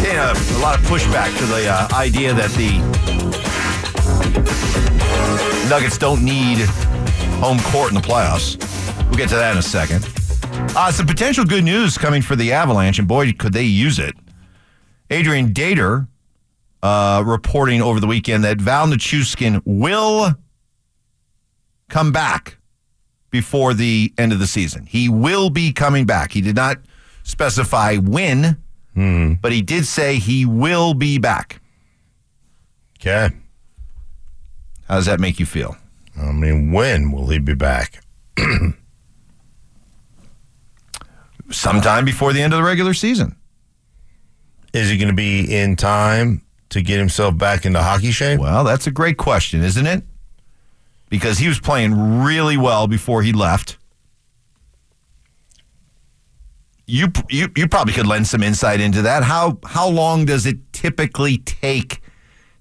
Getting 0.01 0.17
a, 0.17 0.31
a 0.31 0.61
lot 0.61 0.79
of 0.79 0.85
pushback 0.87 1.37
to 1.39 1.47
the 1.47 1.67
uh, 1.69 1.89
idea 1.93 2.33
that 2.35 2.51
the 2.53 2.79
Nuggets 5.69 5.99
don't 5.99 6.23
need 6.23 6.69
home 7.37 7.59
court 7.61 7.91
in 7.91 7.95
the 7.95 8.01
playoffs. 8.01 8.57
We'll 9.09 9.17
get 9.19 9.29
to 9.31 9.37
that 9.37 9.53
in 9.53 9.59
a 9.59 9.63
second. 9.63 10.09
Uh, 10.77 10.91
some 10.91 11.07
potential 11.07 11.45
good 11.45 11.65
news 11.65 11.97
coming 11.99 12.23
for 12.23 12.37
the 12.37 12.53
Avalanche, 12.53 12.99
and 12.99 13.07
boy, 13.09 13.33
could 13.33 13.53
they 13.53 13.63
use 13.65 13.99
it. 13.99 14.15
Adrian 15.11 15.53
Dater 15.53 16.09
uh, 16.83 17.23
reporting 17.27 17.81
over 17.83 18.01
the 18.01 18.07
weekend 18.07 18.45
that 18.45 18.61
Val 18.61 18.87
Nichushkin 18.87 19.63
will 19.65 20.35
come 21.89 22.13
back 22.13 22.59
before 23.31 23.75
the 23.75 24.13
end 24.19 24.33
of 24.33 24.39
the 24.39 24.47
season. 24.47 24.87
He 24.87 25.09
will 25.09 25.51
be 25.51 25.73
coming 25.73 26.05
back. 26.07 26.33
He 26.33 26.41
did 26.41 26.57
not 26.57 26.79
specify 27.23 27.97
when, 27.97 28.63
but 29.43 29.53
he 29.53 29.63
did 29.63 29.85
say 29.87 30.17
he 30.17 30.47
will 30.47 30.95
be 30.95 31.19
back. 31.19 31.61
Okay. 32.99 33.29
How 34.89 34.95
does 34.97 35.07
that 35.07 35.21
make 35.21 35.39
you 35.39 35.47
feel? 35.47 35.77
I 36.19 36.33
mean, 36.33 36.73
when 36.73 37.13
will 37.13 37.29
he 37.29 37.39
be 37.39 37.55
back? 37.55 38.03
Sometime 41.51 42.05
before 42.05 42.33
the 42.33 42.43
end 42.43 42.53
of 42.53 42.59
the 42.59 42.65
regular 42.65 42.95
season. 42.95 43.37
Is 44.73 44.91
he 44.91 44.99
going 44.99 45.09
to 45.09 45.15
be 45.15 45.55
in 45.55 45.77
time 45.77 46.43
to 46.71 46.83
get 46.83 46.99
himself 46.99 47.39
back 47.39 47.65
into 47.65 47.83
hockey 47.83 48.11
shape? 48.11 48.41
Well, 48.41 48.65
that's 48.65 48.87
a 48.87 48.91
great 48.91 49.17
question, 49.17 49.63
isn't 49.63 49.87
it? 49.87 50.03
Because 51.09 51.39
he 51.39 51.49
was 51.49 51.61
playing 51.61 52.23
really 52.23 52.57
well 52.57 52.87
before 52.87 53.23
he 53.23 53.33
left. 53.33 53.79
You, 56.89 57.09
you 57.29 57.49
you 57.57 57.67
probably 57.67 57.95
could 57.95 58.07
lend 58.07 58.29
some 58.29 58.43
insight 58.45 58.81
into 58.81 59.03
that. 59.03 59.25
How 59.25 59.59
how 59.65 59.89
long 59.89 60.25
does 60.25 60.47
it 60.47 60.73
typically 60.73 61.39
take 61.39 62.01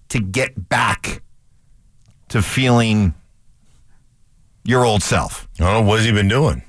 to 0.10 0.20
get 0.20 0.68
back 0.68 1.22
to 2.30 2.42
feeling 2.42 3.14
your 4.66 4.86
old 4.86 5.02
self? 5.04 5.48
Oh, 5.60 5.64
Don't 5.64 5.74
know. 5.74 5.90
What's 5.90 6.04
he 6.04 6.12
been 6.12 6.28
doing? 6.28 6.64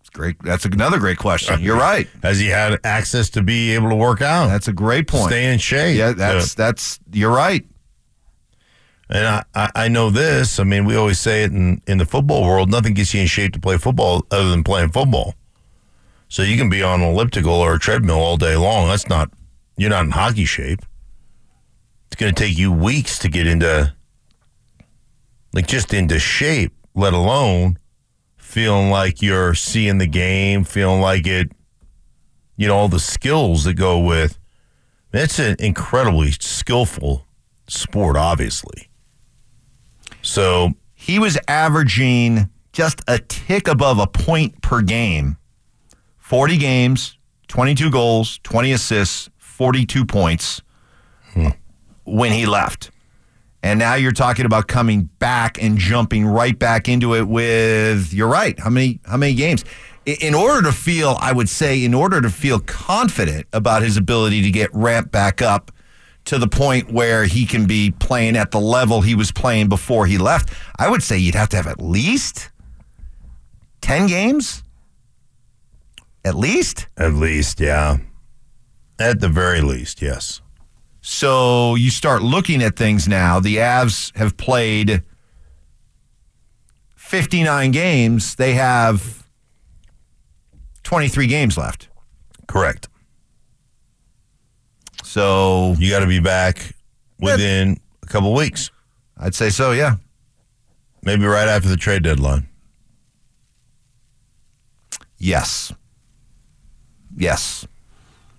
It's 0.00 0.10
great. 0.10 0.36
That's 0.42 0.64
another 0.64 0.98
great 0.98 1.18
question. 1.18 1.60
You're 1.60 1.76
right. 1.90 2.06
Has 2.22 2.38
he 2.38 2.48
had 2.48 2.78
access 2.84 3.30
to 3.30 3.42
be 3.42 3.72
able 3.74 3.88
to 3.88 3.96
work 3.96 4.22
out? 4.22 4.48
That's 4.48 4.68
a 4.68 4.72
great 4.72 5.08
point. 5.08 5.26
Stay 5.28 5.52
in 5.52 5.58
shape. 5.58 5.96
Yeah, 5.98 6.12
that's 6.12 6.52
uh, 6.52 6.54
that's 6.56 7.00
you're 7.12 7.34
right. 7.34 7.64
And 9.10 9.26
I, 9.26 9.44
I, 9.54 9.70
I 9.74 9.88
know 9.88 10.08
this. 10.10 10.58
I 10.58 10.64
mean, 10.64 10.86
we 10.86 10.96
always 10.96 11.20
say 11.20 11.44
it 11.44 11.52
in, 11.52 11.82
in 11.86 11.98
the 11.98 12.06
football 12.06 12.42
world 12.44 12.70
nothing 12.70 12.94
gets 12.94 13.12
you 13.12 13.20
in 13.20 13.26
shape 13.26 13.52
to 13.52 13.60
play 13.60 13.76
football 13.76 14.24
other 14.30 14.48
than 14.48 14.64
playing 14.64 14.90
football. 14.90 15.34
So 16.28 16.42
you 16.42 16.56
can 16.56 16.70
be 16.70 16.82
on 16.82 17.02
an 17.02 17.08
elliptical 17.10 17.52
or 17.52 17.74
a 17.74 17.78
treadmill 17.78 18.16
all 18.18 18.36
day 18.38 18.56
long. 18.56 18.88
That's 18.88 19.06
not, 19.08 19.30
you're 19.76 19.90
not 19.90 20.04
in 20.06 20.10
hockey 20.12 20.46
shape. 20.46 20.80
It's 22.06 22.16
going 22.16 22.34
to 22.34 22.42
take 22.42 22.56
you 22.56 22.72
weeks 22.72 23.18
to 23.20 23.28
get 23.28 23.46
into, 23.46 23.94
like, 25.52 25.66
just 25.66 25.92
into 25.92 26.18
shape, 26.18 26.72
let 26.94 27.12
alone 27.12 27.78
feeling 28.36 28.90
like 28.90 29.20
you're 29.20 29.54
seeing 29.54 29.98
the 29.98 30.06
game, 30.06 30.62
feeling 30.64 31.00
like 31.00 31.26
it, 31.26 31.50
you 32.56 32.68
know, 32.68 32.76
all 32.76 32.88
the 32.88 33.00
skills 33.00 33.64
that 33.64 33.74
go 33.74 33.98
with. 33.98 34.38
It's 35.12 35.38
an 35.38 35.56
incredibly 35.58 36.30
skillful 36.32 37.26
sport, 37.66 38.16
obviously. 38.16 38.90
So 40.22 40.74
he 40.94 41.18
was 41.18 41.38
averaging 41.48 42.48
just 42.72 43.00
a 43.06 43.18
tick 43.18 43.68
above 43.68 43.98
a 43.98 44.06
point 44.06 44.60
per 44.62 44.82
game. 44.82 45.36
40 46.18 46.56
games, 46.56 47.18
22 47.48 47.90
goals, 47.90 48.38
20 48.42 48.72
assists, 48.72 49.30
42 49.38 50.04
points 50.04 50.62
hmm. 51.32 51.48
when 52.04 52.32
he 52.32 52.46
left. 52.46 52.90
And 53.64 53.78
now 53.78 53.94
you're 53.94 54.12
talking 54.12 54.44
about 54.44 54.68
coming 54.68 55.04
back 55.20 55.60
and 55.60 55.78
jumping 55.78 56.26
right 56.26 56.56
back 56.56 56.86
into 56.86 57.14
it 57.14 57.26
with 57.26 58.12
you're 58.12 58.28
right. 58.28 58.60
How 58.60 58.68
many 58.68 59.00
how 59.06 59.16
many 59.16 59.32
games? 59.32 59.64
In 60.04 60.34
order 60.34 60.60
to 60.68 60.70
feel, 60.70 61.16
I 61.18 61.32
would 61.32 61.48
say, 61.48 61.82
in 61.82 61.94
order 61.94 62.20
to 62.20 62.28
feel 62.28 62.60
confident 62.60 63.46
about 63.54 63.80
his 63.80 63.96
ability 63.96 64.42
to 64.42 64.50
get 64.50 64.68
ramped 64.74 65.12
back 65.12 65.40
up 65.40 65.72
to 66.26 66.36
the 66.36 66.46
point 66.46 66.92
where 66.92 67.24
he 67.24 67.46
can 67.46 67.66
be 67.66 67.90
playing 67.90 68.36
at 68.36 68.50
the 68.50 68.60
level 68.60 69.00
he 69.00 69.14
was 69.14 69.32
playing 69.32 69.70
before 69.70 70.04
he 70.04 70.18
left, 70.18 70.52
I 70.78 70.90
would 70.90 71.02
say 71.02 71.16
you'd 71.16 71.34
have 71.34 71.48
to 71.48 71.56
have 71.56 71.66
at 71.66 71.80
least 71.80 72.50
10 73.80 74.08
games. 74.08 74.62
At 76.22 76.34
least. 76.34 76.86
At 76.98 77.14
least, 77.14 77.60
yeah. 77.60 77.96
At 78.98 79.20
the 79.20 79.28
very 79.30 79.62
least, 79.62 80.02
yes. 80.02 80.42
So 81.06 81.74
you 81.74 81.90
start 81.90 82.22
looking 82.22 82.62
at 82.62 82.76
things 82.76 83.06
now. 83.06 83.38
The 83.38 83.56
Avs 83.56 84.16
have 84.16 84.38
played 84.38 85.02
59 86.96 87.72
games. 87.72 88.36
They 88.36 88.54
have 88.54 89.28
23 90.82 91.26
games 91.26 91.58
left. 91.58 91.90
Correct. 92.48 92.88
So 95.02 95.74
You 95.78 95.90
got 95.90 96.00
to 96.00 96.06
be 96.06 96.20
back 96.20 96.74
within 97.20 97.78
a 98.02 98.06
couple 98.06 98.32
weeks, 98.32 98.70
I'd 99.18 99.34
say 99.34 99.50
so, 99.50 99.72
yeah. 99.72 99.96
maybe 101.02 101.26
right 101.26 101.48
after 101.48 101.68
the 101.68 101.76
trade 101.76 102.02
deadline. 102.02 102.48
Yes. 105.18 105.70
Yes. 107.14 107.66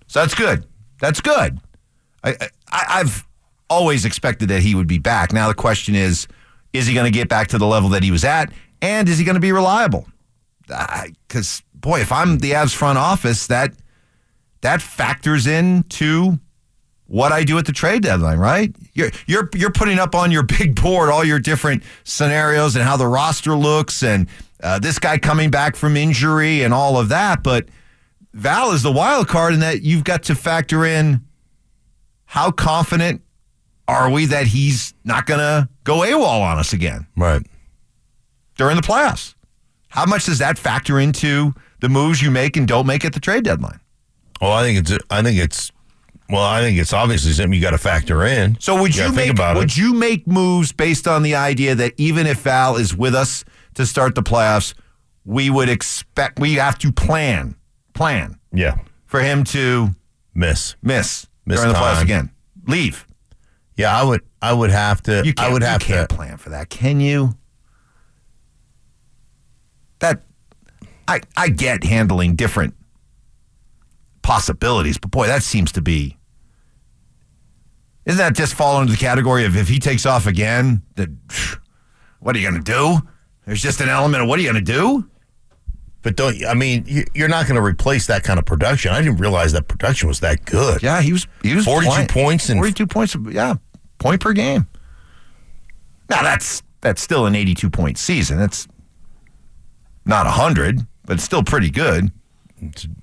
So 0.08 0.18
that's 0.18 0.34
good. 0.34 0.66
That's 0.98 1.20
good. 1.20 1.60
I, 2.26 2.36
I 2.70 2.84
I've 3.00 3.26
always 3.70 4.04
expected 4.04 4.48
that 4.48 4.62
he 4.62 4.74
would 4.74 4.86
be 4.86 4.98
back. 4.98 5.32
Now 5.32 5.48
the 5.48 5.54
question 5.54 5.94
is, 5.94 6.26
is 6.72 6.86
he 6.86 6.94
going 6.94 7.10
to 7.10 7.16
get 7.16 7.28
back 7.28 7.48
to 7.48 7.58
the 7.58 7.66
level 7.66 7.90
that 7.90 8.02
he 8.02 8.10
was 8.10 8.24
at, 8.24 8.52
and 8.82 9.08
is 9.08 9.18
he 9.18 9.24
going 9.24 9.34
to 9.34 9.40
be 9.40 9.52
reliable? 9.52 10.06
Because 10.66 11.62
boy, 11.74 12.00
if 12.00 12.12
I'm 12.12 12.38
the 12.38 12.52
Avs 12.52 12.74
front 12.74 12.98
office, 12.98 13.46
that 13.46 13.72
that 14.60 14.82
factors 14.82 15.46
into 15.46 16.38
what 17.06 17.30
I 17.30 17.44
do 17.44 17.56
at 17.58 17.66
the 17.66 17.72
trade 17.72 18.02
deadline, 18.02 18.38
right? 18.38 18.74
You're 18.92 19.10
you're 19.26 19.48
you're 19.54 19.72
putting 19.72 19.98
up 19.98 20.14
on 20.14 20.30
your 20.30 20.42
big 20.58 20.80
board 20.80 21.08
all 21.08 21.24
your 21.24 21.38
different 21.38 21.82
scenarios 22.04 22.76
and 22.76 22.84
how 22.84 22.96
the 22.96 23.06
roster 23.06 23.54
looks 23.54 24.02
and 24.02 24.28
uh, 24.62 24.78
this 24.78 24.98
guy 24.98 25.18
coming 25.18 25.50
back 25.50 25.76
from 25.76 25.96
injury 25.96 26.62
and 26.62 26.74
all 26.74 26.98
of 26.98 27.08
that. 27.10 27.42
But 27.42 27.68
Val 28.32 28.72
is 28.72 28.82
the 28.82 28.92
wild 28.92 29.28
card 29.28 29.54
in 29.54 29.60
that 29.60 29.82
you've 29.82 30.04
got 30.04 30.24
to 30.24 30.34
factor 30.34 30.84
in 30.84 31.24
how 32.36 32.50
confident 32.50 33.22
are 33.88 34.10
we 34.10 34.26
that 34.26 34.46
he's 34.46 34.92
not 35.04 35.24
going 35.24 35.40
to 35.40 35.68
go 35.84 36.00
AWOL 36.00 36.42
on 36.42 36.58
us 36.58 36.72
again 36.74 37.06
Right. 37.16 37.40
during 38.56 38.76
the 38.76 38.82
playoffs? 38.82 39.34
How 39.88 40.04
much 40.04 40.26
does 40.26 40.38
that 40.40 40.58
factor 40.58 41.00
into 41.00 41.54
the 41.80 41.88
moves 41.88 42.20
you 42.20 42.30
make 42.30 42.56
and 42.58 42.68
don't 42.68 42.86
make 42.86 43.04
at 43.06 43.14
the 43.14 43.20
trade 43.20 43.44
deadline? 43.44 43.80
Well, 44.40 44.52
I 44.52 44.62
think 44.64 44.78
it's. 44.80 45.04
I 45.10 45.22
think 45.22 45.38
it's. 45.38 45.72
Well, 46.28 46.42
I 46.42 46.60
think 46.60 46.78
it's 46.78 46.92
obviously 46.92 47.32
something 47.32 47.54
you 47.54 47.62
got 47.62 47.70
to 47.70 47.78
factor 47.78 48.22
in. 48.24 48.58
So 48.60 48.78
would 48.82 48.94
you, 48.94 49.04
gotta 49.04 49.14
make 49.16 49.38
would 49.56 49.70
it? 49.70 49.76
you 49.78 49.94
make 49.94 50.26
moves 50.26 50.72
based 50.72 51.08
on 51.08 51.22
the 51.22 51.36
idea 51.36 51.74
that 51.76 51.94
even 51.96 52.26
if 52.26 52.40
Val 52.40 52.76
is 52.76 52.94
with 52.94 53.14
us 53.14 53.44
to 53.74 53.86
start 53.86 54.14
the 54.14 54.22
playoffs, 54.22 54.74
we 55.24 55.48
would 55.48 55.70
expect 55.70 56.38
we 56.38 56.54
have 56.54 56.76
to 56.80 56.92
plan 56.92 57.54
plan 57.94 58.38
Yeah. 58.52 58.76
for 59.06 59.20
him 59.20 59.42
to 59.44 59.94
Miss. 60.34 60.74
miss, 60.82 61.26
Miss 61.46 61.60
during 61.60 61.72
the 61.72 61.78
playoffs 61.78 62.02
again. 62.02 62.30
Leave. 62.66 63.06
Yeah, 63.76 63.96
I 63.98 64.02
would. 64.02 64.22
I 64.42 64.52
would 64.52 64.70
have 64.70 65.02
to. 65.02 65.22
You 65.24 65.32
can't, 65.34 65.48
I 65.48 65.52
would 65.52 65.62
have 65.62 65.82
you 65.82 65.86
can't 65.86 66.08
to. 66.08 66.14
plan 66.14 66.36
for 66.36 66.50
that, 66.50 66.68
can 66.68 67.00
you? 67.00 67.36
That 70.00 70.22
I 71.08 71.20
I 71.36 71.48
get 71.48 71.84
handling 71.84 72.36
different 72.36 72.74
possibilities, 74.22 74.98
but 74.98 75.10
boy, 75.10 75.26
that 75.28 75.42
seems 75.42 75.72
to 75.72 75.80
be. 75.80 76.16
Isn't 78.04 78.18
that 78.18 78.34
just 78.34 78.54
fall 78.54 78.80
into 78.80 78.92
the 78.92 78.98
category 78.98 79.44
of 79.44 79.56
if 79.56 79.68
he 79.68 79.78
takes 79.78 80.06
off 80.06 80.26
again, 80.26 80.82
that 80.94 81.08
what 82.20 82.36
are 82.36 82.38
you 82.38 82.48
going 82.48 82.62
to 82.62 82.72
do? 82.72 83.06
There's 83.46 83.62
just 83.62 83.80
an 83.80 83.88
element 83.88 84.22
of 84.22 84.28
what 84.28 84.38
are 84.38 84.42
you 84.42 84.52
going 84.52 84.64
to 84.64 84.72
do? 84.72 85.08
But 86.06 86.14
don't. 86.14 86.46
I 86.46 86.54
mean, 86.54 86.84
you- 86.86 87.04
you're 87.14 87.26
not 87.26 87.48
going 87.48 87.56
to 87.56 87.62
replace 87.62 88.06
that 88.06 88.22
kind 88.22 88.38
of 88.38 88.44
production. 88.44 88.92
I 88.92 89.02
didn't 89.02 89.16
realize 89.16 89.50
that 89.54 89.66
production 89.66 90.06
was 90.06 90.20
that 90.20 90.44
good. 90.44 90.80
Yeah, 90.80 91.00
he 91.02 91.12
was 91.12 91.26
he 91.42 91.52
was 91.56 91.64
42 91.64 91.90
playing- 91.90 92.06
points 92.06 92.48
and 92.48 92.60
42 92.60 92.86
points. 92.86 93.16
Yeah, 93.28 93.54
point 93.98 94.20
per 94.20 94.32
game. 94.32 94.68
Now 96.08 96.22
that's 96.22 96.62
that's 96.80 97.02
still 97.02 97.26
an 97.26 97.34
82 97.34 97.70
point 97.70 97.98
season. 97.98 98.38
That's 98.38 98.68
not 100.04 100.26
100, 100.26 100.86
but 101.06 101.14
it's 101.14 101.24
still 101.24 101.42
pretty 101.42 101.70
good. 101.70 102.12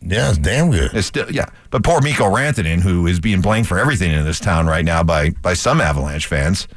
Yeah, 0.02 0.30
it's 0.30 0.38
damn 0.38 0.72
good. 0.72 0.92
It's 0.94 1.08
still 1.08 1.30
yeah. 1.30 1.48
But 1.72 1.84
poor 1.84 2.00
Mikko 2.00 2.24
Rantanen, 2.34 2.80
who 2.80 3.06
is 3.08 3.20
being 3.20 3.42
blamed 3.42 3.68
for 3.68 3.78
everything 3.78 4.14
in 4.14 4.24
this 4.24 4.40
town 4.40 4.66
right 4.66 4.86
now 4.86 5.04
by 5.04 5.32
by 5.42 5.56
some 5.56 5.82
Avalanche 5.82 6.26
fans. 6.28 6.70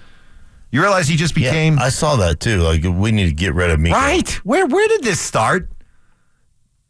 You 0.72 0.81
realize 0.83 1.07
he 1.07 1.14
just 1.14 1.39
Yeah, 1.39 1.51
became 1.53 1.79
I 1.79 1.89
saw 1.91 2.16
that 2.16 2.41
too. 2.41 2.59
Like 2.62 2.83
we 2.83 3.12
need 3.12 3.27
to 3.27 3.33
get 3.33 3.55
rid 3.55 3.70
of 3.70 3.79
Mikko. 3.79 3.97
right. 3.97 4.29
Where 4.43 4.66
where 4.66 4.89
did 4.89 5.05
this 5.05 5.20
start? 5.20 5.70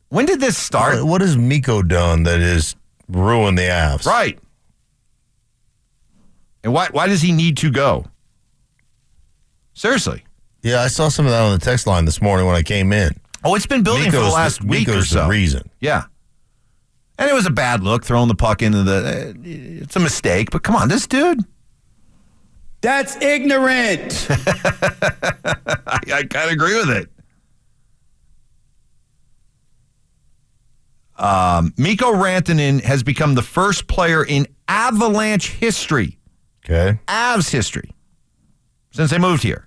When 0.08 0.26
did 0.26 0.40
this 0.40 0.56
start? 0.56 0.96
What, 0.96 1.06
what 1.06 1.20
has 1.20 1.36
Mikko 1.36 1.82
done 1.82 2.22
that 2.24 2.40
has 2.40 2.76
ruined 3.08 3.58
the 3.58 3.62
Avs? 3.62 4.06
Right. 4.06 4.38
And 6.64 6.72
why 6.72 6.88
why 6.90 7.06
does 7.06 7.22
he 7.22 7.32
need 7.32 7.56
to 7.58 7.70
go? 7.70 8.06
Seriously. 9.74 10.24
Yeah, 10.62 10.80
I 10.82 10.88
saw 10.88 11.08
some 11.08 11.26
of 11.26 11.32
that 11.32 11.42
on 11.42 11.52
the 11.52 11.64
text 11.64 11.86
line 11.86 12.04
this 12.06 12.20
morning 12.20 12.46
when 12.46 12.56
I 12.56 12.62
came 12.62 12.92
in. 12.92 13.10
Oh, 13.44 13.54
it's 13.54 13.66
been 13.66 13.82
building 13.84 14.10
for 14.10 14.16
the 14.16 14.22
last 14.28 14.60
the- 14.62 14.66
week 14.66 14.88
or 14.88 15.02
so. 15.02 15.22
the 15.24 15.28
reason. 15.28 15.68
Yeah. 15.80 16.04
And 17.18 17.30
it 17.30 17.34
was 17.34 17.46
a 17.46 17.50
bad 17.50 17.82
look 17.82 18.04
throwing 18.04 18.28
the 18.28 18.34
puck 18.34 18.62
into 18.62 18.82
the. 18.82 18.96
uh, 18.96 19.40
It's 19.44 19.96
a 19.96 20.00
mistake, 20.00 20.50
but 20.50 20.62
come 20.62 20.74
on, 20.76 20.88
this 20.88 21.06
dude. 21.06 21.40
That's 22.82 23.16
ignorant. 23.22 24.26
I, 24.30 25.98
I 26.12 26.22
kind 26.28 26.46
of 26.46 26.50
agree 26.50 26.74
with 26.76 26.90
it. 26.90 27.08
Um, 31.18 31.72
Mikko 31.78 32.12
Rantanen 32.12 32.82
has 32.82 33.02
become 33.02 33.34
the 33.34 33.42
first 33.42 33.86
player 33.88 34.24
in 34.24 34.46
Avalanche 34.68 35.50
history, 35.52 36.18
Okay. 36.64 36.98
Avs 37.06 37.50
history, 37.50 37.90
since 38.90 39.10
they 39.10 39.18
moved 39.18 39.42
here, 39.42 39.66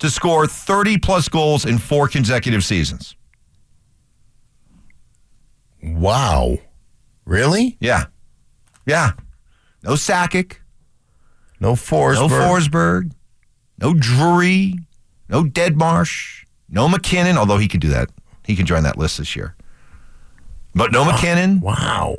to 0.00 0.10
score 0.10 0.46
30 0.46 0.98
plus 0.98 1.28
goals 1.28 1.64
in 1.64 1.78
four 1.78 2.08
consecutive 2.08 2.64
seasons. 2.64 3.14
Wow. 5.82 6.58
Really? 7.24 7.76
Yeah. 7.80 8.06
Yeah. 8.86 9.12
No 9.82 9.92
Sakic. 9.92 10.56
No 11.60 11.74
Forsberg. 11.74 12.14
No 12.14 12.28
Forsberg. 12.28 13.12
No 13.80 13.94
Drury. 13.94 14.74
No 15.28 15.44
Deadmarsh. 15.44 16.44
No 16.68 16.88
MacKinnon, 16.88 17.38
although 17.38 17.58
he 17.58 17.68
could 17.68 17.80
do 17.80 17.88
that. 17.88 18.10
He 18.44 18.56
can 18.56 18.66
join 18.66 18.82
that 18.82 18.98
list 18.98 19.18
this 19.18 19.36
year. 19.36 19.54
But 20.74 20.92
no 20.92 21.04
MacKinnon. 21.04 21.60
Wow. 21.62 22.16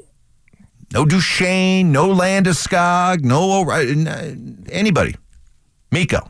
No 0.91 1.05
Duchesne. 1.05 1.91
No 1.91 2.09
Landeskog. 2.09 3.21
No 3.23 3.61
O'Reilly. 3.61 4.07
Uh, 4.07 4.11
uh, 4.11 4.31
anybody. 4.71 5.15
Mikko. 5.91 6.29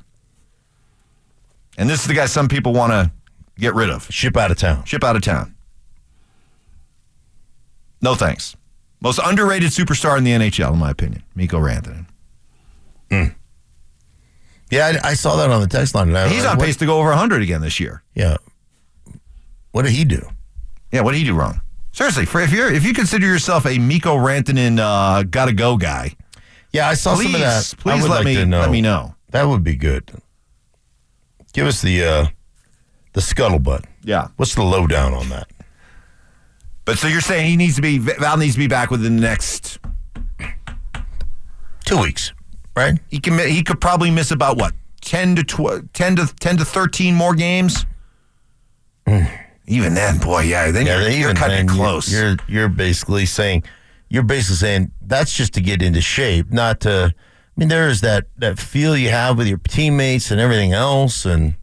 And 1.78 1.90
this 1.90 2.02
is 2.02 2.08
the 2.08 2.14
guy 2.14 2.26
some 2.26 2.48
people 2.50 2.74
want 2.74 2.92
to 2.92 3.10
get 3.58 3.74
rid 3.74 3.90
of. 3.90 4.06
Ship 4.12 4.36
out 4.36 4.52
of 4.52 4.58
town. 4.58 4.84
Ship 4.84 5.02
out 5.04 5.16
of 5.16 5.22
town. 5.22 5.56
No 8.02 8.16
thanks. 8.16 8.56
Most 9.02 9.20
underrated 9.24 9.72
superstar 9.72 10.18
in 10.18 10.24
the 10.26 10.32
NHL, 10.32 10.74
in 10.74 10.80
my 10.80 10.90
opinion. 10.92 11.24
Mikko 11.36 11.58
Rantanen. 11.60 12.06
Hmm. 13.10 13.24
Yeah, 14.70 15.00
I, 15.04 15.10
I 15.12 15.14
saw 15.14 15.38
that 15.38 15.50
on 15.50 15.62
the 15.62 15.68
text 15.68 15.96
line. 15.96 16.14
I, 16.16 16.28
He's 16.28 16.46
on 16.46 16.58
what- 16.58 16.66
pace 16.66 16.76
to 16.78 16.86
go 16.86 17.00
over 17.00 17.10
100 17.10 17.42
again 17.42 17.62
this 17.62 17.80
year. 17.80 18.04
Yeah. 18.14 18.38
What 19.72 19.84
did 19.84 19.92
he 19.94 20.04
do? 20.04 20.28
Yeah, 20.92 21.02
what 21.02 21.12
did 21.14 21.20
he 21.20 21.24
do 21.26 21.34
wrong? 21.34 21.62
Seriously, 21.92 22.26
for 22.26 22.40
if 22.42 22.52
you're 22.52 22.72
if 22.72 22.86
you 22.86 22.94
consider 22.94 23.26
yourself 23.26 23.66
a 23.66 23.78
Mikko 23.78 24.16
Rantanen 24.16 24.80
uh, 24.80 25.24
gotta 25.24 25.54
go 25.54 25.76
guy, 25.78 26.16
Yeah, 26.72 26.88
I 26.88 26.94
saw 26.94 27.16
some 27.16 27.34
of 27.34 27.42
that. 27.42 27.74
Please 27.78 28.04
let 28.04 28.10
like 28.10 28.26
me- 28.26 28.46
know. 28.46 28.60
let 28.60 28.72
me 28.72 28.82
know. 28.82 29.16
That 29.32 29.44
would 29.48 29.64
be 29.64 29.76
good. 29.76 30.10
Give 31.54 31.68
us 31.68 31.82
the 31.82 32.04
uh, 32.04 32.28
the 33.14 33.22
scuttlebutt. 33.22 33.86
yeah. 34.04 34.28
What's 34.38 34.56
the 34.56 34.64
lowdown 34.64 35.14
on 35.14 35.30
that? 35.30 35.48
But 36.86 36.98
so 36.98 37.08
you're 37.08 37.22
saying 37.22 37.50
he 37.50 37.56
needs 37.58 37.76
to 37.76 37.82
be 37.82 37.98
Val 37.98 38.38
needs 38.38 38.54
to 38.54 38.60
be 38.60 38.68
back 38.68 38.90
within 38.92 39.16
the 39.18 39.22
next. 39.22 39.80
Two 41.86 42.00
weeks, 42.02 42.34
right? 42.76 43.00
He 43.10 43.20
can 43.20 43.38
he 43.40 43.64
could 43.64 43.82
probably 43.82 44.12
miss 44.12 44.30
about 44.32 44.58
what 44.58 44.74
ten 45.02 45.36
to 45.36 45.44
tw- 45.44 45.92
10 45.94 46.16
to 46.18 46.34
ten 46.40 46.58
to 46.58 46.66
thirteen 46.66 47.16
more 47.16 47.34
games. 47.36 47.86
Even 49.72 49.94
then, 49.94 50.18
boy, 50.18 50.42
yeah, 50.42 50.72
then 50.72 50.88
you're, 50.88 50.98
then 51.00 51.12
you're 51.12 51.22
even 51.22 51.36
cutting 51.36 51.58
then, 51.58 51.66
it 51.68 51.72
you- 51.72 51.78
close. 51.78 52.12
You're 52.12 52.36
you're 52.48 52.70
basically 52.70 53.26
saying 53.28 53.64
you're 54.10 54.24
basically 54.24 54.56
saying 54.56 54.92
that's 55.00 55.32
just 55.32 55.54
to 55.54 55.62
get 55.62 55.82
into 55.84 56.02
shape, 56.02 56.52
not 56.52 56.80
to. 56.82 57.14
I 57.16 57.56
mean, 57.56 57.70
there 57.70 57.88
is 57.88 58.02
that 58.02 58.26
that 58.38 58.58
feel 58.58 58.98
you 58.98 59.10
have 59.10 59.38
with 59.38 59.46
your 59.48 59.60
teammates 59.60 60.32
and 60.32 60.42
everything 60.42 60.74
else, 60.74 61.24
and 61.26 61.54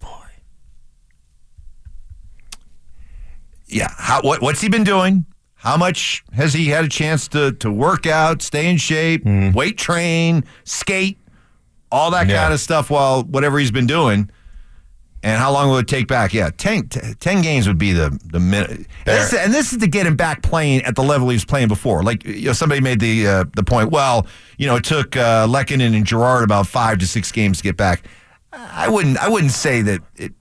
boy, 0.00 0.08
yeah. 3.66 3.88
How 3.98 4.22
what 4.22 4.40
what's 4.42 4.60
he 4.60 4.68
been 4.68 4.84
doing? 4.84 5.26
How 5.56 5.76
much 5.76 6.24
has 6.34 6.52
he 6.54 6.68
had 6.68 6.84
a 6.84 6.88
chance 6.88 7.28
to 7.28 7.52
to 7.52 7.70
work 7.70 8.06
out, 8.06 8.42
stay 8.42 8.68
in 8.70 8.76
shape, 8.76 9.22
hmm. 9.24 9.52
weight 9.52 9.78
train, 9.78 10.44
skate, 10.64 11.18
all 11.90 12.10
that 12.12 12.28
Yeah. 12.28 12.42
kind 12.42 12.54
of 12.54 12.60
stuff 12.60 12.90
while 12.90 13.22
whatever 13.24 13.58
he's 13.58 13.70
been 13.70 13.86
doing? 13.86 14.30
And 15.24 15.38
how 15.38 15.50
long 15.52 15.70
would 15.70 15.84
it 15.84 15.88
take 15.88 16.06
back? 16.06 16.34
Yeah, 16.34 16.50
10, 16.56 16.88
t- 16.88 17.00
10 17.18 17.40
games 17.42 17.66
would 17.66 17.78
be 17.78 17.92
the 17.92 18.16
the 18.26 18.38
minute. 18.38 18.86
This, 19.06 19.32
and 19.34 19.54
this 19.54 19.72
is 19.72 19.78
to 19.78 19.86
get 19.86 20.06
him 20.06 20.16
back 20.16 20.42
playing 20.42 20.82
at 20.82 20.94
the 20.96 21.02
level 21.02 21.28
he 21.30 21.34
was 21.34 21.44
playing 21.46 21.68
before. 21.68 22.02
Like 22.02 22.24
you 22.24 22.46
know, 22.46 22.52
somebody 22.52 22.80
made 22.82 23.00
the 23.00 23.26
uh, 23.26 23.44
the 23.56 23.62
point. 23.64 23.90
Well, 23.90 24.26
you 24.58 24.66
know, 24.66 24.76
it 24.76 24.84
took 24.84 25.16
uh, 25.16 25.46
Lehkonen 25.46 25.96
and 25.96 26.04
Girard 26.06 26.44
about 26.44 26.66
five 26.66 26.98
to 26.98 27.06
six 27.06 27.32
games 27.32 27.56
to 27.58 27.62
get 27.64 27.76
back. 27.76 28.06
I 28.52 28.88
wouldn't. 28.88 29.16
I 29.18 29.28
wouldn't 29.30 29.52
say 29.52 29.80
that 29.82 30.00
it, 30.16 30.32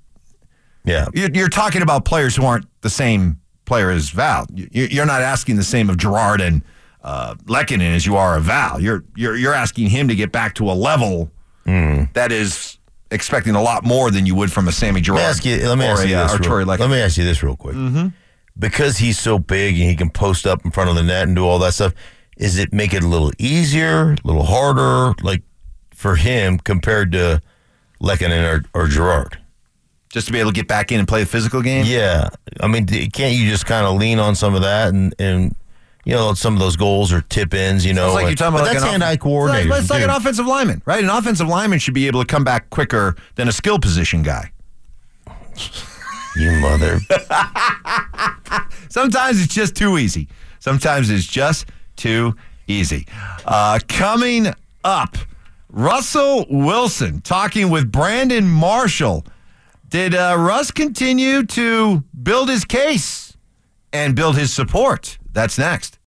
yeah, 0.84 1.08
you're, 1.14 1.30
you're 1.34 1.48
talking 1.50 1.82
about 1.82 2.04
players 2.04 2.36
who 2.36 2.44
aren't 2.46 2.66
the 2.82 2.90
same 2.90 3.40
player 3.66 3.90
as 3.90 4.10
Val. 4.10 4.46
You- 4.54 4.68
You're 4.92 5.06
not 5.06 5.22
asking 5.22 5.56
the 5.56 5.64
same 5.64 5.90
of 5.90 5.96
Girard 5.98 6.42
and 6.42 6.62
uh, 7.06 7.36
Lehkonen 7.46 7.96
as 7.96 8.06
you 8.06 8.18
are 8.18 8.36
of 8.36 8.44
Val. 8.44 8.82
You're 8.82 9.06
you're 9.16 9.38
you're 9.38 9.54
asking 9.54 9.88
him 9.92 10.10
to 10.10 10.16
get 10.16 10.34
back 10.34 10.56
to 10.56 10.70
a 10.70 10.74
level 10.74 11.32
that 12.14 12.34
is 12.34 12.78
expecting 13.14 13.56
a 13.56 13.62
lot 13.62 13.86
more 13.86 14.12
than 14.12 14.26
you 14.26 14.36
would 14.36 14.52
from 14.52 14.68
a 14.68 14.72
Sammy 14.72 15.00
Girard. 15.02 15.20
Let 15.20 15.26
me 15.26 15.30
ask 15.30 15.46
you. 15.46 15.68
Let 15.68 15.78
me 15.78 15.86
or 15.86 15.92
ask 15.92 16.04
a, 16.04 16.08
you 16.10 16.16
uh, 16.16 16.38
this. 16.38 16.48
or 16.48 16.58
real- 16.58 16.68
let 16.68 16.90
me 16.90 17.00
ask 17.00 17.18
you 17.18 17.24
this 17.24 17.44
real 17.44 17.56
quick. 17.56 17.76
Mm-hmm. 17.76 18.08
Because 18.58 18.98
he's 18.98 19.20
so 19.20 19.40
big 19.40 19.76
and 19.80 19.90
he 19.90 19.96
can 19.96 20.10
post 20.10 20.46
up 20.46 20.64
in 20.66 20.72
front 20.72 20.90
of 20.90 20.96
the 20.96 21.04
net 21.04 21.28
and 21.28 21.36
do 21.36 21.46
all 21.46 21.60
that 21.60 21.74
stuff. 21.74 21.94
Is 22.38 22.58
it 22.58 22.74
make 22.74 22.94
it 22.94 23.04
a 23.04 23.08
little 23.08 23.32
easier, 23.38 24.14
a 24.14 24.18
little 24.24 24.44
harder, 24.44 25.14
like 25.24 25.44
for 25.94 26.16
him 26.16 26.60
compared 26.60 27.12
to 27.14 27.42
Lehkonen 28.02 28.66
or, 28.74 28.82
or 28.82 28.88
Girard? 28.88 29.40
Just 30.10 30.28
to 30.28 30.34
be 30.34 30.40
able 30.40 30.52
to 30.52 30.56
get 30.56 30.68
back 30.68 30.92
in 30.92 31.00
and 31.00 31.08
play 31.08 31.22
the 31.22 31.26
physical 31.26 31.62
game. 31.64 31.86
Yeah, 31.88 32.30
I 32.60 32.68
mean, 32.68 32.86
can't 32.86 33.36
you 33.36 33.50
just 33.50 33.66
kind 33.66 33.86
of 33.86 33.98
lean 33.98 34.20
on 34.20 34.36
some 34.36 34.54
of 34.54 34.62
that 34.62 34.90
and 34.90 35.16
and 35.18 35.56
you 36.06 36.14
know 36.14 36.34
some 36.34 36.54
of 36.54 36.60
those 36.60 36.76
goals 36.76 37.12
or 37.14 37.22
tip 37.22 37.54
ins? 37.54 37.86
You 37.86 37.94
know, 37.94 38.08
It's 38.08 38.16
like 38.16 38.26
you're 38.28 38.36
talking 38.36 38.56
about 38.60 38.66
that's 38.66 38.84
like 38.84 38.94
an 38.94 39.02
hand-eye 39.02 39.14
off- 39.14 39.20
coordinator. 39.20 39.62
It's 39.64 39.70
like, 39.72 39.82
it's 39.82 39.90
like 39.90 40.04
an 40.04 40.10
offensive 40.10 40.46
lineman, 40.46 40.82
right? 40.86 41.04
An 41.04 41.10
offensive 41.10 41.48
lineman 41.48 41.80
should 41.80 41.94
be 41.94 42.08
able 42.08 42.22
to 42.22 42.28
come 42.28 42.44
back 42.44 42.70
quicker 42.70 43.16
than 43.36 43.48
a 43.48 43.52
skill 43.52 43.80
position 43.80 44.24
guy. 44.24 44.52
You 46.36 46.50
mother. 46.54 47.00
Sometimes 48.90 49.40
it's 49.44 49.54
just 49.54 49.76
too 49.76 49.98
easy. 50.00 50.28
Sometimes 50.60 51.10
it's 51.12 51.28
just 51.28 51.68
too 51.96 52.36
easy. 52.68 53.06
Uh, 53.46 53.80
coming 53.88 54.48
up, 54.84 55.16
Russell 55.70 56.46
Wilson 56.50 57.22
talking 57.22 57.70
with 57.70 57.92
Brandon 57.92 58.50
Marshall. 58.50 59.26
Did 59.90 60.16
uh, 60.16 60.36
Russ 60.40 60.72
continue 60.72 61.44
to 61.46 62.04
build 62.24 62.50
his 62.50 62.66
case 62.66 63.38
and 63.92 64.16
build 64.16 64.36
his 64.36 64.52
support? 64.52 65.20
That's 65.34 65.58
next. 65.58 65.98